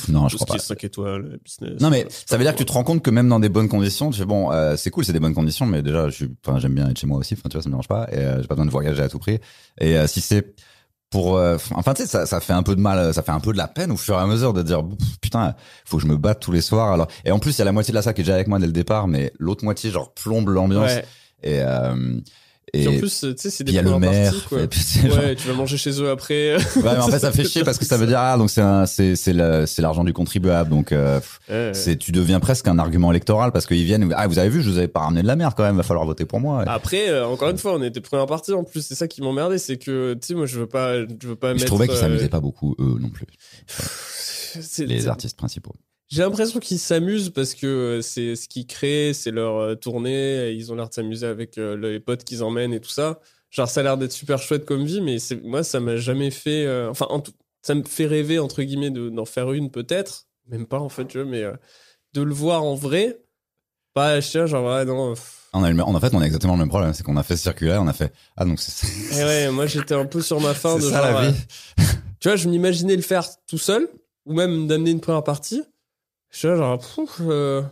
non, 0.09 0.29
je 0.29 0.37
crois 0.37 0.47
pas. 0.47 0.55
est 0.57 0.59
5 0.59 0.85
étoiles 0.85 1.38
business 1.45 1.81
Non 1.81 1.90
mais 1.90 2.05
euh, 2.05 2.09
ça 2.27 2.37
veut 2.37 2.45
dire 2.45 2.53
que 2.53 2.59
tu 2.59 2.64
te 2.64 2.73
rends 2.73 2.85
compte 2.85 3.03
que 3.03 3.11
même 3.11 3.29
dans 3.29 3.40
des 3.40 3.49
bonnes 3.49 3.69
conditions, 3.69 4.11
tu 4.11 4.19
fais 4.19 4.25
bon, 4.25 4.53
euh, 4.53 4.77
c'est 4.77 4.90
cool, 4.90 5.05
c'est 5.05 5.12
des 5.12 5.21
bonnes 5.21 5.35
conditions, 5.35 5.67
mais 5.67 5.83
déjà, 5.83 6.09
je 6.09 6.14
suis, 6.14 6.31
enfin, 6.45 6.59
j'aime 6.59 6.75
bien 6.75 6.88
être 6.88 6.99
chez 6.99 7.07
moi 7.07 7.19
aussi, 7.19 7.35
enfin, 7.35 7.49
tu 7.49 7.57
vois, 7.57 7.62
ça 7.62 7.69
me 7.69 7.75
dérange 7.75 7.88
pas, 7.88 8.09
et 8.12 8.19
euh, 8.19 8.40
j'ai 8.40 8.49
pas 8.49 8.55
besoin 8.55 8.67
de 8.67 8.71
voyager 8.71 9.03
à 9.03 9.09
tout 9.09 9.19
prix. 9.19 9.38
Et 9.81 9.97
euh, 9.97 10.07
si 10.07 10.21
c'est 10.21 10.55
pour, 11.11 11.37
euh, 11.37 11.57
enfin, 11.75 11.95
tu 11.95 12.03
sais, 12.03 12.09
ça, 12.09 12.27
ça 12.27 12.40
fait 12.40 12.53
un 12.53 12.62
peu 12.62 12.75
de 12.75 12.81
mal, 12.81 13.14
ça 13.14 13.23
fait 13.23 13.33
un 13.33 13.40
peu 13.40 13.53
de 13.53 13.59
la 13.59 13.69
peine 13.69 13.93
au 13.93 13.97
fur 13.97 14.14
et 14.14 14.19
à 14.19 14.27
mesure 14.27 14.53
de 14.53 14.62
dire, 14.62 14.83
putain, 15.21 15.55
faut 15.85 15.99
que 15.99 16.03
je 16.03 16.09
me 16.09 16.17
batte 16.17 16.40
tous 16.40 16.53
les 16.53 16.61
soirs. 16.61 16.93
Alors, 16.93 17.09
et 17.25 17.31
en 17.31 17.38
plus, 17.38 17.57
il 17.57 17.59
y 17.59 17.62
a 17.62 17.64
la 17.64 17.73
moitié 17.73 17.93
de 17.93 17.97
la 17.97 18.03
salle 18.03 18.14
qui 18.14 18.23
est 18.23 18.25
déjà 18.25 18.35
avec 18.35 18.49
moi 18.49 18.59
dès 18.59 18.67
le 18.67 18.73
départ, 18.73 19.07
mais 19.07 19.33
l'autre 19.38 19.64
moitié, 19.64 19.90
genre, 19.90 20.12
plombe 20.12 20.49
l'ambiance. 20.49 20.90
ouais. 20.90 21.05
Et, 21.43 21.61
euh, 22.75 22.79
Puis 22.81 22.89
en 22.89 22.93
Et 22.93 22.99
plus, 22.99 23.21
tu 23.21 23.35
sais, 23.37 23.51
c'est 23.51 23.65
des 23.65 23.73
le 23.73 23.99
maire. 23.99 24.33
parties, 24.33 24.47
quoi. 24.49 24.63
et 24.63 24.67
puis 24.67 24.81
c'est 24.81 25.09
genre- 25.09 25.19
Ouais, 25.19 25.35
tu 25.35 25.47
vas 25.49 25.55
manger 25.55 25.77
chez 25.77 26.01
eux 26.03 26.11
après. 26.11 26.57
Ouais, 26.57 26.63
mais 26.83 26.99
en 26.99 27.09
fait, 27.09 27.19
ça 27.19 27.33
fait 27.33 27.45
chier 27.45 27.65
parce 27.65 27.79
que 27.79 27.85
ça 27.85 27.97
veut 27.97 28.07
dire 28.07 28.19
ah 28.19 28.37
donc 28.37 28.51
c'est 28.51 29.17
c'est 29.17 29.33
l'argent 29.83 30.05
du 30.05 30.13
contribuable 30.13 30.71
donc 30.71 30.93
euh, 30.93 31.21
Ouais, 31.49 31.71
c'est 31.75 31.97
tu 31.97 32.13
deviens 32.13 32.41
presque 32.41 32.69
un 32.69 32.79
argument 32.79 33.11
électoral 33.11 33.53
parce 33.53 33.67
qu'ils 33.67 33.85
viennent 33.85 34.13
ah 34.17 34.27
vous 34.27 34.39
avez 34.39 34.49
vu 34.49 34.63
je 34.63 34.71
vous 34.71 34.79
avais 34.79 34.89
pas 34.89 35.01
ramené 35.01 35.23
de 35.23 35.27
la 35.27 35.37
merde 35.37 35.55
quand 35.57 35.63
même 35.65 35.77
va 35.77 35.83
falloir 35.83 36.07
voter 36.07 36.25
pour 36.25 36.41
moi. 36.41 36.65
Après, 36.67 37.09
euh, 37.09 37.27
encore 37.27 37.51
une 37.51 37.59
fois, 37.59 37.75
on 37.75 37.83
était 37.83 38.01
première 38.01 38.27
partie 38.27 38.53
en 38.53 38.65
plus. 38.65 38.83
C'est 38.85 38.95
ça 38.95 39.09
qui 39.09 39.23
m'emmerdait, 39.23 39.59
c'est 39.59 39.77
que 39.77 40.15
tu 40.15 40.27
sais, 40.29 40.35
moi, 40.35 40.47
je 40.47 40.59
veux 40.61 40.67
pas, 40.67 40.97
je 41.01 41.27
veux 41.29 41.37
pas 41.37 41.49
Mais 41.49 41.55
mettre. 41.55 41.61
je 41.63 41.67
trouvais 41.67 41.87
qu'ils 41.89 41.97
euh, 41.97 42.01
s'amusaient 42.01 42.29
pas 42.29 42.41
beaucoup 42.41 42.75
eux 42.79 42.97
non 43.01 43.09
plus 43.11 43.27
les 44.79 45.09
artistes 45.09 45.37
principaux. 45.37 45.75
J'ai 46.14 46.22
l'impression 46.22 46.61
qu'ils 46.61 46.79
s'amusent 46.79 47.31
parce 47.31 47.55
que 47.55 47.66
euh, 47.66 48.00
c'est 48.03 48.37
ce 48.37 48.46
qu'ils 48.48 48.66
créent, 48.68 49.12
c'est 49.14 49.33
leur 49.33 49.57
euh, 49.57 49.74
tournée. 49.74 50.53
Ils 50.53 50.70
ont 50.70 50.77
l'air 50.77 50.88
de 50.88 50.94
s'amuser 50.94 51.27
avec 51.27 51.59
euh, 51.59 51.77
les 51.77 51.98
potes 51.98 52.22
qu'ils 52.22 52.44
emmènent 52.44 52.72
et 52.72 52.79
tout 52.81 52.88
ça. 52.90 53.18
Genre, 53.50 53.68
ça 53.68 53.81
a 53.81 53.83
l'air 53.83 53.96
d'être 53.98 54.12
super 54.12 54.38
chouette 54.38 54.64
comme 54.64 54.85
vie, 54.85 55.00
mais 55.00 55.16
moi, 55.42 55.64
ça 55.64 55.81
m'a 55.81 55.96
jamais 55.96 56.31
fait. 56.31 56.66
euh, 56.66 56.88
enfin, 56.88 57.07
en 57.11 57.18
tout- 57.18 57.33
ça 57.62 57.74
me 57.74 57.83
fait 57.83 58.07
rêver 58.07 58.38
entre 58.38 58.62
guillemets 58.62 58.90
de- 58.90 59.09
d'en 59.09 59.24
faire 59.24 59.50
une 59.53 59.70
peut-être, 59.72 60.27
même 60.48 60.66
pas 60.66 60.79
en 60.79 60.88
fait, 60.88 61.07
tu 61.07 61.18
vois, 61.18 61.27
mais 61.29 61.42
euh, 61.42 61.55
de 62.12 62.22
le 62.22 62.33
voir 62.33 62.62
en 62.62 62.74
vrai. 62.77 63.18
Pas, 63.92 64.20
je 64.20 64.29
tiens, 64.31 64.46
genre, 64.46 64.85
non. 64.85 65.14
pff. 65.14 65.48
On 65.53 65.64
a 65.64 65.68
le 65.68 65.74
même- 65.74 65.85
en 65.87 65.98
fait 66.00 66.14
on 66.14 66.20
a 66.20 66.24
exactement 66.27 66.53
le 66.55 66.59
même 66.61 66.68
problème 66.68 66.92
c'est 66.94 67.03
qu'on 67.05 67.16
a 67.16 67.22
fait 67.22 67.37
ce 67.37 67.44
circulaire 67.44 67.81
on 67.81 67.87
a 67.87 67.92
fait 67.92 68.12
ah 68.37 68.44
donc 68.44 68.59
c'est 68.61 68.88
Et 69.16 69.24
ouais, 69.24 69.50
moi 69.53 69.66
j'étais 69.68 69.94
un 69.94 70.05
peu 70.05 70.20
sur 70.20 70.40
ma 70.40 70.53
fin 70.53 70.74
de 70.79 70.81
ça 70.81 70.90
genre, 70.90 71.00
la 71.20 71.20
euh, 71.27 71.31
vie. 71.31 71.37
Tu 72.18 72.29
vois, 72.29 72.37
je 72.37 72.48
m'imaginais 72.48 72.96
le 72.96 73.03
faire 73.03 73.24
tout 73.46 73.59
seul, 73.59 73.88
ou 74.27 74.33
même 74.35 74.66
d'amener 74.66 74.90
une 74.90 75.00
première 75.00 75.22
partie. 75.22 75.62
Je 76.35 76.38
suis 76.40 76.49
là, 76.49 76.57
genre, 76.57 76.79
pff, 76.79 77.20
euh, 77.20 77.62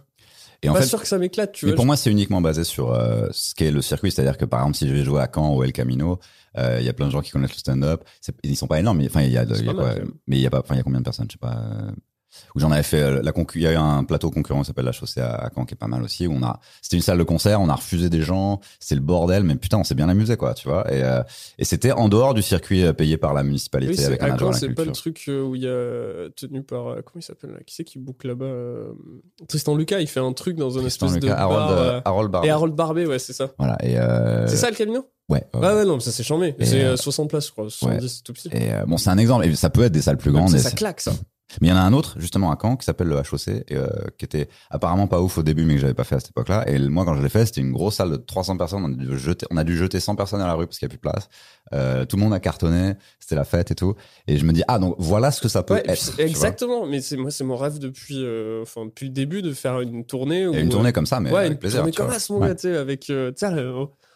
Et 0.62 0.68
en 0.68 0.72
pas 0.72 0.82
fait 0.82 0.86
sûr 0.86 1.00
que 1.02 1.08
ça 1.08 1.18
m'éclate, 1.18 1.50
tu 1.52 1.66
Mais 1.66 1.72
vois. 1.72 1.76
pour 1.76 1.84
moi, 1.86 1.96
c'est 1.96 2.10
uniquement 2.12 2.40
basé 2.40 2.62
sur 2.62 2.92
euh, 2.92 3.26
ce 3.32 3.54
qu'est 3.56 3.72
le 3.72 3.82
circuit. 3.82 4.12
C'est-à-dire 4.12 4.38
que, 4.38 4.44
par 4.44 4.60
exemple, 4.60 4.76
si 4.76 4.86
je 4.88 4.94
vais 4.94 5.02
jouer 5.02 5.20
à 5.20 5.28
Caen 5.32 5.54
ou 5.56 5.64
El 5.64 5.72
Camino, 5.72 6.20
euh, 6.58 6.76
il 6.78 6.86
y 6.86 6.88
a 6.88 6.92
plein 6.92 7.06
de 7.06 7.10
gens 7.10 7.22
qui 7.22 7.32
connaissent 7.32 7.52
le 7.54 7.58
stand-up. 7.58 8.04
C'est- 8.20 8.36
Ils 8.44 8.56
sont 8.56 8.68
pas 8.68 8.78
énormes, 8.78 8.98
mais 8.98 9.06
enfin, 9.08 9.22
il 9.22 9.32
y 9.32 9.36
a, 9.36 9.44
de- 9.44 9.54
C'est 9.54 9.62
il 9.62 9.66
y 9.66 9.70
a 9.70 9.74
pas 9.74 9.82
mal, 9.82 9.90
quoi 9.94 10.00
quand 10.00 10.06
même. 10.06 10.14
Mais 10.28 10.36
il 10.36 10.42
y 10.42 10.46
a 10.46 10.50
pas, 10.50 10.60
enfin, 10.60 10.74
il 10.74 10.78
y 10.78 10.80
a 10.80 10.84
combien 10.84 11.00
de 11.00 11.04
personnes 11.04 11.26
Je 11.28 11.32
sais 11.32 11.38
pas. 11.38 11.56
Où 12.54 12.60
j'en 12.60 12.70
avais 12.70 12.82
fait 12.82 13.00
euh, 13.02 13.22
la 13.22 13.32
concu. 13.32 13.58
Il 13.58 13.62
y 13.62 13.66
a 13.66 13.72
eu 13.72 13.76
un 13.76 14.04
plateau 14.04 14.30
concurrent 14.30 14.60
qui 14.60 14.66
s'appelle 14.66 14.84
la 14.84 14.92
Chaussée 14.92 15.20
à, 15.20 15.50
Caen, 15.54 15.64
qui 15.64 15.74
est 15.74 15.76
pas 15.76 15.86
mal 15.86 16.02
aussi. 16.02 16.26
Où 16.26 16.32
on 16.32 16.42
a, 16.42 16.60
c'était 16.80 16.96
une 16.96 17.02
salle 17.02 17.18
de 17.18 17.24
concert, 17.24 17.60
on 17.60 17.68
a 17.68 17.74
refusé 17.74 18.08
des 18.10 18.22
gens, 18.22 18.60
c'est 18.80 18.94
le 18.94 19.00
bordel, 19.00 19.44
mais 19.44 19.56
putain, 19.56 19.78
on 19.78 19.84
s'est 19.84 19.94
bien 19.94 20.08
amusé, 20.08 20.36
quoi, 20.36 20.54
tu 20.54 20.68
vois. 20.68 20.90
Et, 20.92 21.02
euh, 21.02 21.22
et 21.58 21.64
c'était 21.64 21.92
en 21.92 22.08
dehors 22.08 22.34
du 22.34 22.42
circuit 22.42 22.84
euh, 22.84 22.92
payé 22.92 23.16
par 23.16 23.34
la 23.34 23.42
municipalité 23.42 23.94
Oui, 23.98 24.04
avec 24.04 24.22
un 24.22 24.36
la 24.36 24.52
c'est 24.52 24.68
pas 24.70 24.84
le 24.84 24.92
truc 24.92 25.28
où 25.28 25.54
il 25.54 25.62
y 25.62 25.68
a 25.68 26.28
tenu 26.36 26.62
par 26.62 26.96
comment 27.04 27.16
il 27.16 27.22
s'appelle 27.22 27.58
Qui 27.66 27.74
c'est 27.74 27.84
qui 27.84 27.98
boucle 27.98 28.28
là-bas 28.28 28.46
Tristan 29.48 29.74
Lucas, 29.74 30.00
il 30.00 30.06
fait 30.06 30.20
un 30.20 30.32
truc 30.32 30.56
dans 30.56 30.78
un 30.78 30.86
espèce 30.86 31.12
de 31.12 31.20
Lucas, 31.20 31.34
bar. 31.36 31.52
Harold, 31.52 31.78
euh, 31.78 32.00
Harold 32.04 32.30
Barber. 32.30 32.48
et 32.48 32.50
Harold 32.50 32.74
Barbet, 32.74 33.06
ouais, 33.06 33.18
c'est 33.18 33.32
ça. 33.32 33.50
Voilà. 33.58 33.76
Et 33.84 33.98
euh, 33.98 34.46
C'est 34.46 34.56
ça 34.56 34.70
le 34.70 34.76
Camino? 34.76 35.06
Ouais. 35.28 35.44
ouais, 35.54 35.60
Ah 35.62 35.74
ouais, 35.74 35.84
non, 35.84 35.94
mais 35.94 36.00
ça 36.00 36.12
c'est 36.12 36.22
chambé. 36.22 36.54
C'est 36.60 36.84
euh, 36.84 36.92
euh, 36.92 36.96
60 36.96 37.30
places, 37.30 37.46
je 37.46 37.52
crois. 37.52 37.70
70, 37.70 38.08
c'est 38.08 38.22
tout 38.22 38.32
petit. 38.32 38.48
Et 38.52 38.72
euh, 38.72 38.84
bon, 38.86 38.96
c'est 38.98 39.10
un 39.10 39.18
exemple. 39.18 39.46
Et 39.46 39.54
ça 39.54 39.70
peut 39.70 39.82
être 39.82 39.92
des 39.92 40.02
salles 40.02 40.18
plus 40.18 40.32
grandes. 40.32 40.50
ça, 40.50 40.56
et 40.56 40.60
ça 40.60 40.70
c'est- 40.70 40.76
claque, 40.76 41.00
ça. 41.00 41.12
Mais 41.60 41.68
il 41.68 41.70
y 41.70 41.72
en 41.74 41.76
a 41.76 41.80
un 41.80 41.92
autre, 41.92 42.14
justement, 42.18 42.50
à 42.50 42.58
Caen, 42.60 42.76
qui 42.76 42.84
s'appelle 42.84 43.08
le 43.08 43.16
HOC, 43.16 43.48
et, 43.48 43.64
euh, 43.76 43.86
qui 44.18 44.24
était 44.24 44.48
apparemment 44.70 45.06
pas 45.06 45.20
ouf 45.20 45.38
au 45.38 45.42
début, 45.42 45.64
mais 45.64 45.74
que 45.74 45.80
j'avais 45.80 45.94
pas 45.94 46.04
fait 46.04 46.14
à 46.14 46.20
cette 46.20 46.30
époque-là. 46.30 46.68
Et 46.68 46.78
moi, 46.78 47.04
quand 47.04 47.14
je 47.14 47.22
l'ai 47.22 47.28
fait, 47.28 47.44
c'était 47.46 47.60
une 47.60 47.72
grosse 47.72 47.96
salle 47.96 48.10
de 48.10 48.16
300 48.16 48.56
personnes. 48.56 48.84
On 48.84 48.92
a 48.92 48.96
dû 48.96 49.18
jeter, 49.18 49.46
on 49.50 49.56
a 49.56 49.64
dû 49.64 49.76
jeter 49.76 50.00
100 50.00 50.16
personnes 50.16 50.40
à 50.40 50.46
la 50.46 50.54
rue 50.54 50.66
parce 50.66 50.78
qu'il 50.78 50.86
y 50.86 50.88
a 50.88 50.90
plus 50.90 50.96
de 50.98 51.02
place. 51.02 51.28
Euh, 51.74 52.04
tout 52.06 52.16
le 52.16 52.22
monde 52.22 52.32
a 52.34 52.40
cartonné. 52.40 52.94
C'était 53.20 53.34
la 53.34 53.44
fête 53.44 53.70
et 53.70 53.74
tout. 53.74 53.94
Et 54.26 54.38
je 54.38 54.44
me 54.44 54.52
dis, 54.52 54.62
ah, 54.68 54.78
donc 54.78 54.94
voilà 54.98 55.30
ce 55.30 55.40
que 55.40 55.48
ça 55.48 55.62
peut 55.62 55.74
Ouais, 55.74 55.80
et 55.80 55.92
puis 55.92 55.92
être. 55.92 56.20
exactement. 56.20 56.86
Mais 56.86 57.00
c'est 57.00 57.16
moi, 57.16 57.30
c'est 57.30 57.44
mon 57.44 57.56
rêve 57.56 57.78
depuis, 57.78 58.24
euh, 58.24 58.62
enfin 58.62 58.86
depuis 58.86 59.06
le 59.06 59.12
début 59.12 59.42
de 59.42 59.52
faire 59.52 59.80
une 59.80 60.04
tournée. 60.04 60.46
Où, 60.46 60.54
Et 60.54 60.60
une 60.60 60.68
tournée 60.70 60.92
comme 60.92 61.06
ça, 61.06 61.20
mais 61.20 61.30
ouais, 61.30 61.38
avec 61.40 61.52
une 61.52 61.58
plaisir. 61.58 61.78
tournée 61.80 61.92
comme 61.92 62.06
vois. 62.06 62.18
ça, 62.18 62.32
mon 62.32 62.40
Ouais. 62.40 62.54
tu 62.54 62.62
sais, 62.62 62.76
avec, 62.76 63.10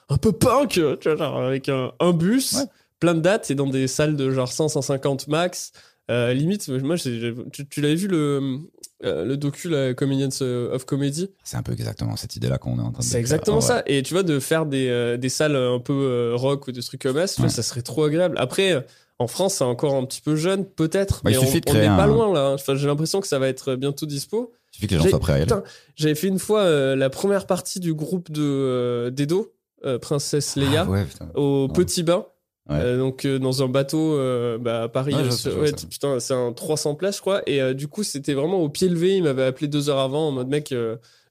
un 0.09 0.19
peu 0.19 0.33
punk, 0.33 0.69
tu 0.71 0.83
vois, 0.83 1.17
genre 1.17 1.41
avec 1.43 1.69
un, 1.69 1.93
un 2.01 2.13
bus, 2.13 2.57
plein 3.01 3.15
de 3.15 3.21
dates 3.21 3.51
et 3.51 3.55
dans 3.55 3.67
des 3.67 3.89
salles 3.89 4.17
de 4.17 4.31
genre 4.31 4.51
100, 4.51 4.69
150 4.69 5.29
max. 5.29 5.73
Euh, 6.11 6.33
limite, 6.33 6.69
moi, 6.69 6.97
tu, 6.97 7.67
tu 7.69 7.81
l'avais 7.81 7.97
vu 7.97 8.07
le, 8.07 8.59
euh, 9.05 9.25
le 9.25 9.37
docu, 9.37 9.69
la 9.69 9.93
Comedians 9.93 10.29
of 10.41 10.85
Comedy? 10.85 11.31
C'est 11.43 11.57
un 11.57 11.63
peu 11.63 11.73
exactement 11.73 12.17
cette 12.17 12.37
idée-là 12.37 12.59
qu'on 12.59 12.79
est 12.79 12.83
en 12.83 12.93
train 12.93 13.01
de 13.01 13.05
C'est 13.05 13.19
exactement 13.19 13.57
ouais. 13.57 13.63
ça. 13.63 13.83
Et 13.87 14.03
tu 14.03 14.15
vois, 14.15 14.23
de 14.23 14.39
faire 14.39 14.67
des, 14.67 14.89
euh, 14.89 15.17
des 15.17 15.29
salles 15.29 15.57
un 15.57 15.81
peu 15.81 15.93
euh, 15.93 16.33
rock 16.35 16.69
ou 16.69 16.73
des 16.73 16.83
trucs 16.83 17.03
comme 17.03 17.27
ça, 17.27 17.43
vois, 17.43 17.49
ça 17.51 17.63
serait 17.63 17.83
trop 17.83 18.05
agréable. 18.05 18.37
Après, 18.39 18.73
euh, 18.73 18.81
en 19.19 19.27
France, 19.27 19.55
c'est 19.55 19.65
encore 19.65 19.95
un 19.95 20.05
petit 20.05 20.21
peu 20.21 20.37
jeune, 20.37 20.65
peut-être. 20.65 21.23
Bah, 21.25 21.31
il 21.31 21.39
mais 21.39 21.47
suffit 21.47 21.63
on, 21.67 21.71
on 21.71 21.75
n'est 21.75 21.87
pas 21.87 22.07
loin 22.07 22.33
là. 22.33 22.53
Enfin, 22.53 22.75
j'ai 22.75 22.87
l'impression 22.87 23.21
que 23.21 23.27
ça 23.27 23.39
va 23.39 23.49
être 23.49 23.75
bientôt 23.75 24.07
dispo. 24.07 24.53
Il 24.73 24.77
suffit 24.77 24.87
que 24.89 24.95
les 24.95 25.01
gens 25.01 25.09
soient 25.09 25.21
prêts 25.21 25.33
à 25.33 25.39
y 25.39 25.43
aller. 25.43 25.55
J'avais 25.97 26.15
fait 26.15 26.29
une 26.29 26.39
fois 26.39 26.61
euh, 26.61 26.95
la 26.97 27.09
première 27.09 27.47
partie 27.47 27.81
du 27.81 27.95
groupe 27.95 28.31
de 28.31 28.43
euh, 28.43 29.11
d'Edo, 29.11 29.55
euh, 29.87 29.99
Princesse 29.99 30.55
Leia, 30.57 30.85
Ah 30.87 30.91
ouais, 30.91 31.07
au. 31.35 31.69
Petit 31.69 32.03
Bain. 32.03 32.27
Ouais. 32.69 32.77
Euh, 32.81 32.99
donc 32.99 33.25
euh, 33.25 33.39
dans 33.39 33.63
un 33.63 33.69
bateau 33.69 34.15
euh, 34.15 34.59
bah, 34.59 34.83
à 34.85 34.89
Paris 34.89 35.15
ouais, 35.15 35.71
putain 35.89 36.19
c'est 36.19 36.35
un 36.35 36.53
300 36.53 36.97
places 36.97 37.17
je 37.17 37.21
crois. 37.21 37.43
Et 37.49 37.75
du 37.75 37.87
coup 37.89 38.03
c'était 38.03 38.35
vraiment 38.35 38.61
au 38.63 38.69
pied 38.69 38.89
levé. 38.89 39.17
Il 39.17 39.23
m'avait 39.23 39.45
appelé 39.45 39.69
deux 39.69 39.89
heures 39.89 40.01
avant 40.01 40.29
en 40.29 40.33
mode 40.33 40.49
mec 40.49 40.75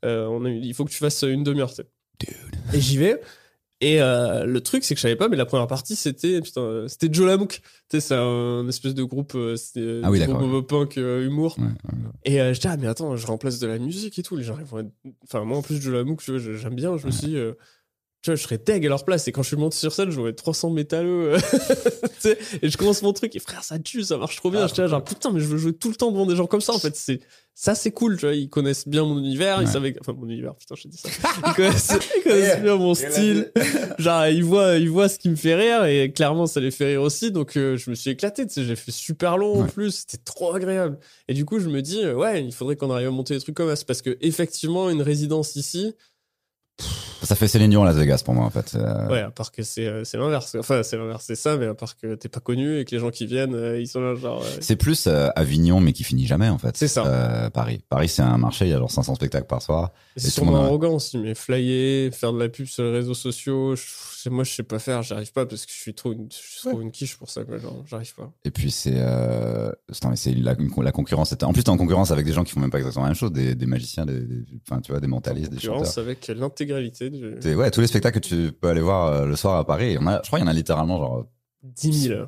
on 0.04 0.46
a, 0.46 0.50
il 0.50 0.74
faut 0.74 0.86
que 0.86 0.92
tu 0.92 0.98
fasses 0.98 1.24
une 1.24 1.44
demi-heure 1.44 1.72
et 2.74 2.80
j'y 2.80 2.98
vais. 2.98 3.20
Et 3.82 4.00
le 4.00 4.60
truc 4.60 4.86
c'est 4.86 4.94
que 4.96 5.00
je 5.00 5.02
savais 5.02 5.18
pas 5.18 5.28
mais 5.28 5.36
la 5.36 5.46
première 5.46 5.68
partie 5.68 5.98
c'était 5.98 6.40
putain 6.42 6.86
c'était 6.88 7.10
Joe 7.12 7.28
Lamouk 7.28 7.60
tu 7.60 7.62
sais 7.90 8.00
c'est 8.00 8.16
un 8.16 8.66
espèce 8.70 8.94
de 8.96 9.04
groupe 9.04 9.38
c'était 9.58 9.82
euh, 9.82 10.02
Ah 10.06 10.12
oui, 10.12 10.20
groupe 10.26 10.68
punk 10.70 10.96
humour. 10.96 11.58
Ouais, 11.60 11.66
et 12.24 12.38
je 12.54 12.60
dis, 12.60 12.68
ah, 12.68 12.78
mais 12.78 12.88
attends, 12.88 13.16
je 13.18 13.28
remplace 13.28 13.60
de 13.60 13.68
la 13.68 13.78
musique 13.78 14.18
et 14.18 14.24
tout. 14.24 14.36
Les 14.36 14.44
gens, 14.44 14.56
ils 14.58 14.66
vont 14.66 14.80
être... 14.80 14.90
Enfin, 15.26 15.44
moi, 15.44 15.58
en 15.58 15.62
plus, 15.62 15.80
de 15.86 15.92
la 15.92 16.04
MOOC, 16.04 16.24
tu 16.24 16.32
vois, 16.32 16.40
je- 16.40 16.54
j'aime 16.54 16.74
bien. 16.74 16.98
Je 16.98 17.06
me 17.06 17.12
suis 17.12 17.28
dit, 17.28 17.38
tu 18.26 18.32
vois, 18.32 18.38
je 18.38 18.42
serais 18.42 18.58
deg 18.58 18.84
à 18.84 18.90
leur 18.90 19.06
place. 19.06 19.28
Et 19.28 19.32
quand 19.32 19.44
je 19.44 19.50
suis 19.50 19.56
monté 19.56 19.78
sur 19.78 19.94
scène, 19.94 20.10
je 20.10 20.20
vois 20.20 20.34
300 20.34 20.72
métalleux. 20.72 21.36
et 22.64 22.70
je 22.72 22.76
commence 22.76 23.04
mon 23.04 23.14
truc. 23.14 23.36
Et 23.36 23.40
frère, 23.40 23.64
ça 23.64 23.78
tue, 23.78 24.02
ça 24.02 24.18
marche 24.18 24.38
trop 24.38 24.50
bien. 24.50 24.62
Ah, 24.64 24.68
je 24.68 24.74
dis, 24.74 24.90
genre, 24.90 25.04
putain, 25.04 25.30
mais 25.32 25.40
je 25.40 25.46
veux 25.46 25.58
jouer 25.58 25.74
tout 25.74 25.90
le 25.90 25.96
temps 25.96 26.12
devant 26.12 26.26
des 26.26 26.36
gens 26.36 26.48
comme 26.48 26.60
ça. 26.60 26.74
En 26.74 26.80
fait, 26.80 26.96
c'est 26.96 27.20
ça, 27.54 27.76
c'est 27.76 27.92
cool. 27.92 28.18
Tu 28.18 28.26
vois, 28.26 28.34
ils 28.34 28.50
connaissent 28.50 28.88
bien 28.88 29.04
mon 29.04 29.20
univers. 29.20 29.62
Ils 29.62 29.68
savaient. 29.68 29.96
Enfin, 30.02 30.14
mon 30.14 30.28
univers, 30.28 30.56
putain, 30.56 30.74
j'ai 30.74 30.90
dit 30.90 30.98
ça. 30.98 31.08
Ils 31.38 31.54
connaissent, 31.54 31.94
ils 32.18 32.24
connaissent 32.24 32.62
bien 32.64 32.76
mon 32.78 32.96
style. 32.96 33.52
Genre, 34.00 34.26
ils 34.26 34.44
voient, 34.44 34.78
ils 34.78 34.90
voient 34.90 35.08
ce 35.08 35.20
qui 35.20 35.30
me 35.30 35.36
fait 35.36 35.54
rire. 35.54 35.86
Et 35.86 36.12
clairement, 36.12 36.48
ça 36.48 36.60
les 36.60 36.72
fait 36.72 36.86
rire 36.86 37.04
aussi. 37.04 37.32
Donc, 37.32 37.56
euh, 37.58 37.78
je 37.78 37.92
me 37.92 37.96
suis 37.96 38.10
éclaté. 38.10 38.48
Tu 38.48 38.54
sais, 38.56 38.64
j'ai 38.64 38.76
fait 38.76 38.92
super 38.92 39.38
long 39.38 39.62
en 39.62 39.68
plus. 39.68 39.92
C'était 40.00 40.24
trop 40.24 40.56
agréable. 40.56 40.98
Et 41.28 41.36
du 41.36 41.46
coup, 41.46 41.60
je 41.60 41.70
me 41.70 41.84
dis, 41.84 42.04
euh, 42.04 42.16
ouais, 42.16 42.44
il 42.44 42.52
faudrait 42.52 42.76
qu'on 42.76 42.90
arrive 42.90 43.10
à 43.10 43.12
monter 43.12 43.36
des 43.36 43.40
trucs 43.40 43.56
comme 43.56 43.76
ça. 43.76 43.86
Parce 43.86 44.02
que, 44.02 44.18
effectivement, 44.20 44.90
une 44.90 45.04
résidence 45.04 45.56
ici, 45.56 45.94
Ça 46.80 47.36
fait 47.36 47.48
Céline 47.48 47.72
Dion 47.72 47.84
Las 47.84 47.96
Vegas 47.96 48.22
pour 48.24 48.36
moi, 48.36 48.46
en 48.46 48.50
fait. 48.52 48.74
Euh, 48.76 49.08
ouais, 49.08 49.22
à 49.22 49.32
part 49.32 49.52
que 49.52 49.64
c'est 49.64 49.88
euh, 49.88 50.04
c'est 50.04 50.18
l'inverse. 50.18 50.56
Enfin, 50.60 50.84
c'est 50.84 50.96
l'inverse, 50.98 51.24
c'est 51.26 51.36
ça, 51.36 51.58
mais 51.58 51.66
à 51.66 51.74
part 51.74 51.98
que 51.98 52.14
t'es 52.14 52.30
pas 52.30 52.40
connu 52.42 52.78
et 52.80 52.86
que 52.86 52.92
les 52.94 53.00
gens 53.00 53.10
qui 53.10 53.26
viennent, 53.26 53.56
euh, 53.56 53.80
ils 53.80 53.88
sont 53.88 54.02
là, 54.02 54.14
genre. 54.14 54.44
euh, 54.44 54.58
C'est 54.62 54.76
plus 54.76 55.08
Avignon, 55.08 55.80
mais 55.80 55.94
qui 55.94 56.04
finit 56.04 56.28
jamais, 56.28 56.50
en 56.50 56.60
fait. 56.60 56.78
C'est 56.78 56.88
ça. 56.88 57.50
Paris. 57.52 57.82
Paris, 57.90 58.10
c'est 58.10 58.22
un 58.22 58.38
marché, 58.38 58.66
il 58.66 58.72
y 58.72 58.74
a 58.74 58.78
genre 58.78 58.92
500 58.92 59.16
spectacles 59.16 59.48
par 59.48 59.62
soir. 59.62 59.92
C'est 60.18 60.28
Et 60.28 60.32
sur 60.32 60.42
tout 60.44 60.46
le 60.46 60.52
mon 60.52 60.58
monde 60.58 60.66
a- 60.66 60.68
arrogance 60.68 61.06
aussi, 61.08 61.18
mais 61.18 61.34
flyer, 61.34 62.14
faire 62.14 62.32
de 62.32 62.40
la 62.40 62.50
pub 62.50 62.68
sur 62.68 62.84
les 62.84 62.92
réseaux 62.92 63.14
sociaux, 63.16 63.76
je- 63.76 64.30
moi 64.30 64.44
je 64.44 64.52
sais 64.54 64.64
pas 64.64 64.80
faire, 64.80 65.02
j'arrive 65.04 65.32
pas 65.32 65.46
parce 65.46 65.66
que 65.68 65.72
je 65.72 65.78
suis 65.78 65.94
trop 65.94 66.12
une, 66.12 66.28
je 66.32 66.36
suis 66.38 66.70
trop 66.70 66.82
une 66.82 66.92
quiche 66.92 67.16
pour 67.18 67.30
ça, 67.30 67.44
quoi, 67.44 67.58
genre, 67.60 67.84
j'arrive 67.88 68.14
pas. 68.16 68.32
Et 68.44 68.52
puis 68.52 68.72
c'est, 68.72 69.00
c'est 70.16 70.34
la, 70.36 70.56
la 70.84 70.92
concurrence. 70.92 71.34
En 71.44 71.54
plus, 71.54 71.64
t'es 71.64 71.70
en 71.70 71.78
concurrence 71.78 72.12
avec 72.12 72.26
des 72.26 72.34
gens 72.34 72.44
qui 72.44 72.52
font 72.52 72.60
même 72.60 72.72
pas 72.72 72.78
exactement 72.80 73.06
la 73.06 73.10
même 73.10 73.16
chose, 73.18 73.32
des, 73.32 73.56
des 73.56 73.66
magiciens, 73.66 74.06
des, 74.06 74.20
des- 74.22 74.44
enfin, 74.70 74.82
tu 74.82 74.92
vois, 74.92 75.00
des 75.02 75.08
mentalistes, 75.08 75.52
des 75.52 75.60
chanteurs. 75.60 75.76
Concurrence 75.78 75.98
avec 75.98 76.30
l'intégralité 76.74 77.10
du 77.10 77.56
Ouais, 77.56 77.72
tous 77.72 77.82
les 77.82 77.88
spectacles 77.88 78.20
que 78.20 78.28
tu 78.28 78.52
peux 78.52 78.70
aller 78.70 78.82
voir 78.82 79.08
euh, 79.08 79.26
le 79.26 79.36
soir 79.36 79.58
à 79.58 79.66
Paris, 79.66 79.92
il 79.92 79.94
y 79.94 79.98
en 79.98 80.08
a, 80.08 80.22
je 80.22 80.28
crois 80.28 80.40
qu'il 80.40 80.46
y 80.46 80.50
en 80.50 80.52
a 80.52 80.56
littéralement 80.56 80.98
genre 80.98 81.26
10 81.64 82.02
000. 82.10 82.26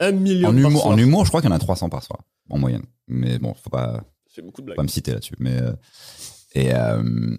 Un 0.00 0.12
million 0.12 0.48
en 0.48 0.52
par 0.52 0.60
humour, 0.60 0.82
soir. 0.82 0.94
en 0.94 0.98
humour, 0.98 1.24
je 1.24 1.30
crois 1.30 1.40
qu'il 1.40 1.50
y 1.50 1.52
en 1.52 1.56
a 1.56 1.58
300 1.58 1.88
par 1.88 2.02
soir 2.02 2.20
en 2.50 2.58
moyenne. 2.58 2.84
Mais 3.08 3.38
bon, 3.38 3.54
faut 3.54 3.70
pas, 3.70 4.04
C'est 4.32 4.42
beaucoup 4.42 4.60
de 4.60 4.64
faut 4.64 4.66
blagues. 4.66 4.76
pas 4.76 4.82
me 4.82 4.88
citer 4.88 5.12
là-dessus. 5.12 5.34
Mais 5.38 5.60
euh, 5.60 5.72
et 6.54 6.74
euh, 6.74 7.36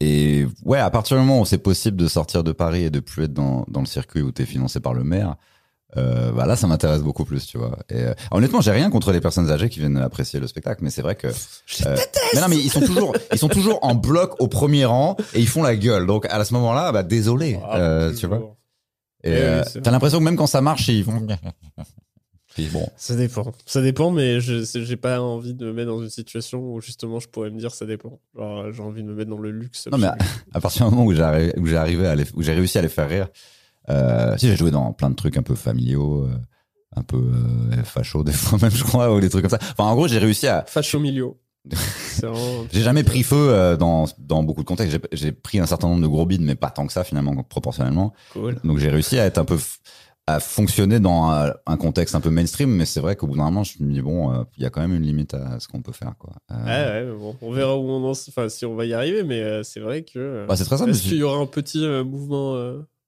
et 0.00 0.46
ouais, 0.64 0.78
à 0.78 0.90
partir 0.90 1.16
du 1.16 1.22
moment 1.24 1.40
où 1.40 1.44
c'est 1.44 1.58
possible 1.58 1.96
de 1.96 2.08
sortir 2.08 2.42
de 2.42 2.52
Paris 2.52 2.84
et 2.84 2.90
de 2.90 3.00
plus 3.00 3.24
être 3.24 3.32
dans 3.34 3.64
dans 3.68 3.80
le 3.80 3.86
circuit 3.86 4.22
où 4.22 4.32
t'es 4.32 4.46
financé 4.46 4.80
par 4.80 4.94
le 4.94 5.04
maire. 5.04 5.36
Euh, 5.98 6.32
bah 6.32 6.46
là, 6.46 6.56
ça 6.56 6.66
m'intéresse 6.66 7.02
beaucoup 7.02 7.24
plus, 7.26 7.46
tu 7.46 7.58
vois. 7.58 7.76
Et 7.90 7.96
euh, 8.02 8.14
honnêtement, 8.30 8.60
j'ai 8.62 8.70
rien 8.70 8.88
contre 8.90 9.12
les 9.12 9.20
personnes 9.20 9.50
âgées 9.50 9.68
qui 9.68 9.78
viennent 9.80 9.98
apprécier 9.98 10.40
le 10.40 10.46
spectacle, 10.46 10.82
mais 10.82 10.88
c'est 10.90 11.02
vrai 11.02 11.16
que. 11.16 11.26
euh, 11.26 11.96
mais 12.34 12.40
non, 12.40 12.48
mais 12.48 12.56
ils 12.56 12.70
sont 12.70 12.80
toujours, 12.80 13.14
ils 13.32 13.38
sont 13.38 13.48
toujours 13.48 13.78
en 13.82 13.94
bloc 13.94 14.34
au 14.40 14.48
premier 14.48 14.84
rang 14.86 15.16
et 15.34 15.40
ils 15.40 15.48
font 15.48 15.62
la 15.62 15.76
gueule. 15.76 16.06
Donc 16.06 16.24
à 16.30 16.42
ce 16.44 16.54
moment-là, 16.54 16.92
bah 16.92 17.02
désolé, 17.02 17.58
Ah, 17.62 17.76
euh, 17.78 18.14
tu 18.14 18.26
vois. 18.26 18.56
Et 19.24 19.28
Eh 19.28 19.30
oui, 19.32 19.36
euh, 19.40 19.62
t'as 19.82 19.90
l'impression 19.90 20.18
que 20.18 20.24
même 20.24 20.36
quand 20.36 20.46
ça 20.46 20.60
marche, 20.62 20.88
ils 20.88 21.04
vont. 21.04 21.26
Bon, 22.70 22.86
Ça 22.98 23.16
dépend. 23.16 23.50
Ça 23.64 23.80
dépend, 23.80 24.10
mais 24.10 24.40
je 24.42 24.62
j'ai 24.62 24.96
pas 24.98 25.20
envie 25.22 25.54
de 25.54 25.64
me 25.64 25.72
mettre 25.72 25.88
dans 25.88 26.02
une 26.02 26.10
situation 26.10 26.58
où 26.74 26.82
justement 26.82 27.18
je 27.18 27.26
pourrais 27.28 27.48
me 27.50 27.58
dire 27.58 27.72
ça 27.74 27.86
dépend. 27.86 28.20
Genre, 28.36 28.70
j'ai 28.72 28.82
envie 28.82 29.02
de 29.02 29.08
me 29.08 29.14
mettre 29.14 29.30
dans 29.30 29.38
le 29.38 29.50
luxe. 29.50 29.88
Non, 29.90 29.96
mais 29.96 30.08
à 30.52 30.60
partir 30.60 30.84
du 30.86 30.94
moment 30.94 31.06
où 31.06 31.14
j'ai 31.14 31.22
arri- 31.22 31.58
où 31.58 31.64
j'ai 31.66 31.78
arrivé 31.78 32.06
à 32.06 32.14
les, 32.14 32.24
où 32.34 32.42
j'ai 32.42 32.52
réussi 32.52 32.76
à 32.76 32.82
les 32.82 32.90
faire 32.90 33.08
rire, 33.08 33.28
euh, 33.90 34.36
si 34.38 34.48
j'ai 34.48 34.56
joué 34.56 34.70
dans 34.70 34.92
plein 34.92 35.10
de 35.10 35.14
trucs 35.14 35.36
un 35.36 35.42
peu 35.42 35.54
familiaux, 35.54 36.24
euh, 36.24 36.34
un 36.96 37.02
peu 37.02 37.16
euh, 37.16 37.82
facho 37.84 38.22
des 38.24 38.32
fois 38.32 38.58
même 38.60 38.70
je 38.70 38.84
crois 38.84 39.12
ou 39.14 39.20
des 39.20 39.28
trucs 39.30 39.42
comme 39.42 39.50
ça. 39.58 39.64
Enfin 39.76 39.84
en 39.90 39.94
gros 39.94 40.08
j'ai 40.08 40.18
réussi 40.18 40.46
à 40.46 40.64
Facho 40.66 40.98
vraiment- 42.22 42.66
J'ai 42.72 42.80
jamais 42.82 43.04
pris 43.04 43.22
feu 43.22 43.36
euh, 43.50 43.76
dans, 43.76 44.06
dans 44.18 44.42
beaucoup 44.42 44.62
de 44.62 44.66
contextes. 44.68 44.98
J'ai- 45.12 45.32
pris 45.32 45.60
un 45.60 45.66
certain 45.66 45.88
nombre 45.88 46.02
de 46.02 46.06
gros 46.08 46.26
bids, 46.26 46.40
mais 46.40 46.54
pas 46.56 46.70
tant 46.70 46.86
que 46.86 46.92
ça 46.92 47.04
finalement, 47.04 47.34
proportionnellement. 47.44 48.12
Cool. 48.32 48.56
Donc 48.64 48.78
j'ai 48.78 48.90
réussi 48.90 49.18
à 49.18 49.26
être 49.26 49.38
un 49.38 49.44
peu 49.44 49.56
à 50.28 50.38
fonctionner 50.40 51.00
dans 51.00 51.30
un, 51.30 51.52
un 51.66 51.76
contexte 51.76 52.14
un 52.14 52.20
peu 52.20 52.30
mainstream, 52.30 52.70
mais 52.70 52.84
c'est 52.84 53.00
vrai 53.00 53.16
qu'au 53.16 53.26
bout 53.26 53.36
d'un 53.36 53.44
moment, 53.44 53.64
je 53.64 53.74
me 53.82 53.92
dis 53.92 54.00
bon, 54.02 54.32
euh, 54.32 54.44
il 54.56 54.62
y 54.62 54.66
a 54.66 54.70
quand 54.70 54.80
même 54.80 54.94
une 54.94 55.02
limite 55.02 55.34
à 55.34 55.58
ce 55.58 55.66
qu'on 55.68 55.82
peut 55.82 55.92
faire, 55.92 56.14
quoi. 56.18 56.32
Euh, 56.52 56.54
Ouais, 56.64 56.90
ouais, 57.06 57.12
mais 57.12 57.18
bon, 57.18 57.36
on 57.42 57.52
verra 57.52 57.76
où 57.76 57.88
on 57.90 58.04
en... 58.04 58.10
enfin, 58.10 58.48
si 58.48 58.64
on 58.64 58.74
va 58.76 58.84
y 58.84 58.94
arriver, 58.94 59.24
mais 59.24 59.40
euh, 59.42 59.62
c'est 59.64 59.80
vrai 59.80 60.02
que. 60.02 60.46
bah, 60.48 60.54
c'est 60.56 60.64
très 60.64 60.78
simple. 60.78 60.90
Est-ce 60.90 61.02
qu'il 61.02 61.16
y 61.16 61.22
aura 61.24 61.38
un 61.38 61.46
petit 61.46 61.84
mouvement 62.04 62.54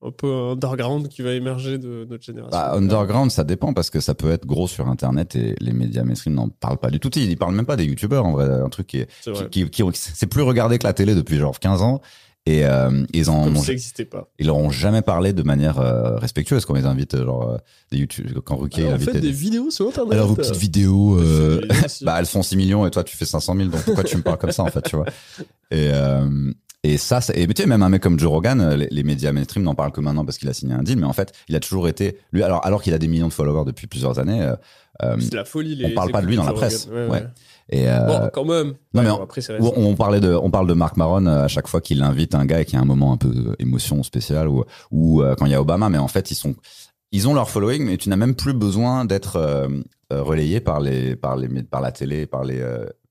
un 0.05 0.11
peu 0.11 0.27
underground 0.53 1.09
qui 1.09 1.23
va 1.23 1.33
émerger 1.33 1.79
de 1.79 2.07
notre 2.09 2.23
génération 2.25 2.51
Bah, 2.59 2.73
underground, 2.75 3.31
ça 3.31 3.45
dépend 3.45 3.73
parce 3.73 3.91
que 3.91 4.01
ça 4.01 4.15
peut 4.15 4.31
être 4.31 4.47
gros 4.47 4.69
sur 4.69 4.89
Internet 4.89 5.35
et 5.37 5.55
les 5.61 5.73
médias 5.73 6.05
mainstream 6.05 6.35
n'en 6.35 6.49
parlent 6.49 6.79
pas 6.79 6.91
du 6.91 7.01
tout. 7.01 7.11
Ils 7.17 7.31
ils 7.31 7.37
parlent 7.39 7.55
même 7.55 7.67
pas 7.67 7.77
des 7.77 7.85
youtubeurs 7.85 8.27
en 8.27 8.33
vrai, 8.33 8.45
un 8.49 8.69
truc 8.69 8.87
qui 8.87 8.99
est, 8.99 9.09
C'est 9.23 9.31
vrai. 9.31 9.49
qui, 9.51 9.69
qui, 9.71 9.83
qui- 9.83 9.91
c'est 9.95 10.27
plus 10.27 10.43
regardé 10.43 10.79
que 10.79 10.85
la 10.87 10.93
télé 10.93 11.15
depuis 11.15 11.37
genre 11.39 11.59
15 11.59 11.83
ans 11.83 12.01
et 12.47 12.67
euh, 12.67 13.05
ils 13.15 13.31
en 13.31 13.45
Comme 13.45 13.57
ont, 13.57 13.63
ça 13.63 13.73
pas. 14.11 14.29
ils 14.39 14.47
leur 14.49 14.57
ont 14.57 14.69
jamais 14.69 15.01
parlé 15.01 15.33
de 15.33 15.43
manière 15.43 15.81
euh, 15.81 16.17
respectueuse 16.19 16.67
quand 16.67 16.77
ils 16.77 16.85
invitent 16.85 17.17
genre 17.17 17.53
euh, 17.53 17.57
des 17.91 17.97
youtubeurs 17.97 18.45
quand 18.45 18.57
Ruquier 18.57 18.87
Alors, 18.89 18.99
faites 19.01 19.15
des 19.15 19.21
des- 19.23 19.31
vidéos 19.33 19.71
sur 19.71 19.89
internet. 19.89 20.13
alors 20.13 20.27
vos 20.29 20.35
petites 20.35 20.55
vidéos 20.57 21.19
euh, 21.19 21.63
bah 22.03 22.17
elles 22.19 22.27
font 22.27 22.43
6 22.43 22.57
millions 22.59 22.85
et 22.87 22.91
toi 22.91 23.03
tu 23.03 23.17
fais 23.17 23.25
500 23.25 23.57
000 23.57 23.69
donc 23.71 23.81
pourquoi 23.85 24.05
tu 24.05 24.19
me 24.19 24.23
parles 24.23 24.37
comme 24.37 24.53
ça 24.53 24.63
en 24.63 24.67
fait 24.67 24.83
tu 24.83 24.95
vois? 24.95 25.07
Et 25.71 25.89
et 26.85 26.97
ça 26.99 27.19
et 27.35 27.47
tu 27.49 27.63
sais 27.63 27.67
même 27.67 27.83
un 27.83 27.89
mec 27.89 28.03
comme 28.03 28.19
Joe 28.21 28.31
Rogan 28.31 28.61
euh, 28.61 28.77
les, 28.77 28.89
les 28.91 29.03
médias 29.03 29.33
mainstream 29.33 29.65
n'en 29.65 29.75
parlent 29.75 29.91
que 29.91 30.01
maintenant 30.01 30.25
parce 30.25 30.39
qu'il 30.39 30.49
a 30.49 30.53
signé 30.53 30.75
un 30.75 30.83
deal 30.83 30.99
mais 30.99 31.07
en 31.07 31.13
fait 31.13 31.33
il 31.49 31.57
a 31.57 31.61
toujours 31.61 31.89
été 31.89 32.19
lui 32.33 32.43
alors 32.45 32.65
alors 32.67 32.83
qu'il 32.83 32.95
a 32.95 32.99
des 32.99 33.09
millions 33.09 33.29
de 33.29 33.33
followers 33.33 33.65
depuis 33.67 33.87
plusieurs 33.89 34.19
années 34.21 34.43
euh, 34.43 34.55
euh, 35.03 35.17
c'est 35.19 35.35
la 35.35 35.45
folie. 35.45 35.75
Les, 35.75 35.87
on 35.87 35.91
parle 35.95 36.13
pas 36.13 36.21
de 36.23 36.27
lui 36.27 36.37
dans 36.37 36.45
la 36.45 36.53
presse. 36.53 36.87
Ouais. 36.89 37.25
et 37.69 37.89
euh, 37.91 37.99
Bon, 38.07 38.31
quand 38.33 38.45
même. 38.45 38.75
non, 38.95 39.03
mais 39.03 39.11
on- 39.11 39.23
après, 39.25 39.41
on, 39.59 39.73
on 39.77 39.97
parlait 39.97 40.21
de 40.21 40.33
on 40.35 40.51
parle 40.53 40.69
de 40.69 40.75
Marc 40.75 40.97
Maron 40.97 41.27
à 41.27 41.49
chaque 41.49 41.67
fois 41.67 41.81
qu'il 41.81 42.01
invite 42.05 42.37
un 42.37 42.45
gars 42.47 42.61
et 42.61 42.65
qu'il 42.65 42.75
y 42.75 42.79
a 42.79 42.81
un 42.81 42.85
moment 42.85 43.13
un 43.13 43.17
peu 43.17 43.57
émotion 43.59 44.05
spéciale 44.05 44.47
ou 44.49 44.63
ou 44.93 45.21
euh, 45.23 45.35
quand 45.35 45.47
il 45.47 45.53
y 45.53 45.55
a 45.57 45.61
Obama 45.61 45.89
mais 45.89 45.99
en 45.99 46.07
fait 46.07 46.31
ils 46.31 46.37
sont 46.37 46.55
ils 47.11 47.27
ont 47.27 47.35
leur 47.35 47.51
following 47.51 47.85
mais 47.85 47.97
tu 47.97 48.09
n'as 48.09 48.15
même 48.17 48.37
plus 48.37 48.53
besoin 48.53 49.05
d'être 49.05 49.69
relayé 50.11 50.61
par 50.61 50.79
les 50.81 51.17
par 51.17 51.37
les 51.37 51.49
par 51.65 51.81
la 51.81 51.91
télé 51.91 52.27
par 52.27 52.45
les, 52.45 52.63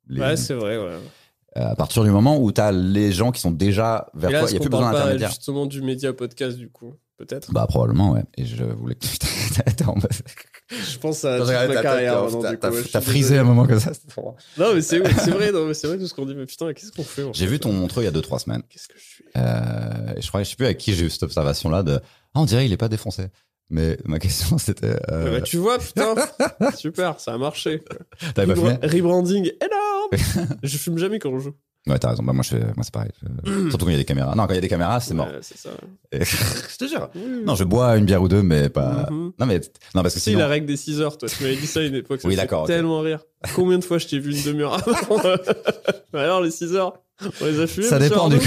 les- 0.07 0.21
Ouais, 0.21 0.37
c'est 0.37 0.53
vrai, 0.53 0.77
ouais. 0.77 0.93
Euh, 1.57 1.69
à 1.71 1.75
partir 1.75 2.03
du 2.03 2.09
moment 2.11 2.39
où 2.39 2.51
tu 2.51 2.61
as 2.61 2.71
les 2.71 3.11
gens 3.11 3.31
qui 3.31 3.41
sont 3.41 3.51
déjà 3.51 4.07
vers 4.13 4.31
là, 4.31 4.39
toi, 4.39 4.49
il 4.49 4.53
n'y 4.53 4.57
a 4.57 4.59
plus 4.61 4.69
besoin 4.69 4.91
d'intermédiaire. 4.91 5.29
justement 5.29 5.65
du 5.65 5.81
média 5.81 6.13
podcast, 6.13 6.57
du 6.57 6.69
coup 6.69 6.95
Peut-être? 7.17 7.53
Bah 7.53 7.67
probablement 7.67 8.11
ouais. 8.13 8.23
Et 8.37 8.45
je 8.45 8.63
voulais 8.63 8.95
que 8.95 9.05
mode- 9.85 10.07
Je 10.69 10.97
pense 10.97 11.23
à 11.25 11.37
toute 11.37 11.47
ma 11.47 11.81
carrière. 11.81 12.25
t'as- 12.41 12.51
du 12.51 12.57
t'as- 12.89 13.01
frisé 13.01 13.29
désolé. 13.35 13.39
un 13.39 13.43
moment 13.43 13.67
comme 13.67 13.79
ça. 13.79 13.91
Non, 14.57 14.73
mais 14.73 14.81
c'est 14.81 14.99
vrai, 14.99 15.13
c'est 15.73 15.87
vrai 15.87 15.97
tout 15.99 16.07
ce 16.07 16.13
qu'on 16.13 16.25
dit. 16.25 16.33
Mais 16.35 16.45
putain, 16.45 16.73
qu'est-ce 16.73 16.91
qu'on 16.91 17.03
fait 17.03 17.23
J'ai 17.33 17.45
vu 17.45 17.59
ton 17.59 17.71
montreux 17.71 18.01
il 18.01 18.05
y 18.05 18.07
a 18.07 18.11
2-3 18.11 18.39
semaines. 18.39 18.63
Qu'est-ce 18.69 18.87
que 18.87 18.97
je 18.97 19.03
suis? 19.03 19.25
Euh, 19.37 20.13
je 20.19 20.27
crois, 20.27 20.41
je 20.43 20.49
sais 20.49 20.55
plus 20.55 20.65
avec 20.65 20.79
qui 20.79 20.93
j'ai 20.93 21.05
eu 21.05 21.09
cette 21.09 21.23
observation 21.23 21.69
là 21.69 21.83
de 21.83 21.99
ah 22.35 22.39
on 22.39 22.45
dirait 22.45 22.65
il 22.65 22.73
est 22.73 22.77
pas 22.77 22.89
défoncé. 22.89 23.27
Mais 23.73 23.97
ma 24.05 24.19
question 24.19 24.59
c'était 24.59 24.95
euh, 25.11 25.25
Ouais, 25.25 25.39
bah, 25.39 25.41
Tu 25.41 25.57
vois, 25.57 25.79
putain 25.79 26.13
Super, 26.77 27.19
ça 27.19 27.33
a 27.33 27.37
marché. 27.39 27.81
t'avais 28.35 28.53
pas 28.53 28.59
Rebra- 28.61 28.75
fumé 28.79 28.93
Rebranding 29.01 29.51
énorme 29.59 30.57
Je 30.63 30.77
fume 30.77 30.99
jamais 30.99 31.17
quand 31.17 31.33
je 31.39 31.45
joue. 31.45 31.53
Ouais 31.87 31.97
t'as 31.99 32.11
raison. 32.11 32.21
Bah 32.23 32.31
moi 32.33 32.43
je 32.43 32.49
fais- 32.51 32.59
moi 32.75 32.83
c'est 32.83 32.93
pareil. 32.93 33.09
Je- 33.43 33.69
Surtout 33.69 33.85
quand 33.85 33.89
il 33.91 33.93
y 33.93 33.95
a 33.95 33.97
des 33.97 34.05
caméras. 34.05 34.35
Non 34.35 34.43
quand 34.45 34.53
il 34.53 34.55
y 34.55 34.59
a 34.59 34.61
des 34.61 34.69
caméras 34.69 34.99
c'est 34.99 35.15
mort. 35.15 35.25
Ouais, 35.27 35.39
c'est 35.41 35.57
ça. 35.57 35.71
Et- 36.11 36.23
je 36.23 36.77
te 36.77 36.85
jure. 36.87 37.09
Non 37.45 37.55
je 37.55 37.63
bois 37.63 37.97
une 37.97 38.05
bière 38.05 38.21
ou 38.21 38.27
deux 38.27 38.43
mais 38.43 38.69
pas. 38.69 39.07
Mhm. 39.09 39.33
Non 39.39 39.45
mais 39.47 39.59
non 39.95 40.03
parce 40.03 40.13
que 40.13 40.19
Si, 40.19 40.35
la 40.35 40.47
règle 40.47 40.67
des 40.67 40.77
6 40.77 41.01
heures, 41.01 41.17
toi, 41.17 41.27
tu 41.27 41.41
m'avais 41.41 41.55
dit 41.55 41.65
ça 41.67 41.79
à 41.79 41.83
une 41.83 41.95
époque. 41.95 42.21
Ça 42.21 42.27
Oui, 42.27 42.35
d'accord, 42.35 42.67
tellement 42.67 42.99
rire. 42.99 43.25
Combien 43.55 43.79
de 43.79 43.83
fois 43.83 43.97
je 43.97 44.05
t'ai 44.07 44.19
vu 44.19 44.35
une 44.37 44.43
demi-heure 44.43 44.75
avant 44.87 45.19
Mais 46.13 46.19
Alors, 46.19 46.41
les 46.41 46.51
6 46.51 46.75
heures, 46.75 46.93
on 47.41 47.45
les 47.45 47.59
a 47.59 47.65
fumées 47.67 47.87
Ça 47.87 47.97
dépend 47.99 48.29
du 48.29 48.35
Arnaud 48.37 48.45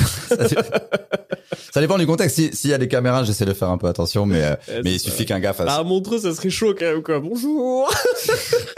ça, 1.77 1.81
dé- 1.81 1.81
ça 1.81 1.81
dépend 1.83 1.99
du 1.99 2.07
contexte. 2.07 2.37
Si- 2.37 2.51
S'il 2.57 2.71
y 2.71 2.75
a 2.75 2.79
des 2.79 2.89
caméras, 2.89 3.23
j'essaie 3.25 3.45
de 3.45 3.53
faire 3.53 3.69
un 3.71 3.79
peu 3.79 3.87
attention, 3.87 4.27
mais 4.27 4.43
euh, 4.43 4.57
mais 4.85 4.95
il 4.95 5.01
suffit 5.01 5.25
qu'un 5.27 5.41
gars 5.41 5.53
fasse. 5.53 5.69
À 5.71 5.83
Montreux, 5.83 6.19
ça 6.19 6.35
serait 6.35 6.51
chaud 6.51 6.75
quand 6.79 6.85
même, 6.87 7.03
quoi. 7.03 7.21
Bonjour 7.21 7.89
Ah, 7.93 7.97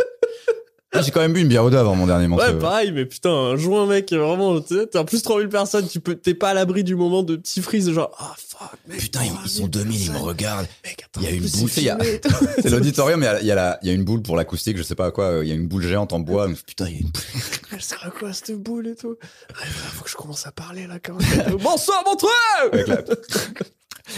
J'ai 1.02 1.10
quand 1.10 1.20
même 1.20 1.32
bu 1.32 1.40
une 1.40 1.48
bière 1.48 1.64
ou 1.64 1.70
deux 1.70 1.76
avant 1.78 1.94
mon 1.94 2.06
dernier 2.06 2.28
montreux. 2.28 2.46
Ouais, 2.52 2.58
pareil, 2.58 2.92
mais 2.92 3.06
putain, 3.06 3.30
un 3.30 3.56
joint, 3.56 3.86
mec, 3.86 4.12
vraiment, 4.12 4.60
tu 4.60 4.76
sais, 4.76 4.86
t'es 4.86 4.98
en 4.98 5.04
plus 5.04 5.22
3000 5.22 5.48
personnes, 5.48 5.86
tu 5.88 6.00
peux, 6.00 6.14
t'es 6.14 6.34
pas 6.34 6.50
à 6.50 6.54
l'abri 6.54 6.84
du 6.84 6.96
moment 6.96 7.22
de 7.22 7.36
petit 7.36 7.60
freeze, 7.62 7.90
genre, 7.90 8.10
ah, 8.18 8.34
fuck, 8.36 8.70
mec. 8.88 8.98
Putain, 8.98 9.20
ils, 9.24 9.32
ils 9.44 9.50
sont 9.50 9.66
2000, 9.66 10.04
ils 10.06 10.12
me 10.12 10.18
regardent. 10.18 10.66
Mec, 10.84 11.02
attends, 11.04 11.20
Il 11.22 11.24
y 11.24 11.32
a 11.32 11.34
une 11.34 11.46
boule, 11.48 11.70
c'est 11.70 11.80
il 11.80 11.84
y 11.84 11.90
a-. 11.90 11.98
C'est 12.62 12.70
l'auditorium, 12.70 13.20
il 13.20 13.24
y 13.24 13.28
a, 13.28 13.40
il 13.40 13.46
y, 13.46 13.50
a 13.50 13.54
la- 13.54 13.78
il 13.82 13.88
y 13.88 13.90
a 13.90 13.94
une 13.94 14.04
boule 14.04 14.22
pour 14.22 14.36
l'acoustique, 14.36 14.76
je 14.76 14.82
sais 14.82 14.94
pas 14.94 15.06
à 15.06 15.10
quoi. 15.10 15.24
euh, 15.26 15.44
Il 15.44 15.48
y 15.48 15.52
a 15.52 15.54
une 15.54 15.68
boule 15.68 15.82
géante 15.82 16.12
en 16.12 16.18
bois. 16.20 16.48
mais 16.48 16.54
Putain, 16.54 16.86
il 16.88 16.92
y 16.94 16.96
a 16.96 17.00
une 17.00 17.10
boule. 17.10 17.22
Elle 17.72 17.82
sert 17.82 18.04
à 18.04 18.10
quoi, 18.10 18.32
cette 18.32 18.54
boule 18.60 18.88
et 18.88 18.94
tout? 18.96 19.16
Ah, 19.50 19.64
faut 19.66 20.04
que 20.04 20.10
je 20.10 20.16
commence 20.16 20.46
à 20.46 20.52
parler, 20.52 20.86
là, 20.86 20.98
quand 21.02 21.14
même. 21.14 21.56
Bonsoir, 21.62 22.02
Montreux! 22.04 22.84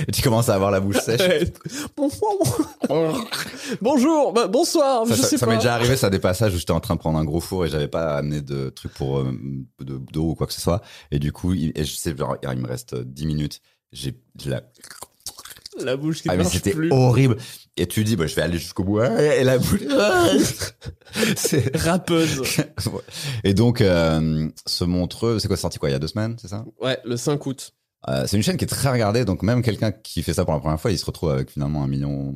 Et 0.07 0.13
tu 0.13 0.23
commences 0.23 0.49
à 0.49 0.55
avoir 0.55 0.71
la 0.71 0.81
bouche 0.81 0.99
sèche. 1.01 1.21
Bonjour, 3.81 4.33
bah, 4.33 4.47
bonsoir, 4.47 5.07
Ça, 5.07 5.15
je 5.15 5.23
ça- 5.23 5.29
sais 5.29 5.39
ça 5.39 5.47
pas. 5.47 5.53
m'est 5.53 5.59
déjà 5.59 5.75
arrivé, 5.75 5.97
ça 5.97 6.11
des 6.11 6.19
passages 6.19 6.55
où 6.55 6.59
j'étais 6.59 6.73
en 6.73 6.81
train 6.81 6.95
de 6.95 7.01
prendre 7.01 7.19
un 7.19 7.25
gros 7.25 7.41
four 7.41 7.67
et 7.67 7.69
j'avais 7.69 7.89
pas 7.89 8.17
amené 8.17 8.41
de 8.41 8.71
trucs 8.71 8.93
pour 8.95 9.19
euh, 9.19 9.33
de 9.81 9.99
d'eau 9.99 10.31
ou 10.31 10.35
quoi 10.35 10.47
que 10.47 10.53
ce 10.53 10.61
soit. 10.61 10.83
Et 11.11 11.19
du 11.19 11.33
coup, 11.33 11.53
il, 11.55 11.73
et 11.75 11.85
je 11.85 11.95
sais, 11.95 12.17
genre, 12.17 12.37
il 12.43 12.59
me 12.59 12.67
reste 12.67 12.95
10 12.97 13.27
minutes. 13.27 13.61
J'ai 13.93 14.15
la 14.47 14.63
La 15.79 15.97
bouche 15.97 16.23
qui 16.23 16.29
Ah 16.31 16.37
mais 16.37 16.45
c'était 16.45 16.71
plus. 16.73 16.93
horrible. 16.93 17.37
Et 17.77 17.87
tu 17.87 18.05
dis, 18.05 18.17
bah, 18.17 18.27
je 18.27 18.35
vais 18.35 18.43
aller 18.43 18.59
jusqu'au 18.59 18.85
bout. 18.85 19.01
Et 19.01 19.43
la 19.45 19.59
boule. 19.59 19.81
c'est... 21.37 21.75
Rappeuse. 21.77 22.43
Et 23.45 23.55
donc, 23.55 23.81
euh, 23.81 24.49
ce 24.67 24.85
montreux, 24.85 25.39
c'est 25.39 25.49
quoi, 25.49 25.57
sorti 25.57 25.79
quoi, 25.79 25.89
il 25.89 25.93
y 25.93 25.97
a 25.97 25.99
deux 25.99 26.07
semaines, 26.09 26.37
c'est 26.41 26.49
ça? 26.49 26.65
Ouais, 26.81 26.99
le 27.05 27.17
5 27.17 27.45
août. 27.47 27.73
Euh, 28.09 28.25
C'est 28.27 28.37
une 28.37 28.43
chaîne 28.43 28.57
qui 28.57 28.65
est 28.65 28.69
très 28.69 28.91
regardée, 28.91 29.25
donc 29.25 29.43
même 29.43 29.63
quelqu'un 29.63 29.93
qui 29.93 30.23
fait 30.23 30.33
ça 30.35 30.45
pour 30.45 30.55
la 30.55 30.61
première 30.61 30.81
fois, 30.81 30.91
il 30.91 30.99
se 30.99 31.05
retrouve 31.05 31.31
avec 31.31 31.51
finalement 31.51 31.83
un 31.83 31.89
million 31.89 32.35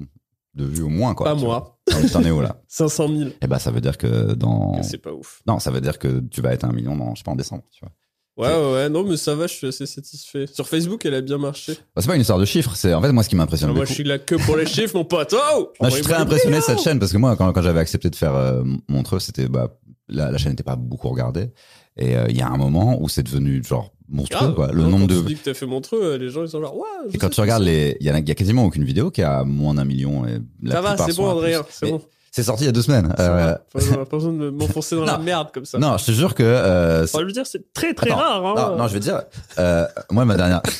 de 0.55 0.65
vues 0.65 0.83
au 0.83 0.89
moins, 0.89 1.15
quoi. 1.15 1.27
Pas 1.27 1.35
moi. 1.35 1.79
T'en 2.13 2.23
es 2.23 2.31
où, 2.31 2.41
là 2.41 2.61
500 2.69 3.09
000. 3.09 3.31
Eh 3.41 3.47
ben, 3.47 3.59
ça 3.59 3.71
veut 3.71 3.81
dire 3.81 3.99
que 3.99 4.35
dans... 4.35 4.83
C'est 4.83 4.99
pas 4.99 5.13
ouf. 5.13 5.43
Non, 5.47 5.59
ça 5.59 5.71
veut 5.71 5.81
dire 5.81 5.99
que 5.99 6.21
tu 6.31 6.41
vas 6.43 6.53
être 6.53 6.65
un 6.65 6.73
million 6.73 6.95
dans, 6.97 7.15
je 7.15 7.21
sais 7.21 7.25
pas, 7.25 7.33
en 7.33 7.37
décembre, 7.37 7.65
tu 7.73 7.81
vois. 7.85 7.93
Ouais, 8.37 8.53
ouais, 8.53 8.73
ouais, 8.73 8.89
non, 8.89 9.05
mais 9.05 9.17
ça 9.17 9.37
va, 9.37 9.47
je 9.47 9.55
suis 9.55 9.67
assez 9.69 9.87
satisfait. 9.87 10.47
Sur 10.49 10.67
Facebook, 10.69 11.07
elle 11.07 11.15
a 11.15 11.21
bien 11.21 11.39
marché. 11.39 11.75
Bah, 11.95 12.03
c'est 12.03 12.09
pas 12.09 12.17
une 12.17 12.21
histoire 12.21 12.39
de 12.41 12.45
chiffres, 12.45 12.75
c'est 12.75 12.93
en 12.93 13.01
fait 13.01 13.13
moi 13.13 13.23
ce 13.23 13.29
qui 13.29 13.37
m'impressionne 13.37 13.71
moi, 13.73 13.85
je 13.85 13.93
suis 13.93 14.03
là 14.03 14.19
que 14.19 14.35
pour 14.35 14.57
les 14.57 14.67
chiffres, 14.67 14.97
mon 14.97 15.05
pote. 15.05 15.33
Oh 15.57 15.71
Non, 15.81 15.89
je 15.89 15.95
suis 15.95 16.03
très 16.03 16.15
impressionné 16.15 16.57
de 16.57 16.63
cette 16.63 16.81
chaîne. 16.81 16.99
parce 16.99 17.13
que 17.13 17.17
moi, 17.19 17.37
quand, 17.37 17.53
quand 17.53 17.63
j'avais 17.63 17.79
accepté 17.79 18.11
de 18.11 18.17
faire 18.17 18.35
euh, 18.35 18.65
Montreux, 18.89 19.21
c'était 19.21 19.47
bah 19.49 19.79
la, 20.09 20.33
la 20.33 20.39
chaîne 20.39 20.51
n'était 20.51 20.65
pas 20.65 20.75
beaucoup 20.75 21.09
regardée 21.11 21.53
et 21.97 22.17
euh, 22.17 22.27
il 22.29 22.37
y 22.37 22.43
a 22.43 22.49
un 22.49 22.57
moment 22.57 23.01
où 23.01 23.09
c'est 23.09 23.23
devenu 23.23 23.63
genre 23.63 23.94
monstrueux 24.09 24.53
quoi. 24.53 24.71
Le 24.73 24.83
nombre 24.83 25.07
de 25.07 25.19
tu 25.19 25.25
dis 25.27 25.35
que 25.37 25.45
t'as 25.45 25.55
fait 25.55 25.67
Montreux, 25.67 26.01
euh, 26.03 26.19
les 26.19 26.29
gens, 26.31 26.43
ils 26.43 26.49
sont 26.49 26.61
genre, 26.61 26.77
ouais. 26.77 26.83
je 27.11 27.15
et 27.17 27.19
quand 27.19 27.29
tu 27.31 27.41
regardes 27.41 27.63
les, 27.63 27.97
il 28.01 28.07
y, 28.07 28.11
a- 28.11 28.19
il 28.19 28.29
y 28.29 28.31
a 28.33 28.35
quasiment 28.35 28.65
aucune 28.65 28.85
vidéo 28.85 29.11
qui 29.11 29.23
a 29.23 29.45
moins 29.45 29.75
d'un 29.75 29.85
million 29.85 30.27
et 30.27 30.39
la 30.63 30.77
Ça 30.77 30.81
va, 30.81 30.97
c'est 30.97 31.17
bon. 31.17 31.31
Adrien, 31.31 31.63
c'est 31.71 31.91
bon. 31.91 32.01
C'est 32.31 32.43
sorti 32.43 32.65
il 32.65 32.67
y 32.67 32.69
a 32.69 32.73
deux 32.73 32.83
semaines. 32.83 33.15
Euh, 33.21 33.29
va. 33.29 33.61
Pas 34.05 34.17
besoin- 34.17 34.33
de 34.33 34.51
m'enfoncer 34.51 34.97
dans 34.97 35.05
la 35.05 35.19
merde 35.19 35.49
comme 35.55 35.65
ça. 35.65 35.79
non, 35.79 35.97
je 35.99 36.07
te 36.07 36.11
jure 36.11 36.35
que 36.35 36.43
euh, 36.43 37.05
Enfin, 37.05 37.21
je 37.21 37.25
veux 37.27 37.33
dire, 37.33 37.47
c'est 37.47 37.73
très 37.73 37.95
très 37.95 38.11
Attends, 38.11 38.19
rare. 38.19 38.47
Hein. 38.47 38.71
non, 38.73 38.77
non, 38.79 38.89
je 38.89 38.95
veux 38.95 39.01
dire, 39.01 39.23
euh, 39.59 39.87
moi 40.11 40.25
ma 40.25 40.37
dernière, 40.37 40.61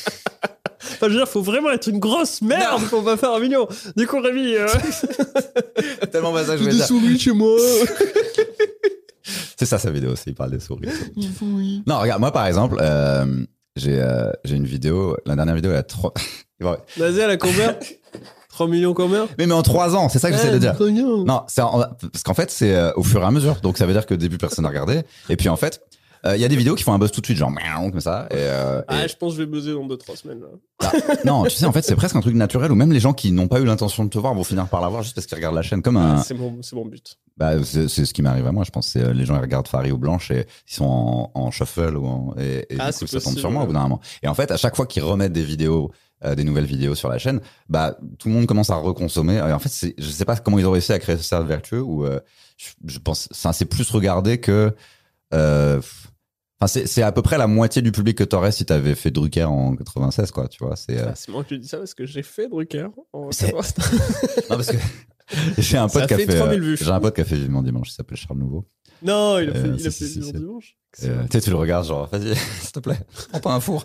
Enfin, 0.91 1.07
je 1.07 1.13
veux 1.13 1.17
dire, 1.17 1.27
faut 1.27 1.41
vraiment 1.41 1.71
être 1.71 1.87
une 1.87 1.97
grosse 1.99 2.41
merde 2.43 2.83
pour 2.89 3.03
pas 3.03 3.17
faire 3.17 3.31
un 3.33 3.39
million. 3.39 3.67
Du 3.97 4.05
coup, 4.05 4.19
Rémi, 4.21 4.53
euh, 4.55 4.67
tellement 6.11 6.31
pas 6.31 6.43
ça 6.45 6.57
je 6.57 6.57
j'ai 6.57 6.63
voulais 6.63 6.71
des 6.71 6.77
dire. 6.77 6.85
souris 6.85 7.19
chez 7.19 7.31
moi. 7.31 7.57
C'est 9.57 9.65
ça 9.65 9.77
sa 9.79 9.91
vidéo, 9.91 10.15
c'est 10.15 10.29
il 10.31 10.35
parle 10.35 10.51
des 10.51 10.59
souris. 10.59 10.87
non, 11.87 11.99
regarde, 11.99 12.19
moi 12.19 12.31
par 12.31 12.45
exemple, 12.47 12.77
euh, 12.81 13.43
j'ai 13.75 13.99
euh, 14.01 14.31
j'ai 14.43 14.55
une 14.55 14.65
vidéo, 14.65 15.17
la 15.25 15.35
dernière 15.35 15.55
vidéo 15.55 15.71
elle 15.71 15.77
a 15.77 15.83
trois. 15.83 16.13
Ouais. 16.61 16.77
Vas-y, 16.97 17.19
elle 17.19 17.31
a 17.31 17.35
combien? 17.37 17.75
3 18.49 18.67
millions 18.69 18.93
combien? 18.93 19.27
Mais 19.37 19.45
mais 19.45 19.53
en 19.53 19.61
trois 19.61 19.93
ans, 19.97 20.07
c'est 20.07 20.19
ça 20.19 20.29
que 20.31 20.37
j'essaie 20.37 20.51
de 20.51 20.55
Eh, 20.55 20.59
dire. 20.59 20.75
Non, 21.25 21.41
c'est 21.47 21.59
en- 21.61 21.79
parce 21.81 22.23
qu'en 22.23 22.33
fait 22.33 22.49
c'est 22.49 22.73
euh, 22.73 22.93
au 22.95 23.03
fur 23.03 23.21
et 23.21 23.25
à 23.25 23.31
mesure, 23.31 23.57
donc 23.61 23.77
ça 23.77 23.85
veut 23.85 23.91
dire 23.91 24.05
que 24.05 24.13
au 24.13 24.17
début 24.17 24.37
personne 24.37 24.63
n'a 24.63 24.69
regardé, 24.69 25.01
et 25.29 25.35
puis 25.35 25.49
en 25.49 25.57
fait 25.57 25.81
euh, 25.81 25.94
il 26.33 26.41
y 26.41 26.45
a 26.45 26.47
des 26.47 26.55
vidéos 26.55 26.73
qui 26.75 26.83
font 26.83 26.93
un 26.93 26.97
buzz 26.97 27.11
tout 27.11 27.21
de 27.21 27.25
suite, 27.27 27.37
genre 27.37 27.53
comme 27.91 27.99
ça. 28.01 28.27
Et, 28.31 28.35
euh, 28.35 28.81
et- 28.81 28.83
Ah, 28.87 29.07
je 29.07 29.15
pense 29.15 29.33
que 29.33 29.37
je 29.39 29.43
vais 29.43 29.51
buzzer 29.51 29.73
dans 29.73 29.85
2-3 29.85 30.15
semaines. 30.15 30.39
Là. 30.41 30.47
Ah, 30.83 30.91
non, 31.23 31.43
tu 31.43 31.51
sais 31.51 31.65
en 31.65 31.71
fait 31.71 31.83
c'est 31.83 31.95
presque 31.95 32.15
un 32.15 32.21
truc 32.21 32.35
naturel 32.35 32.71
où 32.71 32.75
même 32.75 32.91
les 32.91 32.99
gens 32.99 33.13
qui 33.13 33.31
n'ont 33.31 33.47
pas 33.47 33.59
eu 33.59 33.65
l'intention 33.65 34.03
de 34.05 34.09
te 34.09 34.17
voir 34.17 34.33
vont 34.33 34.43
finir 34.43 34.67
par 34.67 34.81
la 34.81 34.87
voir 34.89 35.03
juste 35.03 35.13
parce 35.15 35.27
qu'ils 35.27 35.35
regardent 35.37 35.55
la 35.55 35.61
chaîne 35.61 35.81
comme 35.81 35.97
un. 35.97 36.15
Ah, 36.17 36.23
c'est 36.25 36.33
mon, 36.33 36.61
c'est 36.63 36.75
mon 36.75 36.85
but. 36.85 37.17
Bah 37.37 37.51
c'est 37.63 37.87
ce 37.87 38.13
qui 38.13 38.21
m'arrive 38.21 38.47
à 38.47 38.51
moi, 38.51 38.63
je 38.63 38.71
pense. 38.71 38.87
C'est 38.87 39.03
euh, 39.03 39.13
les 39.13 39.25
gens 39.25 39.35
ils 39.35 39.41
regardent 39.41 39.67
Farid 39.67 39.91
ou 39.91 39.97
Blanche 39.97 40.31
et 40.31 40.47
ils 40.69 40.73
sont 40.73 40.85
en, 40.85 41.31
en 41.35 41.51
shuffle 41.51 41.95
ou 41.97 42.05
en, 42.07 42.33
et, 42.39 42.65
et 42.73 42.77
Ah, 42.79 42.91
du 42.91 42.97
coup 42.99 43.07
ça 43.07 43.19
tombe 43.21 43.37
sur 43.37 43.51
moi 43.51 43.63
au 43.63 43.67
bout 43.67 43.73
d'un 43.73 43.81
moment. 43.83 43.99
Et 44.23 44.27
en 44.27 44.33
fait 44.33 44.51
à 44.51 44.57
chaque 44.57 44.75
fois 44.75 44.85
qu'ils 44.87 45.03
remettent 45.03 45.33
des 45.33 45.43
vidéos, 45.43 45.91
euh, 46.23 46.33
des 46.33 46.43
nouvelles 46.45 46.65
vidéos 46.65 46.95
sur 46.95 47.09
la 47.09 47.17
chaîne, 47.19 47.41
bah 47.69 47.97
tout 48.19 48.29
le 48.29 48.33
monde 48.33 48.45
commence 48.47 48.69
à 48.69 48.75
reconsommer. 48.77 49.35
Et 49.35 49.41
en 49.53 49.59
fait 49.59 49.93
je 49.97 50.09
sais 50.09 50.25
pas 50.25 50.37
comment 50.37 50.57
ils 50.59 50.65
ont 50.65 50.71
réussi 50.71 50.93
à 50.93 50.99
créer 50.99 51.17
ce 51.17 51.23
cercle 51.23 51.45
vertueux 51.45 51.81
où 51.81 52.05
euh, 52.05 52.19
je, 52.57 52.69
je 52.85 52.99
pense, 52.99 53.27
ça 53.31 53.53
c'est 53.53 53.65
plus 53.65 53.89
regardé 53.91 54.39
que. 54.39 54.73
Euh, 55.33 55.81
Enfin, 56.59 56.67
c'est, 56.67 56.87
c'est 56.87 57.01
à 57.01 57.11
peu 57.11 57.21
près 57.21 57.37
la 57.37 57.47
moitié 57.47 57.81
du 57.81 57.91
public 57.91 58.17
que 58.17 58.23
t'aurais 58.23 58.51
si 58.53 58.65
t'avais 58.65 58.95
fait 58.95 59.11
Drucker 59.11 59.43
en 59.43 59.75
96, 59.75 60.31
quoi, 60.31 60.47
tu 60.47 60.63
vois. 60.63 60.75
C'est, 60.77 60.97
euh, 60.99 61.07
Ah, 61.09 61.41
que 61.43 61.47
tu 61.49 61.59
dis 61.59 61.67
ça 61.67 61.77
parce 61.79 61.93
que 61.93 62.05
j'ai 62.05 62.23
fait 62.23 62.47
Drucker. 62.47 62.87
en 63.13 63.31
C'est- 63.31 63.51
80. 63.51 63.61
Non, 64.49 64.55
parce 64.55 64.67
que 64.71 64.77
j'ai 65.57 65.77
un 65.77 65.87
pote 65.89 66.07
qui 66.07 66.13
a 66.13 66.17
fait 66.17 66.25
fait, 66.27 66.37
3000 66.37 66.63
euh, 66.63 66.75
j'ai 66.77 66.89
un 66.89 66.99
pote 67.01 67.15
qui 67.15 67.21
a 67.21 67.25
fait 67.25 67.35
Vivement 67.35 67.61
Dimanche, 67.61 67.89
il 67.89 67.93
s'appelle 67.93 68.17
Charles 68.17 68.39
Nouveau. 68.39 68.65
Non, 69.01 69.37
il 69.39 69.49
a 69.49 69.53
fait, 69.53 69.59
Euh, 69.67 69.75
il 69.77 69.87
a 69.87 69.91
si, 69.91 70.03
fait 70.05 70.21
si. 70.21 70.31
dimanche. 70.31 70.77
Euh, 71.03 71.23
tu 71.23 71.31
sais, 71.33 71.41
tu 71.41 71.49
le 71.49 71.57
regardes, 71.57 71.85
genre, 71.85 72.07
vas-y, 72.07 72.33
s'il 72.61 72.71
te 72.71 72.79
plaît, 72.79 72.99
prends 73.31 73.39
pas 73.41 73.53
un 73.53 73.59
four. 73.59 73.83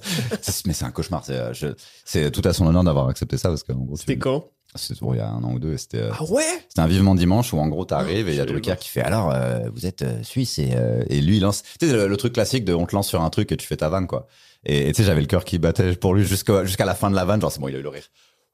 Mais 0.67 0.73
c'est 0.73 0.85
un 0.85 0.93
cauchemar. 0.93 1.25
C'est, 1.25 1.35
euh, 1.35 1.53
je- 1.53 1.75
c'est 2.05 2.31
tout 2.31 2.43
à 2.45 2.53
son 2.53 2.67
honneur 2.69 2.85
d'avoir 2.85 3.09
accepté 3.09 3.37
ça 3.37 3.49
parce 3.49 3.65
qu'en 3.65 3.75
gros, 3.75 3.97
tu- 3.97 4.03
C'était 4.03 4.17
quand? 4.19 4.45
C'était 4.77 5.01
bon, 5.01 5.15
il 5.15 5.17
y 5.17 5.21
a 5.21 5.29
un 5.29 5.43
an 5.43 5.53
ou 5.53 5.59
deux. 5.59 5.77
C'était, 5.77 5.99
euh, 5.99 6.11
Ah 6.13 6.23
ouais? 6.25 6.45
c'était 6.69 6.81
un 6.81 6.87
vivement 6.87 7.15
dimanche 7.17 7.53
où 7.53 7.59
en 7.59 7.67
gros 7.69 7.85
t'arrives 7.85 8.29
et 8.29 8.33
il 8.33 8.37
y 8.37 8.41
a 8.41 8.45
Drucker 8.47 8.77
qui 8.79 8.89
fait 8.89 9.03
alors 9.03 9.33
euh, 9.33 9.69
vous 9.75 9.85
êtes 9.87 10.03
euh, 10.03 10.23
suisse 10.23 10.59
et, 10.61 10.71
euh, 10.75 11.03
et 11.09 11.21
lui 11.21 11.39
il 11.39 11.41
lance. 11.43 11.63
Tu 11.81 11.89
sais 11.89 11.93
le, 11.93 12.07
le 12.07 12.17
truc 12.17 12.35
classique 12.35 12.65
de 12.65 12.73
on 12.73 12.87
te 12.87 12.95
lance 12.95 13.09
sur 13.09 13.21
un 13.23 13.31
truc 13.31 13.51
et 13.51 13.57
tu 13.57 13.67
fais 13.67 13.77
ta 13.77 13.89
vanne 13.89 14.07
quoi. 14.07 14.27
Et 14.65 14.89
tu 14.93 14.95
sais 14.95 15.05
j'avais 15.05 15.23
le 15.23 15.27
cœur 15.27 15.45
qui 15.45 15.59
battait 15.59 15.97
pour 15.97 16.15
lui 16.15 16.25
jusqu'à 16.25 16.65
jusqu'à 16.65 16.85
la 16.85 16.95
fin 16.95 17.11
de 17.11 17.17
la 17.17 17.25
vanne. 17.25 17.41
Genre 17.41 17.51
c'est 17.51 17.61
bon 17.61 17.67
il 17.69 17.75
a 17.75 17.79
eu 17.79 17.83
le 17.83 17.89
rire. 17.89 18.05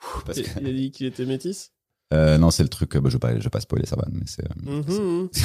Ouh, 0.02 0.20
Parce 0.24 0.38
Il 0.38 0.44
que, 0.44 0.60
il 0.60 0.66
a 0.68 0.72
dit 0.72 0.90
qu'il 0.90 1.06
était 1.06 1.26
métis 1.26 1.72
non 2.12 2.50
c'est 2.50 2.62
le 2.62 2.68
truc. 2.70 2.96
bah, 2.96 3.08
je 3.10 3.14
vais 3.14 3.18
pas 3.18 3.36
je 3.38 3.42
vais 3.44 3.50
pas 3.50 3.60
spoiler 3.60 3.84
sa 3.86 3.96
vanne 3.96 4.12
mais 4.14 4.24
c'est. 4.26 4.44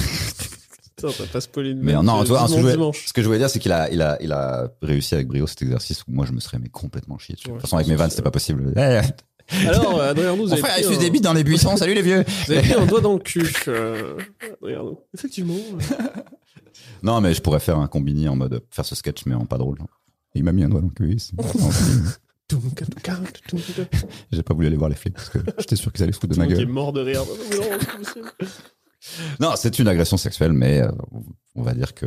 Putain, 0.95 1.07
t'as 1.17 1.25
pas 1.31 1.41
spoilé 1.41 1.73
Mais 1.73 1.93
non, 1.93 2.19
de 2.19 2.25
tu 2.25 2.29
vois, 2.31 2.47
ce 2.47 2.51
que, 2.51 2.57
je 2.57 2.61
voulais, 2.61 2.73
dimanche. 2.73 3.05
ce 3.07 3.13
que 3.13 3.21
je 3.21 3.25
voulais 3.27 3.39
dire, 3.39 3.49
c'est 3.49 3.59
qu'il 3.59 3.71
a, 3.71 3.89
il 3.91 4.01
a, 4.01 4.17
il 4.21 4.31
a 4.33 4.69
réussi 4.81 5.15
avec 5.15 5.27
brio 5.27 5.47
cet 5.47 5.61
exercice 5.63 6.01
où 6.03 6.11
moi 6.11 6.25
je 6.27 6.31
me 6.33 6.39
serais 6.39 6.59
mais 6.59 6.69
complètement 6.69 7.17
chié. 7.17 7.33
dessus. 7.33 7.47
Ouais, 7.47 7.53
de 7.53 7.57
toute 7.57 7.61
façon, 7.63 7.77
avec 7.77 7.87
mes 7.87 7.95
vannes, 7.95 8.09
c'était 8.11 8.21
pas 8.21 8.29
possible. 8.29 8.73
Alors, 9.67 9.99
euh, 9.99 10.11
Adrien 10.11 10.29
Arnaud, 10.29 10.45
vous 10.45 10.53
avez 10.53 10.61
frère, 10.61 10.79
il 10.79 10.85
un- 10.85 10.97
des 10.97 11.09
bites 11.09 11.23
dans 11.23 11.33
les 11.33 11.43
buissons. 11.43 11.75
Salut 11.77 11.93
les 11.93 12.01
vieux. 12.01 12.23
Vous 12.47 12.51
avez 12.53 12.61
pris 12.61 12.73
un 12.73 12.85
doigt 12.85 13.01
dans 13.01 13.13
le 13.13 13.19
cul. 13.19 13.51
Euh... 13.67 14.17
Regarde. 14.61 14.95
Effectivement. 15.13 15.55
euh, 15.55 16.03
Non, 17.03 17.21
mais 17.21 17.33
je 17.33 17.41
pourrais 17.41 17.59
faire 17.59 17.77
un 17.77 17.87
combini 17.87 18.27
en 18.29 18.35
mode 18.35 18.63
faire 18.71 18.85
ce 18.85 18.95
sketch, 18.95 19.25
mais 19.25 19.35
en 19.35 19.45
pas 19.45 19.57
drôle. 19.57 19.77
Il 20.35 20.43
m'a 20.43 20.51
mis 20.51 20.63
un 20.63 20.69
doigt 20.69 20.81
dans 20.81 20.87
le 20.87 20.93
cul. 20.93 21.17
J'ai 24.31 24.43
pas 24.43 24.53
voulu 24.53 24.67
aller 24.67 24.75
voir 24.77 24.89
les 24.89 24.95
flics 24.95 25.13
parce 25.13 25.29
que 25.29 25.39
j'étais 25.59 25.75
sûr 25.77 25.91
qu'ils 25.91 26.03
allaient 26.03 26.11
se 26.11 26.19
foutre 26.19 26.33
de 26.33 26.39
ma 26.39 26.43
le 26.45 26.49
monde 26.49 26.57
qui 26.57 26.61
est 26.61 26.65
gueule. 26.65 26.73
mort 26.73 26.91
de 26.93 27.01
rire. 27.01 27.23
Non, 29.39 29.51
c'est 29.55 29.79
une 29.79 29.87
agression 29.87 30.17
sexuelle, 30.17 30.53
mais 30.53 30.81
euh, 30.81 30.91
on 31.55 31.63
va 31.63 31.73
dire 31.73 31.93
que. 31.93 32.05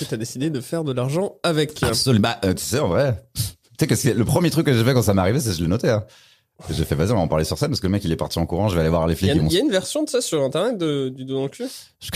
Et 0.00 0.04
t'as 0.08 0.16
décidé 0.16 0.50
de 0.50 0.60
faire 0.60 0.84
de 0.84 0.92
l'argent 0.92 1.36
avec. 1.42 1.82
Absolument. 1.82 2.22
Bah, 2.28 2.40
euh, 2.44 2.54
tu 2.54 2.62
sais, 2.64 2.78
en 2.78 2.88
vrai. 2.88 3.24
Tu 3.34 3.42
sais 3.80 3.86
que 3.86 3.94
c'est- 3.96 4.14
le 4.14 4.24
premier 4.24 4.50
truc 4.50 4.66
que 4.66 4.72
j'ai 4.72 4.84
fait 4.84 4.94
quand 4.94 5.02
ça 5.02 5.14
m'est 5.14 5.20
arrivé, 5.20 5.40
c'est 5.40 5.50
que 5.50 5.56
je 5.56 5.62
l'ai 5.62 5.68
noté. 5.68 5.90
Hein. 5.90 6.04
J'ai 6.70 6.84
fait, 6.84 6.94
vas-y, 6.94 7.10
on 7.10 7.16
va 7.16 7.20
en 7.20 7.28
parler 7.28 7.44
sur 7.44 7.58
scène 7.58 7.68
parce 7.70 7.80
que 7.80 7.86
le 7.86 7.92
mec, 7.92 8.04
il 8.04 8.12
est 8.12 8.16
parti 8.16 8.38
en 8.38 8.46
courant, 8.46 8.68
je 8.68 8.74
vais 8.74 8.80
aller 8.80 8.88
voir 8.90 9.06
les 9.06 9.14
Il 9.14 9.26
y, 9.26 9.30
flics. 9.30 9.42
a, 9.42 9.44
il 9.46 9.52
y 9.52 9.56
a 9.56 9.60
une 9.60 9.70
version 9.70 10.02
de 10.04 10.08
ça 10.08 10.20
sur 10.20 10.42
internet 10.42 10.78
de, 10.78 11.08
du 11.08 11.24
dos 11.24 11.34
dans 11.34 11.42
le 11.44 11.48
cul 11.48 11.64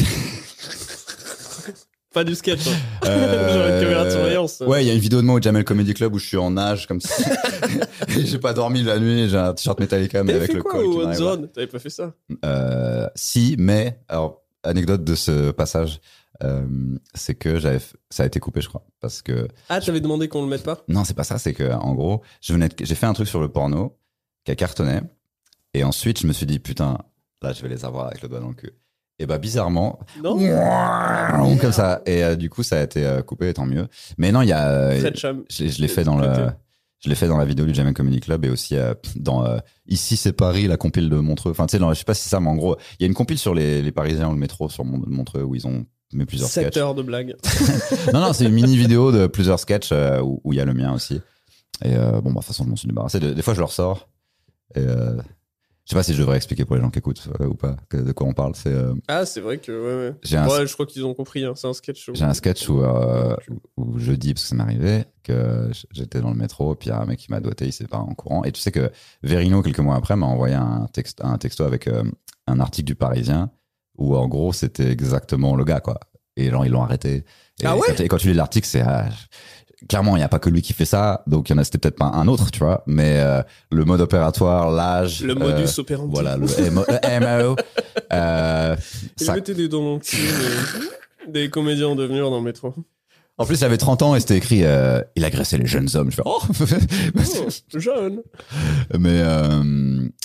Pas 2.15 2.25
du 2.25 2.35
sketch. 2.35 2.67
hein. 2.67 2.73
Euh, 3.07 3.53
Genre 3.53 3.67
une 3.67 3.81
caméra 3.81 4.05
de 4.07 4.11
surveillance. 4.11 4.61
Ouais, 4.67 4.83
il 4.83 4.89
y 4.89 4.91
a 4.91 4.95
une 4.95 4.99
vidéo 5.01 5.21
de 5.21 5.27
moi 5.27 5.37
au 5.37 5.43
Jamel 5.43 5.63
Comedy 5.63 5.93
Club 5.93 6.15
où 6.15 6.19
je 6.19 6.27
suis 6.27 6.37
en 6.39 6.53
nage 6.53 6.87
comme 6.87 7.01
ça. 7.03 7.15
Et 8.17 8.25
j'ai 8.25 8.39
pas 8.39 8.55
dormi 8.55 8.83
la 8.83 8.99
nuit, 8.99 9.29
j'ai 9.29 9.37
un 9.37 9.53
t-shirt 9.53 9.79
Metallica 9.79 10.25
mais 10.25 10.33
avec 10.33 10.47
fait 10.51 10.57
le 10.57 10.63
quoi 10.63 10.73
col 10.73 10.87
m'arrive 10.87 11.09
là. 11.11 11.15
Zone 11.15 11.49
T'avais 11.53 11.67
pas 11.67 11.79
fait 11.79 11.91
ça 11.91 12.15
Euh, 12.47 13.07
si, 13.15 13.57
mais 13.59 14.01
alors 14.09 14.41
anecdote 14.63 15.05
de 15.05 15.15
ce 15.15 15.51
passage, 15.51 16.01
euh, 16.43 16.65
c'est 17.15 17.35
que 17.35 17.59
j'avais, 17.59 17.77
f- 17.79 17.93
ça 18.09 18.23
a 18.23 18.27
été 18.27 18.41
coupé, 18.41 18.63
je 18.63 18.69
crois, 18.69 18.85
parce 19.01 19.21
que 19.21 19.47
Ah, 19.69 19.81
t'avais 19.81 20.01
demandé 20.01 20.29
qu'on 20.29 20.43
le 20.43 20.49
mette 20.49 20.63
pas? 20.65 20.83
Non, 20.89 21.05
c'est 21.05 21.15
pas 21.15 21.25
ça, 21.25 21.37
c'est 21.39 21.53
que 21.53 21.71
en 21.75 21.93
gros, 21.95 22.23
je 22.41 22.55
venais, 22.55 22.69
de- 22.71 22.75
j'ai 22.81 22.95
fait 22.95 23.07
un 23.07 23.13
truc 23.13 23.29
sur 23.29 23.41
le 23.41 23.49
porno 23.49 23.98
qui 24.49 24.53
a 24.53 24.57
cartonné, 24.57 25.01
et 25.75 25.85
ensuite 25.85 26.21
je 26.21 26.27
me 26.27 26.33
suis 26.33 26.47
dit 26.47 26.59
putain, 26.59 26.97
là 27.43 27.53
je 27.53 27.61
vais 27.61 27.69
les 27.69 27.85
avoir 27.85 28.07
avec 28.07 28.23
le 28.23 28.29
doigt 28.31 28.41
dans 28.41 28.49
le 28.49 28.55
cul. 28.55 28.73
Et 29.19 29.27
bah 29.27 29.37
bizarrement, 29.37 29.99
Non 30.23 31.57
comme 31.59 31.73
ça, 31.73 32.01
et 32.07 32.25
euh, 32.25 32.35
du 32.35 32.49
coup 32.49 32.63
ça 32.63 32.79
a 32.81 32.83
été 32.83 33.05
euh, 33.05 33.21
coupé, 33.21 33.53
tant 33.53 33.67
mieux. 33.67 33.89
Mais 34.17 34.33
non, 34.33 34.41
il 34.41 34.49
y 34.49 34.53
a, 34.53 34.69
euh, 34.71 34.99
je 35.51 35.65
l'ai- 35.65 35.71
je 35.71 35.83
l'ai 35.83 35.89
fait 35.89 36.05
dans 36.05 36.17
le, 36.17 36.29
je 37.01 37.11
l'ai 37.11 37.15
fait 37.15 37.29
dans 37.29 37.37
la 37.37 37.45
vidéo 37.45 37.67
du 37.67 37.75
Jamel 37.75 37.93
Comedy 37.93 38.21
Club 38.21 38.47
et 38.47 38.49
aussi 38.49 38.75
euh, 38.77 38.95
dans 39.17 39.45
ici 39.87 40.17
c'est 40.17 40.33
Paris, 40.33 40.67
la 40.67 40.79
compile 40.79 41.11
de 41.11 41.17
Montreux. 41.17 41.51
Enfin 41.51 41.67
tu 41.67 41.77
sais, 41.77 41.85
je 41.91 41.95
sais 41.95 42.05
pas 42.05 42.15
si 42.15 42.23
c'est 42.23 42.31
ça, 42.31 42.41
mais 42.41 42.49
en 42.49 42.57
gros, 42.57 42.77
il 42.99 43.03
y 43.03 43.05
a 43.05 43.07
une 43.07 43.13
compile 43.15 43.39
sur 43.39 43.55
les, 43.55 43.83
les 43.83 43.93
Parisiens 43.93 44.29
ou 44.29 44.33
le 44.33 44.39
métro 44.39 44.71
sur 44.71 44.87
Mon- 44.87 45.03
Montreux 45.07 45.43
où 45.43 45.55
ils 45.55 45.67
ont 45.67 45.85
mis 46.15 46.25
plusieurs 46.25 46.49
7 46.49 46.63
sketchs. 46.69 46.77
heures 46.79 46.95
de 46.95 47.03
blague. 47.03 47.37
Non 48.15 48.21
non, 48.21 48.33
c'est 48.33 48.47
une 48.47 48.55
mini 48.55 48.79
vidéo 48.79 49.13
de 49.13 49.27
plusieurs 49.27 49.61
sketchs 49.61 49.91
euh, 49.93 50.23
où 50.23 50.55
il 50.55 50.57
y 50.57 50.61
a 50.61 50.65
le 50.65 50.73
mien 50.73 50.95
aussi. 50.95 51.21
Et 51.85 51.95
euh, 51.95 52.21
bon, 52.21 52.31
bah, 52.31 52.31
de 52.31 52.35
toute 52.37 52.45
façon, 52.47 52.65
je 52.65 52.71
m'en 52.71 52.77
suis 52.77 52.89
débarrassé. 52.89 53.21
De- 53.21 53.33
des 53.35 53.43
fois, 53.43 53.55
je 53.55 53.59
le 53.61 53.65
ressors. 53.67 54.09
Et 54.75 54.81
euh, 54.81 55.17
je 55.17 55.91
sais 55.93 55.97
pas 55.97 56.03
si 56.03 56.13
je 56.13 56.21
devrais 56.21 56.37
expliquer 56.37 56.65
pour 56.67 56.77
les 56.77 56.83
gens 56.83 56.91
qui 56.91 56.99
écoutent 56.99 57.27
euh, 57.41 57.47
ou 57.47 57.55
pas 57.55 57.77
que- 57.89 57.97
de 57.97 58.13
quoi 58.13 58.27
on 58.27 58.35
parle. 58.35 58.55
C'est 58.55 58.73
euh, 58.73 58.95
Ah, 59.09 59.25
c'est 59.25 59.41
vrai 59.41 59.59
que. 59.59 59.73
Ouais, 59.73 60.09
ouais. 60.11 60.15
j'ai 60.23 60.37
un, 60.37 60.47
Ouais, 60.47 60.67
je 60.67 60.73
crois 60.75 60.85
qu'ils 60.87 61.05
ont 61.07 61.15
compris. 61.15 61.45
hein. 61.45 61.55
C'est 61.57 61.67
un 61.67 61.73
sketch. 61.73 62.09
où- 62.11 62.15
J'ai 62.15 62.25
un 62.25 62.35
sketch 62.35 62.69
où, 62.69 62.83
euh, 62.83 63.35
où, 63.77 63.83
où 63.95 63.99
je 63.99 64.13
dis, 64.13 64.35
parce 64.35 64.43
que 64.45 64.49
ça 64.51 64.55
m'est 64.55 64.63
arrivé, 64.63 65.05
que 65.23 65.71
j'étais 65.93 66.21
dans 66.21 66.31
le 66.31 66.37
métro, 66.37 66.75
puis 66.75 66.89
il 66.89 66.93
y 66.93 66.95
a 66.95 67.01
un 67.01 67.07
mec 67.07 67.19
qui 67.19 67.31
m'a 67.31 67.41
doigté, 67.41 67.67
il 67.67 67.73
s'est 67.73 67.87
pas 67.87 67.99
en 67.99 68.15
courant. 68.15 68.45
Et 68.45 68.53
tu 68.53 68.61
sais 68.61 68.71
que 68.73 68.91
Verino, 69.23 69.63
quelques 69.63 69.79
mois 69.81 69.97
après, 69.97 70.17
m'a 70.17 70.27
envoyé 70.27 70.55
un, 70.55 70.87
texte, 70.93 71.21
un 71.25 71.39
texto 71.39 71.65
avec 71.65 71.89
un 72.47 72.61
article 72.61 72.87
du 72.87 72.95
Parisien, 72.95 73.51
où 73.97 74.15
en 74.17 74.29
gros, 74.29 74.53
c'était 74.53 74.91
exactement 74.91 75.57
le 75.57 75.65
gars, 75.65 75.81
quoi. 75.81 75.99
Et 76.37 76.51
genre, 76.51 76.65
ils 76.67 76.71
l'ont 76.73 76.83
arrêté. 76.83 77.25
Et, 77.61 77.67
Ah 77.67 77.77
ouais 77.77 77.83
quand, 77.89 78.01
et 78.05 78.09
quand 78.09 78.17
tu 78.19 78.29
lis 78.29 78.35
l'article, 78.35 78.67
c'est... 78.69 78.83
ah, 78.83 79.09
clairement, 79.89 80.17
il 80.17 80.21
n'y 80.21 80.25
a 80.25 80.29
pas 80.29 80.39
que 80.39 80.51
lui 80.51 80.63
qui 80.63 80.73
fait 80.73 80.85
ça, 80.85 81.23
donc 81.27 81.49
il 81.49 81.53
y 81.53 81.55
en 81.55 81.59
a, 81.59 81.65
c'était 81.65 81.79
peut-être 81.79 81.99
pas 81.99 82.07
un 82.07 82.27
autre, 82.29 82.51
tu 82.51 82.59
vois. 82.61 82.83
Mais 82.87 83.21
euh, 83.21 83.43
le 83.71 83.85
mode 83.85 84.01
opératoire, 84.01 84.71
l'âge... 84.71 85.23
Le 85.23 85.33
euh, 85.33 85.37
modus 85.37 85.79
operandi. 85.79 86.11
Voilà, 86.13 86.37
le 86.37 86.47
MO, 86.71 86.85
le 86.89 87.45
MO, 87.51 87.57
euh, 88.13 88.77
Il 89.21 89.27
ça- 89.27 89.35
mettait 89.35 89.55
des 89.55 89.69
mais- 89.69 90.01
Des 91.33 91.51
comédiens 91.51 91.89
en 91.89 91.95
devenir 91.97 92.31
dans 92.31 92.39
le 92.39 92.45
métro. 92.45 92.75
En 93.39 93.47
plus, 93.47 93.61
j'avais 93.61 93.77
30 93.79 94.03
ans 94.03 94.15
et 94.17 94.21
c'était 94.21 94.37
écrit 94.37 94.65
euh, 94.65 95.01
il 95.15 95.25
agressait 95.25 95.59
les 95.59 95.67
jeunes 95.67 95.89
hommes. 95.95 96.11
Je 96.11 96.17
fais 96.17 96.23
oh. 96.25 96.41
Oh, 97.75 97.79
jeune. 97.79 98.21
Mais 98.99 99.21
euh, 99.23 99.63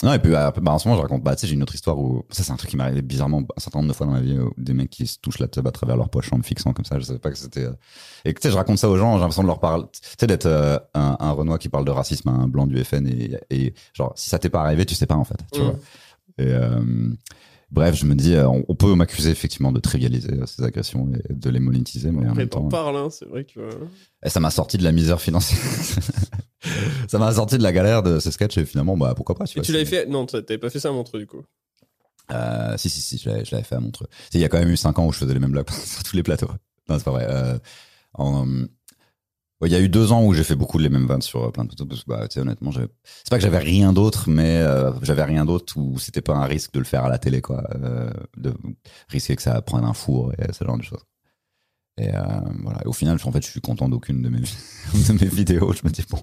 non 0.03 0.13
et 0.13 0.19
puis 0.19 0.31
bah, 0.31 0.51
bah, 0.59 0.71
en 0.71 0.79
ce 0.79 0.87
moment, 0.87 0.97
je 0.97 1.03
raconte. 1.03 1.23
Bah 1.23 1.35
tu 1.35 1.41
sais, 1.41 1.47
j'ai 1.47 1.53
une 1.53 1.61
autre 1.63 1.75
histoire 1.75 1.97
où 1.99 2.25
ça 2.31 2.43
c'est 2.43 2.51
un 2.51 2.55
truc 2.55 2.71
qui 2.71 2.77
m'est 2.77 2.83
arrivé 2.83 3.01
bizarrement 3.03 3.41
un 3.55 3.59
certain 3.59 3.79
nombre 3.79 3.89
de 3.91 3.95
fois 3.95 4.07
dans 4.07 4.13
ma 4.13 4.21
vie. 4.21 4.37
où 4.39 4.51
des 4.57 4.73
mecs 4.73 4.89
qui 4.89 5.05
se 5.05 5.19
touchent 5.19 5.39
la 5.39 5.47
tête 5.47 5.65
à 5.65 5.71
travers 5.71 5.95
leur 5.95 6.09
poche 6.09 6.33
en 6.33 6.37
me 6.37 6.43
fixant 6.43 6.73
comme 6.73 6.85
ça. 6.85 6.97
Je 6.99 7.03
savais 7.05 7.19
pas 7.19 7.29
que 7.29 7.37
c'était. 7.37 7.65
euh, 7.65 7.73
Et 8.25 8.33
que, 8.33 8.39
tu 8.39 8.47
sais, 8.47 8.51
je 8.51 8.57
raconte 8.57 8.79
ça 8.79 8.89
aux 8.89 8.97
gens. 8.97 9.13
J'ai 9.13 9.19
l'impression 9.19 9.43
de 9.43 9.47
leur 9.47 9.59
parler. 9.59 9.83
Tu 9.93 9.99
sais, 10.19 10.25
d'être 10.27 10.47
euh, 10.47 10.79
un, 10.95 11.15
un 11.19 11.31
Renoir 11.31 11.59
qui 11.59 11.69
parle 11.69 11.85
de 11.85 11.91
racisme 11.91 12.29
à 12.29 12.31
un 12.31 12.47
blanc 12.47 12.65
du 12.67 12.83
FN 12.83 13.05
et, 13.07 13.37
et 13.51 13.73
genre 13.93 14.13
si 14.15 14.29
ça 14.29 14.39
t'est 14.39 14.49
pas 14.49 14.61
arrivé, 14.63 14.85
tu 14.85 14.95
sais 14.95 15.05
pas 15.05 15.15
en 15.15 15.23
fait. 15.23 15.37
Tu 15.53 15.61
vois. 15.61 15.75
Et 16.39 16.47
euh, 16.47 16.81
bref, 17.73 17.95
je 17.95 18.05
me 18.05 18.15
dis, 18.15 18.33
euh, 18.35 18.47
on, 18.47 18.63
on 18.69 18.75
peut 18.75 18.93
m'accuser 18.95 19.29
effectivement 19.31 19.71
de 19.73 19.79
trivialiser 19.81 20.31
euh, 20.33 20.45
ces 20.45 20.63
agressions 20.63 21.09
et 21.29 21.33
de 21.33 21.49
les 21.49 21.59
monétiser, 21.59 22.11
mais 22.11 22.29
en 22.29 22.33
même 22.33 22.47
temps. 22.47 22.61
t'en 22.61 22.69
parles, 22.69 22.95
hein. 22.95 23.09
C'est 23.09 23.25
vrai 23.27 23.43
que. 23.43 23.59
Et 24.25 24.29
ça 24.29 24.39
m'a 24.39 24.51
sorti 24.51 24.77
de 24.77 24.83
la 24.83 24.91
misère 24.93 25.19
financière. 25.19 25.59
ça 27.07 27.19
m'a 27.19 27.33
sorti 27.33 27.57
de 27.57 27.63
la 27.63 27.73
galère 27.73 28.03
de 28.03 28.19
ce 28.19 28.31
sketch 28.31 28.57
et 28.57 28.65
finalement, 28.65 28.95
bah, 28.95 29.13
pourquoi 29.15 29.35
pas. 29.35 29.45
Tu 29.45 29.57
Et 29.57 29.61
vois, 29.61 29.65
tu 29.65 29.71
l'avais 29.73 29.85
fait? 29.85 30.05
Non, 30.05 30.25
t'avais 30.25 30.57
pas 30.57 30.69
fait 30.69 30.79
ça 30.79 30.89
à 30.89 30.91
Montreux, 30.93 31.19
du 31.19 31.27
coup. 31.27 31.43
Euh, 32.31 32.77
si, 32.77 32.89
si, 32.89 33.01
si, 33.01 33.17
je 33.17 33.29
l'avais 33.29 33.63
fait 33.63 33.75
à 33.75 33.79
Montreux. 33.79 34.07
Il 34.33 34.39
y 34.39 34.45
a 34.45 34.49
quand 34.49 34.59
même 34.59 34.69
eu 34.69 34.77
5 34.77 34.97
ans 34.99 35.07
où 35.07 35.11
je 35.11 35.17
faisais 35.17 35.33
les 35.33 35.39
mêmes 35.41 35.51
blagues 35.51 35.69
sur 35.85 36.03
tous 36.03 36.15
les 36.15 36.23
plateaux. 36.23 36.49
Non, 36.87 36.97
c'est 36.97 37.03
pas 37.03 37.11
vrai. 37.11 37.27
Euh, 37.29 37.57
en- 38.13 38.47
Il 39.65 39.71
y 39.71 39.75
a 39.75 39.79
eu 39.79 39.87
deux 39.87 40.11
ans 40.11 40.25
où 40.25 40.33
j'ai 40.33 40.43
fait 40.43 40.55
beaucoup 40.55 40.77
de 40.77 40.83
les 40.83 40.89
mêmes 40.89 41.07
vannes 41.07 41.21
sur 41.21 41.43
euh, 41.45 41.51
plein 41.51 41.63
de 41.63 41.69
plateaux 41.69 41.85
parce 41.85 42.03
que, 42.03 42.09
bah, 42.09 42.27
tu 42.27 42.33
sais, 42.33 42.39
honnêtement, 42.41 42.71
c'est 42.71 43.29
pas 43.29 43.37
que 43.37 43.43
j'avais 43.43 43.59
rien 43.59 43.93
d'autre, 43.93 44.29
mais 44.29 44.57
euh, 44.57 44.91
j'avais 45.03 45.23
rien 45.23 45.45
d'autre 45.45 45.75
où 45.77 45.97
c'était 45.99 46.21
pas 46.21 46.33
un 46.35 46.45
risque 46.45 46.73
de 46.73 46.79
le 46.79 46.85
faire 46.85 47.05
à 47.05 47.09
la 47.09 47.17
télé, 47.17 47.41
quoi. 47.41 47.63
Euh, 47.75 48.09
de 48.35 48.53
risquer 49.07 49.35
que 49.37 49.41
ça 49.41 49.61
prenne 49.61 49.85
un 49.85 49.93
four 49.93 50.33
et 50.33 50.51
ce 50.51 50.65
genre 50.65 50.77
de 50.77 50.83
choses. 50.83 51.03
Et 51.97 52.09
euh, 52.09 52.21
voilà. 52.63 52.81
Et 52.83 52.87
au 52.87 52.93
final, 52.93 53.17
en 53.23 53.31
fait, 53.31 53.45
je 53.45 53.51
suis 53.51 53.61
content 53.61 53.87
d'aucune 53.87 54.21
de 54.21 54.29
mes, 54.29 54.39
de 54.93 55.13
mes 55.13 55.29
vidéos. 55.29 55.73
Je 55.73 55.87
me 55.87 55.91
dis, 55.91 56.03
bon. 56.09 56.21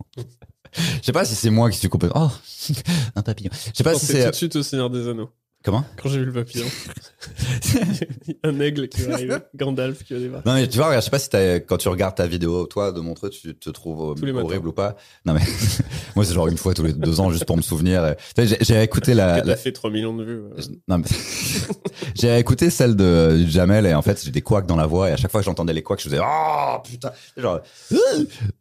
Je 0.77 1.07
sais 1.07 1.13
pas 1.13 1.25
si 1.25 1.35
c'est 1.35 1.51
moi 1.51 1.71
qui 1.71 1.79
suis 1.79 1.89
complètement. 1.89 2.31
Oh, 2.31 2.73
un 3.17 3.23
papillon. 3.23 3.51
Je 3.53 3.71
sais 3.75 3.85
pas 3.85 3.95
si 3.95 4.07
c'est. 4.07 4.25
tout 4.25 4.31
de 4.31 4.37
suite 4.37 4.57
au 4.57 4.63
Seigneur 4.63 4.91
des 4.91 5.09
Anneaux. 5.09 5.31
Comment? 5.63 5.85
Quand 6.03 6.09
j'ai 6.09 6.21
vu 6.21 6.25
le 6.27 6.33
papillon. 6.33 6.65
un 8.45 8.61
aigle 8.61 8.89
qui 8.89 9.03
va 9.03 9.15
arriver. 9.15 9.37
Gandalf 9.55 10.03
qui 10.05 10.15
va 10.15 10.19
débarquer. 10.21 10.49
Non 10.49 10.55
mais 10.55 10.67
tu 10.69 10.79
vois, 10.79 10.87
regarde, 10.87 11.03
je 11.03 11.05
sais 11.05 11.11
pas 11.11 11.19
si 11.19 11.29
t'as- 11.29 11.61
quand 11.61 11.77
tu 11.77 11.89
regardes 11.89 12.15
ta 12.15 12.27
vidéo, 12.27 12.65
toi, 12.67 12.93
de 12.93 13.01
Montreux, 13.01 13.29
tu 13.31 13.55
te 13.55 13.69
trouves 13.71 14.15
Tous 14.15 14.25
euh, 14.27 14.33
matins. 14.33 14.45
horrible 14.47 14.69
ou 14.69 14.73
pas? 14.73 14.97
Non 15.27 15.35
mais 15.35 15.41
moi 16.17 16.25
c'est 16.25 16.33
genre 16.35 16.49
une 16.49 16.57
fois 16.57 16.73
tous 16.73 16.85
les 16.85 16.93
deux 16.95 17.21
ans 17.21 17.31
juste 17.31 17.45
pour 17.45 17.57
me 17.59 17.63
souvenir. 17.63 18.15
J'ai 18.39 18.83
écouté 18.83 19.13
la, 19.15 19.41
T'as 19.41 19.47
la- 19.47 19.57
fait 19.57 19.73
3 19.73 19.91
millions 19.91 20.15
de 20.17 20.25
vues. 20.25 20.41
non 20.89 20.99
mais 20.99 21.05
j'ai 22.15 22.39
écouté 22.39 22.71
celle 22.71 22.97
de 22.97 23.45
Jamel 23.47 23.85
et 23.87 23.95
en 23.95 24.03
fait 24.03 24.23
j'ai 24.25 24.31
des 24.31 24.41
couacs 24.43 24.67
dans 24.67 24.77
la 24.77 24.87
voix 24.87 25.11
et 25.11 25.13
à 25.13 25.17
chaque 25.17 25.31
fois 25.31 25.41
que 25.41 25.45
j'entendais 25.45 25.73
les 25.75 25.83
couacs 25.83 26.01
je 26.01 26.05
faisais 26.09 26.21
oh 26.23 26.77
putain 26.83 27.13
genre 27.37 27.61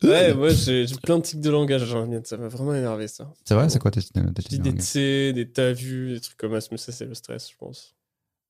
Ouais, 0.03 0.33
moi 0.33 0.49
j'ai 0.49 0.85
plein 1.03 1.17
de 1.17 1.23
tics 1.23 1.39
de 1.41 1.49
langage, 1.49 1.85
genre, 1.85 2.05
mienne, 2.05 2.23
ça 2.25 2.37
m'a 2.37 2.47
vraiment 2.49 2.73
énervé 2.75 3.07
ça. 3.07 3.31
c'est 3.45 3.53
vrai 3.53 3.69
c'est 3.69 3.79
quoi 3.79 3.91
tes, 3.91 4.01
tes 4.01 4.09
Je 4.41 4.47
dis 4.49 4.59
des 4.59 4.73
t, 4.75 5.33
des 5.33 5.47
t'as 5.49 5.71
vu, 5.71 6.13
des 6.13 6.19
trucs 6.19 6.37
comme 6.37 6.59
ça, 6.59 6.67
mais 6.71 6.77
ça 6.91 6.97
c'est 6.97 7.05
le 7.05 7.13
stress, 7.13 7.49
je 7.51 7.55
pense. 7.57 7.95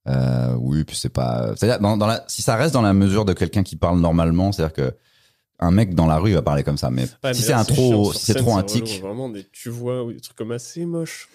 Euh, 0.07 0.55
oui, 0.59 0.83
puis 0.85 0.95
c'est 0.95 1.09
pas. 1.09 1.53
C'est-à-dire, 1.55 1.79
dans, 1.79 1.97
dans 1.97 2.07
la, 2.07 2.23
si 2.27 2.41
ça 2.41 2.55
reste 2.55 2.73
dans 2.73 2.81
la 2.81 2.93
mesure 2.93 3.25
de 3.25 3.33
quelqu'un 3.33 3.63
qui 3.63 3.75
parle 3.75 3.99
normalement, 3.99 4.51
c'est-à-dire 4.51 4.73
que 4.73 4.95
un 5.59 5.71
mec 5.71 5.93
dans 5.93 6.07
la 6.07 6.17
rue 6.17 6.33
va 6.33 6.41
parler 6.41 6.63
comme 6.63 6.77
ça, 6.77 6.89
mais 6.89 7.05
Ouais, 7.23 7.33
si 7.33 7.41
c'est 7.41 7.53
un 7.53 7.65
trop, 7.65 8.13
si 8.13 8.25
c'est 8.25 8.35
trop 8.35 8.55
un 8.55 8.63
tic, 8.63 9.01
Vraiment 9.01 9.29
des 9.29 9.45
tu 9.51 9.69
vois 9.69 10.05
des 10.11 10.19
trucs 10.21 10.37
comme 10.37 10.51
assez 10.53 10.85
moches. 10.85 11.27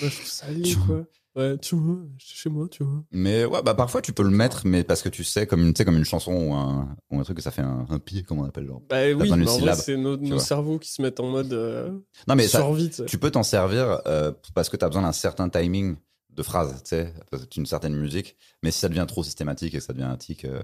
Moi 0.00 0.10
je 0.10 0.16
trouve 0.16 0.28
ça 0.28 0.50
laid, 0.50 0.74
quoi. 0.86 1.04
Ouais, 1.36 1.56
tu 1.58 1.76
vois, 1.76 1.98
chez 2.16 2.48
moi, 2.50 2.66
tu 2.68 2.82
vois. 2.82 3.04
mais 3.12 3.44
ouais, 3.44 3.62
bah 3.62 3.74
parfois 3.74 4.00
tu 4.00 4.12
peux 4.12 4.24
le 4.24 4.30
mettre, 4.30 4.62
mais 4.66 4.82
parce 4.82 5.02
que 5.02 5.08
tu 5.08 5.22
sais 5.22 5.46
comme 5.46 5.60
une, 5.60 5.72
tu 5.72 5.78
sais 5.78 5.84
comme 5.84 5.98
une 5.98 6.04
chanson 6.04 6.32
ou 6.32 6.54
un, 6.54 6.96
ou 7.10 7.20
un 7.20 7.22
truc 7.22 7.36
que 7.36 7.42
ça 7.42 7.52
fait 7.52 7.62
un, 7.62 7.86
un 7.88 7.98
pied, 8.00 8.24
comment 8.24 8.42
on 8.42 8.46
appelle 8.46 8.66
genre. 8.66 8.82
Bah 8.88 8.96
oui, 9.14 9.30
mais 9.36 9.48
en 9.48 9.58
vrai, 9.58 9.76
c'est 9.76 9.96
nos, 9.96 10.16
nos 10.16 10.38
cerveaux 10.40 10.78
qui 10.80 10.90
se 10.90 11.00
mettent 11.00 11.20
en 11.20 11.28
mode 11.28 11.52
euh, 11.52 11.90
Non 12.26 12.34
mais 12.34 12.48
ça, 12.48 12.66
tu 13.06 13.18
peux 13.18 13.30
t'en 13.30 13.44
servir 13.44 14.00
euh, 14.06 14.32
parce 14.54 14.68
que 14.68 14.76
tu 14.76 14.84
as 14.84 14.88
besoin 14.88 15.02
d'un 15.02 15.12
certain 15.12 15.48
timing 15.48 15.96
de 16.38 16.42
phrases, 16.42 16.82
tu 16.82 16.90
sais, 16.90 17.12
c'est 17.32 17.56
une 17.56 17.66
certaine 17.66 17.94
musique. 17.96 18.36
Mais 18.62 18.70
si 18.70 18.78
ça 18.78 18.88
devient 18.88 19.04
trop 19.06 19.22
systématique 19.22 19.74
et 19.74 19.78
que 19.78 19.82
ça 19.84 19.92
devient 19.92 20.04
un 20.04 20.16
tic 20.16 20.44
euh, 20.44 20.62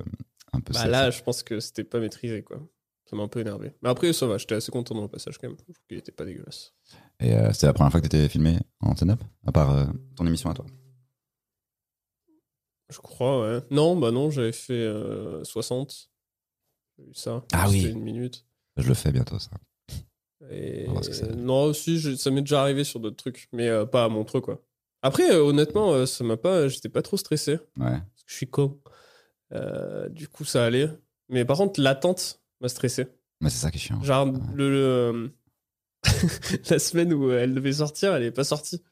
un 0.53 0.61
peu. 0.61 0.73
Bah 0.73 0.87
là, 0.87 1.05
ça- 1.05 1.11
je 1.19 1.23
pense 1.23 1.43
que 1.43 1.61
c'était 1.61 1.85
pas 1.85 2.01
maîtrisé, 2.01 2.43
quoi. 2.43 2.61
Ça 3.11 3.17
m'a 3.17 3.23
un 3.25 3.29
peu 3.29 3.41
énervé. 3.41 3.75
Mais 3.83 3.91
après, 3.91 4.13
ça 4.15 4.27
va, 4.27 4.39
j'étais 4.39 4.55
assez 4.55 4.73
content 4.73 4.95
dans 4.95 5.03
le 5.03 5.09
passage 5.09 5.37
quand 5.37 5.47
même. 5.49 5.57
Je 5.59 5.63
trouve 5.65 5.77
qu'il 5.89 5.99
était 5.99 6.11
pas 6.13 6.25
dégueulasse. 6.25 6.73
Et 7.21 7.35
euh, 7.35 7.53
c'était 7.53 7.67
la 7.67 7.75
première 7.75 7.91
fois 7.93 8.01
que 8.01 8.07
t'étais 8.09 8.29
filmé 8.31 8.59
en 8.81 8.97
stand-up, 8.97 9.21
à 9.47 9.53
part 9.53 9.77
euh, 9.77 9.85
ton 10.17 10.27
émission 10.27 10.49
à 10.51 10.55
toi? 10.55 10.65
Je 12.91 12.99
crois, 12.99 13.43
ouais. 13.43 13.61
Non, 13.71 13.97
bah 13.97 14.11
non, 14.11 14.31
j'avais 14.31 14.53
fait 14.53 14.73
euh, 14.75 15.43
60. 15.45 16.11
J'ai 16.99 17.05
eu 17.05 17.15
ça. 17.15 17.45
Ah 17.53 17.69
oui. 17.69 17.85
Une 17.91 18.01
minute. 18.03 18.47
Je 18.77 18.87
le 18.89 18.95
fais 18.95 19.11
bientôt, 19.13 19.39
ça. 19.39 19.51
Et... 20.51 20.83
On 20.85 20.87
va 20.89 20.93
voir 20.93 21.05
ce 21.05 21.11
que 21.11 21.15
ça 21.17 21.27
donne. 21.27 21.45
Non, 21.45 21.65
aussi, 21.65 21.99
je- 21.99 22.15
ça 22.17 22.31
m'est 22.31 22.43
déjà 22.43 22.61
arrivé 22.63 22.85
sur 22.85 23.01
d'autres 23.01 23.17
trucs, 23.17 23.49
mais 23.53 23.69
pas 23.87 24.05
à 24.05 24.09
Montreux, 24.09 24.41
quoi. 24.41 24.63
Après, 25.05 25.31
euh, 25.31 25.43
honnêtement, 25.45 25.93
euh, 25.93 26.07
ça 26.07 26.25
m'a 26.25 26.37
pas. 26.37 26.67
J'étais 26.69 26.89
pas 26.89 27.03
trop 27.03 27.17
stressé. 27.17 27.53
Ouais. 27.53 27.61
Parce 27.91 28.23
que 28.25 28.31
je 28.31 28.35
suis 28.35 28.47
con. 28.49 28.81
Euh, 29.53 30.09
du 30.09 30.27
coup, 30.29 30.45
ça 30.45 30.65
allait. 30.65 30.89
Mais 31.29 31.45
par 31.45 31.59
contre, 31.59 31.81
l'attente 31.81 32.41
m'a 32.61 32.69
stressé. 32.69 33.07
Mais 33.41 33.51
c'est 33.51 33.59
ça 33.59 33.71
qui 33.71 33.77
est 33.77 33.81
chiant. 33.81 34.03
Genre, 34.03 34.27
Ouais. 34.29 34.39
le, 34.55 34.71
le- 34.71 35.31
la 36.71 36.79
semaine 36.79 37.13
où 37.13 37.31
elle 37.31 37.55
devait 37.55 37.73
sortir, 37.75 38.15
elle 38.15 38.23
est 38.23 38.31
pas 38.31 38.45
sortie. 38.45 38.83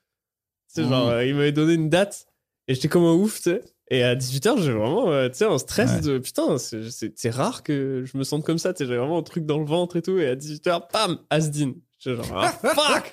C'est 0.69 0.85
genre, 0.85 1.09
euh, 1.09 1.25
il 1.25 1.35
m'avait 1.35 1.53
donné 1.53 1.75
une 1.75 1.89
date 1.91 2.27
et 2.69 2.75
j'étais 2.75 2.89
comme 2.89 3.05
un 3.05 3.13
ouf, 3.15 3.37
tu 3.37 3.43
sais. 3.51 3.63
Et 3.91 4.03
à 4.03 4.15
18h, 4.15 4.57
j'ai 4.63 4.73
vraiment, 4.73 5.11
euh, 5.11 5.29
tu 5.29 5.37
sais, 5.39 5.45
un 5.45 5.59
stress 5.59 5.91
Ouais. 5.97 6.01
de 6.01 6.19
putain, 6.19 6.57
c'est- 6.59 7.31
rare 7.31 7.63
que 7.63 8.05
je 8.07 8.17
me 8.17 8.25
sente 8.25 8.45
comme 8.45 8.57
ça, 8.59 8.73
tu 8.73 8.85
sais. 8.85 8.89
J'ai 8.91 8.97
vraiment 8.97 9.19
un 9.19 9.23
truc 9.23 9.45
dans 9.45 9.59
le 9.59 9.67
ventre 9.67 9.97
et 9.97 10.03
tout. 10.03 10.19
Et 10.19 10.27
à 10.29 10.35
18h, 10.37 10.89
pam, 10.89 11.19
Asdin. 11.31 11.73
Genre, 12.05 12.24
ah, 12.34 12.53
fuck 12.62 13.12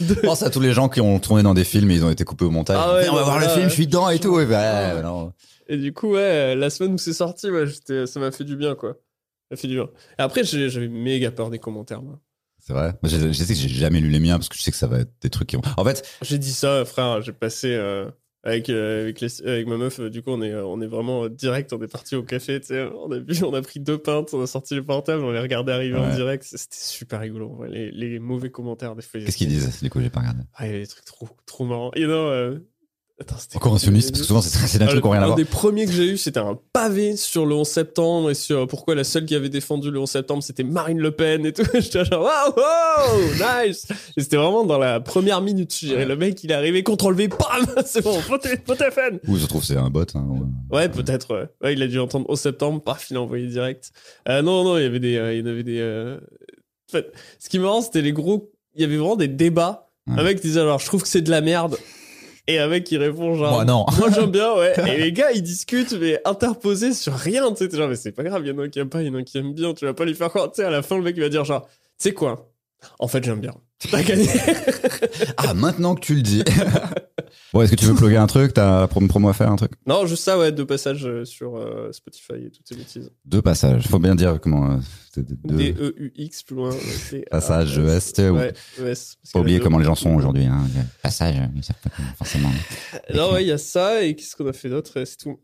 De- 0.00 0.14
Pense 0.22 0.42
à 0.42 0.50
tous 0.50 0.60
les 0.60 0.72
gens 0.72 0.88
qui 0.88 1.00
ont 1.00 1.18
tourné 1.18 1.42
dans 1.42 1.52
des 1.54 1.64
films 1.64 1.90
et 1.90 1.94
ils 1.96 2.04
ont 2.04 2.10
été 2.10 2.24
coupés 2.24 2.44
au 2.46 2.50
montage. 2.50 2.78
Ah 2.80 2.94
ouais, 2.94 3.08
on 3.10 3.14
va 3.14 3.22
voir 3.24 3.38
le 3.38 3.48
film, 3.48 3.64
je 3.68 3.74
suis 3.74 3.86
dedans 3.86 4.08
et 4.08 4.18
tout. 4.18 4.40
Et 4.40 4.46
bah, 4.46 4.96
Ah. 4.98 5.02
non. 5.02 5.32
Et 5.68 5.76
du 5.76 5.92
coup, 5.92 6.12
ouais, 6.12 6.54
la 6.54 6.70
semaine 6.70 6.94
où 6.94 6.98
c'est 6.98 7.12
sorti, 7.12 7.50
ouais, 7.50 7.66
j'étais- 7.66 8.06
ça 8.06 8.18
m'a 8.20 8.30
fait 8.30 8.44
du 8.44 8.56
bien, 8.56 8.74
quoi. 8.74 8.94
Ça 9.50 9.56
fait 9.56 9.68
du 9.68 9.74
bien. 9.74 9.88
Et 10.18 10.22
après, 10.22 10.42
j'ai- 10.44 10.70
j'avais 10.70 10.88
méga 10.88 11.30
peur 11.30 11.50
des 11.50 11.58
commentaires, 11.58 12.02
moi. 12.02 12.18
C'est 12.58 12.72
vrai. 12.72 12.94
Moi, 13.02 13.10
je, 13.10 13.18
je 13.28 13.32
sais 13.32 13.52
que 13.54 13.60
j'ai 13.60 13.68
jamais 13.68 14.00
lu 14.00 14.08
les 14.08 14.20
miens 14.20 14.38
parce 14.38 14.48
que 14.48 14.56
je 14.56 14.62
sais 14.62 14.70
que 14.70 14.76
ça 14.76 14.86
va 14.88 15.00
être 15.00 15.12
des 15.20 15.30
trucs 15.30 15.48
qui 15.48 15.56
vont. 15.56 15.62
En 15.76 15.84
fait, 15.84 16.04
J'ai 16.22 16.38
dit 16.38 16.52
ça, 16.52 16.84
frère. 16.84 17.20
J'ai 17.20 17.32
passé 17.32 17.74
euh, 17.74 18.06
avec 18.46 18.70
euh, 18.70 19.02
avec, 19.02 19.20
les- 19.20 19.42
avec 19.46 19.66
ma 19.66 19.76
meuf. 19.76 19.98
euh, 20.00 20.08
du 20.08 20.22
coup, 20.22 20.30
on 20.30 20.40
est 20.40 20.52
euh, 20.52 20.64
on 20.64 20.80
est 20.80 20.86
vraiment 20.86 21.24
euh, 21.24 21.28
direct. 21.28 21.72
On 21.72 21.82
est 21.82 21.88
parti 21.88 22.14
au 22.16 22.22
café. 22.22 22.60
Tu 22.60 22.68
sais, 22.68 22.82
on 22.84 23.10
a 23.12 23.18
bu, 23.18 23.34
on 23.44 23.52
a 23.54 23.60
pris 23.62 23.80
deux 23.80 23.98
pintes, 23.98 24.32
on 24.32 24.40
a 24.42 24.46
sorti 24.46 24.74
le 24.74 24.84
portable, 24.84 25.22
on 25.24 25.32
les 25.32 25.40
regardait 25.40 25.72
arriver 25.72 25.98
en 25.98 26.14
direct. 26.14 26.44
C'était 26.44 26.76
super 26.76 27.20
rigolo. 27.20 27.64
les 27.68 28.18
mauvais 28.18 28.50
commentaires 28.50 28.94
des 28.96 29.02
fois. 29.02 29.20
qu'est-ce 29.20 29.36
qu'ils 29.36 29.48
disent 29.48 29.82
Du 29.82 29.90
coup, 29.90 30.00
j'ai 30.00 30.10
pas 30.10 30.20
regardé. 30.20 30.42
Ah, 30.54 30.66
il 30.66 30.70
y 30.70 30.74
avait 30.74 30.82
des 30.82 30.86
trucs 30.88 31.04
trop 31.04 31.28
trop 31.46 31.64
marrants. 31.64 31.90
Et 31.94 32.06
non. 32.06 32.58
Attends, 33.18 33.36
c'était 33.38 33.56
Encore 33.56 33.74
un 33.74 33.78
sioniste, 33.78 34.10
parce 34.10 34.20
que 34.20 34.26
souvent, 34.26 34.42
c'est 34.42 34.58
c'est 34.66 34.78
des 34.78 34.84
trucs 34.86 35.00
qui 35.00 35.06
ont 35.06 35.10
rien 35.10 35.22
à 35.22 35.24
un 35.24 35.26
voir. 35.28 35.36
des 35.38 35.46
premiers 35.46 35.86
que 35.86 35.92
j'ai 35.92 36.04
eu, 36.04 36.16
c'était 36.18 36.38
un 36.38 36.58
pavé 36.74 37.16
sur 37.16 37.46
le 37.46 37.54
11 37.54 37.66
septembre 37.66 38.30
et 38.30 38.34
sur 38.34 38.66
pourquoi 38.68 38.94
la 38.94 39.04
seule 39.04 39.24
qui 39.24 39.34
avait 39.34 39.48
défendu 39.48 39.90
le 39.90 39.98
11 40.00 40.10
septembre, 40.10 40.42
c'était 40.42 40.64
Marine 40.64 40.98
Le 40.98 41.12
Pen 41.12 41.46
et 41.46 41.54
tout. 41.54 41.62
J'étais 41.74 42.04
genre, 42.04 42.22
waouh, 42.22 42.52
wow, 42.54 43.64
nice. 43.66 43.86
Et 44.18 44.20
c'était 44.20 44.36
vraiment 44.36 44.64
dans 44.66 44.76
la 44.76 45.00
première 45.00 45.40
minute. 45.40 45.74
Je 45.74 45.86
dirais, 45.86 46.00
Ouais. 46.00 46.04
le 46.04 46.16
mec, 46.16 46.44
il 46.44 46.50
est 46.50 46.54
arrivé, 46.54 46.82
contrôle 46.82 47.14
V, 47.14 47.28
bam, 47.28 47.66
c'est 47.86 48.02
bon, 48.04 48.20
FN. 48.20 49.18
Ou 49.28 49.38
je 49.38 49.46
trouve 49.46 49.62
que 49.62 49.66
c'est 49.68 49.76
un 49.78 49.88
bot. 49.88 50.04
hein, 50.14 50.26
ou- 50.28 50.74
Ouais, 50.76 50.90
peut-être, 50.90 51.34
ouais. 51.34 51.46
Ouais, 51.62 51.72
il 51.72 51.82
a 51.82 51.86
dû 51.86 51.98
entendre 51.98 52.28
au 52.28 52.36
septembre, 52.36 52.82
paf, 52.82 53.06
il 53.10 53.16
a 53.16 53.22
envoyé 53.22 53.46
direct. 53.46 53.92
Euh, 54.28 54.42
non, 54.42 54.62
non, 54.62 54.76
il 54.76 54.82
y 54.82 54.86
avait 54.86 55.00
des, 55.00 55.16
euh, 55.16 55.32
il 55.32 55.40
y 55.40 55.42
en 55.42 55.46
avait 55.46 55.62
des, 55.62 55.78
euh, 55.80 56.16
en 56.18 56.92
fait, 56.92 57.10
ce 57.38 57.48
qui 57.48 57.56
est 57.56 57.60
marrant, 57.60 57.80
c'était 57.80 58.02
les 58.02 58.12
gros, 58.12 58.52
il 58.74 58.82
y 58.82 58.84
avait 58.84 58.98
vraiment 58.98 59.16
des 59.16 59.28
débats. 59.28 59.88
Ouais. 60.06 60.20
Un 60.20 60.22
mec 60.22 60.38
disait, 60.42 60.60
alors, 60.60 60.78
je 60.80 60.84
trouve 60.86 61.00
que 61.00 61.08
c'est 61.08 61.22
de 61.22 61.30
la 61.30 61.40
merde. 61.40 61.78
Et 62.48 62.58
un 62.60 62.68
mec 62.68 62.84
qui 62.84 62.96
répond, 62.96 63.34
genre, 63.34 63.50
Moi, 63.52 63.64
non. 63.64 63.84
moi 63.98 64.08
j'aime 64.14 64.30
bien, 64.30 64.54
ouais. 64.54 64.72
Et 64.94 64.98
les 64.98 65.12
gars, 65.12 65.32
ils 65.32 65.42
discutent, 65.42 65.92
mais 65.94 66.20
interposés 66.24 66.92
sur 66.94 67.12
rien, 67.14 67.50
tu 67.50 67.56
sais. 67.56 67.68
T'es 67.68 67.76
genre, 67.76 67.88
mais 67.88 67.96
c'est 67.96 68.12
pas 68.12 68.22
grave, 68.22 68.42
il 68.44 68.48
y 68.48 68.52
en 68.52 68.58
a 68.58 68.62
un 68.64 68.68
qui 68.68 68.78
aime 68.78 68.88
pas, 68.88 69.02
il 69.02 69.08
y 69.08 69.10
en 69.10 69.14
a 69.14 69.18
un 69.18 69.24
qui 69.24 69.36
aime 69.38 69.52
bien, 69.52 69.74
tu 69.74 69.84
vas 69.84 69.94
pas 69.94 70.04
lui 70.04 70.14
faire 70.14 70.28
croire. 70.28 70.50
Tu 70.52 70.56
sais, 70.62 70.64
à 70.64 70.70
la 70.70 70.82
fin, 70.82 70.96
le 70.96 71.02
mec, 71.02 71.16
il 71.16 71.22
va 71.22 71.28
dire, 71.28 71.44
genre, 71.44 71.66
tu 71.66 71.72
sais 71.98 72.12
quoi? 72.12 72.52
En 73.00 73.08
fait, 73.08 73.24
j'aime 73.24 73.40
bien. 73.40 73.54
T'as 73.90 74.02
gagné. 74.02 74.26
Ah, 75.36 75.52
maintenant 75.54 75.94
que 75.94 76.00
tu 76.00 76.14
le 76.14 76.22
dis. 76.22 76.42
bon, 77.52 77.60
est-ce 77.62 77.70
que 77.70 77.76
tu 77.76 77.84
veux 77.84 77.94
plugger 77.94 78.16
un 78.16 78.26
truc? 78.26 78.54
T'as 78.54 78.88
une 79.00 79.08
promo 79.08 79.28
à 79.28 79.34
faire, 79.34 79.50
un 79.50 79.56
truc? 79.56 79.72
Non, 79.86 80.06
juste 80.06 80.22
ça, 80.24 80.38
ouais, 80.38 80.50
deux 80.52 80.64
passages 80.66 81.04
euh, 81.06 81.24
sur 81.24 81.56
euh, 81.56 81.92
Spotify 81.92 82.34
et 82.46 82.50
toutes 82.50 82.66
ces 82.66 82.74
bêtises. 82.74 83.10
Deux 83.26 83.42
passages. 83.42 83.86
Faut 83.88 83.98
bien 83.98 84.14
dire 84.14 84.38
comment. 84.40 84.70
euh, 84.72 84.76
deux 85.16 85.24
D-E-U-X, 85.56 86.42
plus 86.42 86.56
loin. 86.56 86.70
passages 87.30 87.78
EST. 87.78 88.18
ou- 88.30 88.36
Ouais, 88.36 88.52
ES. 88.80 88.94
Faut 89.32 89.40
oublier 89.40 89.60
comment 89.60 89.78
les 89.78 89.84
gens 89.84 89.94
sont 89.94 90.14
aujourd'hui. 90.14 90.44
Hein. 90.46 90.64
Passage, 91.02 91.36
ils 91.54 91.62
savent 91.64 91.76
pas 91.82 91.90
comment, 91.94 92.08
forcément. 92.16 92.50
Non, 93.14 93.32
ouais, 93.32 93.44
il 93.44 93.48
y 93.48 93.52
a 93.52 93.58
ça, 93.58 94.02
et 94.02 94.14
qu'est-ce 94.16 94.36
qu'on 94.36 94.46
a 94.48 94.52
fait 94.52 94.68
d'autre? 94.70 94.92
C'est 95.04 95.16
tout. 95.18 95.38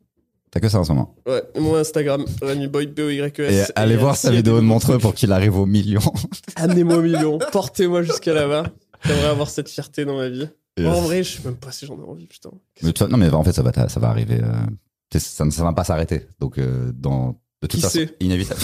T'as 0.53 0.61
que 0.61 0.69
ça 0.69 0.79
en 0.79 0.85
ce 0.85 0.93
moment. 0.93 1.15
Ouais, 1.27 1.43
mon 1.59 1.77
Instagram, 1.77 2.27
Rémi 2.43 2.69
Boyd, 2.69 2.93
B-O-Y-E-S. 2.93 3.71
Et 3.71 3.73
allez 3.75 3.95
euh, 3.97 3.99
voir 3.99 4.17
sa 4.17 4.31
y 4.33 4.37
vidéo 4.37 4.57
de 4.57 4.61
Montreux 4.61 4.99
pour 4.99 5.15
qu'il 5.15 5.33
arrive 5.33 5.57
au 5.59 5.65
million. 5.65 6.03
Amenez-moi 6.57 6.97
au 6.99 7.03
million, 7.03 7.39
portez-moi 7.53 8.03
jusqu'à 8.03 8.35
là-bas. 8.35 8.65
J'aimerais 9.05 9.29
avoir 9.29 9.49
cette 9.49 9.71
fierté 9.71 10.05
dans 10.05 10.17
ma 10.17 10.29
vie. 10.29 10.47
Yes. 10.79 10.87
En 10.89 11.01
vrai, 11.01 11.23
je 11.25 11.37
sais 11.39 11.43
même 11.45 11.57
pas 11.57 11.73
si 11.73 11.87
j'en 11.87 11.97
ai 11.99 12.03
envie, 12.03 12.27
putain. 12.27 12.51
Mais 12.83 12.93
toi- 12.93 13.09
non, 13.09 13.17
mais 13.17 13.31
en 13.31 13.43
fait, 13.43 13.53
ça 13.55 13.63
va, 13.63 13.73
ça 13.89 13.99
va 14.01 14.09
arriver. 14.09 14.41
euh, 14.43 15.19
ça, 15.19 15.45
ne- 15.47 15.51
ça 15.51 15.65
va 15.65 15.73
pas 15.73 15.85
s'arrêter. 15.85 16.27
Donc, 16.39 16.59
euh, 16.59 16.93
dans, 16.95 17.29
de 17.63 17.67
toute 17.67 17.71
Qui 17.71 17.81
façon, 17.81 17.99
sait 18.01 18.15
inévitable. 18.21 18.61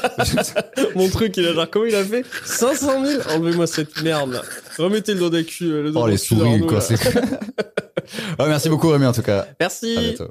Mon 0.96 1.08
truc, 1.10 1.36
il 1.36 1.46
a 1.46 1.52
genre, 1.52 1.68
comment 1.70 1.84
il 1.84 1.94
a 1.94 2.04
fait? 2.04 2.24
500 2.46 3.04
000 3.04 3.22
Enlevez-moi 3.34 3.66
cette 3.66 4.02
merde 4.02 4.32
là. 4.32 4.42
Remettez 4.78 5.12
le 5.12 5.20
dos 5.20 5.30
d'un 5.30 5.42
cul. 5.42 5.68
Le 5.68 5.92
oh, 5.94 6.06
les 6.06 6.16
souris, 6.16 6.60
quoi. 6.66 6.80
Ouais, 8.38 8.48
merci 8.48 8.68
beaucoup, 8.68 8.88
Rémi, 8.88 9.06
en 9.06 9.12
tout 9.12 9.22
cas. 9.22 9.46
Merci. 9.60 9.94
À 9.96 10.00
bientôt. 10.00 10.30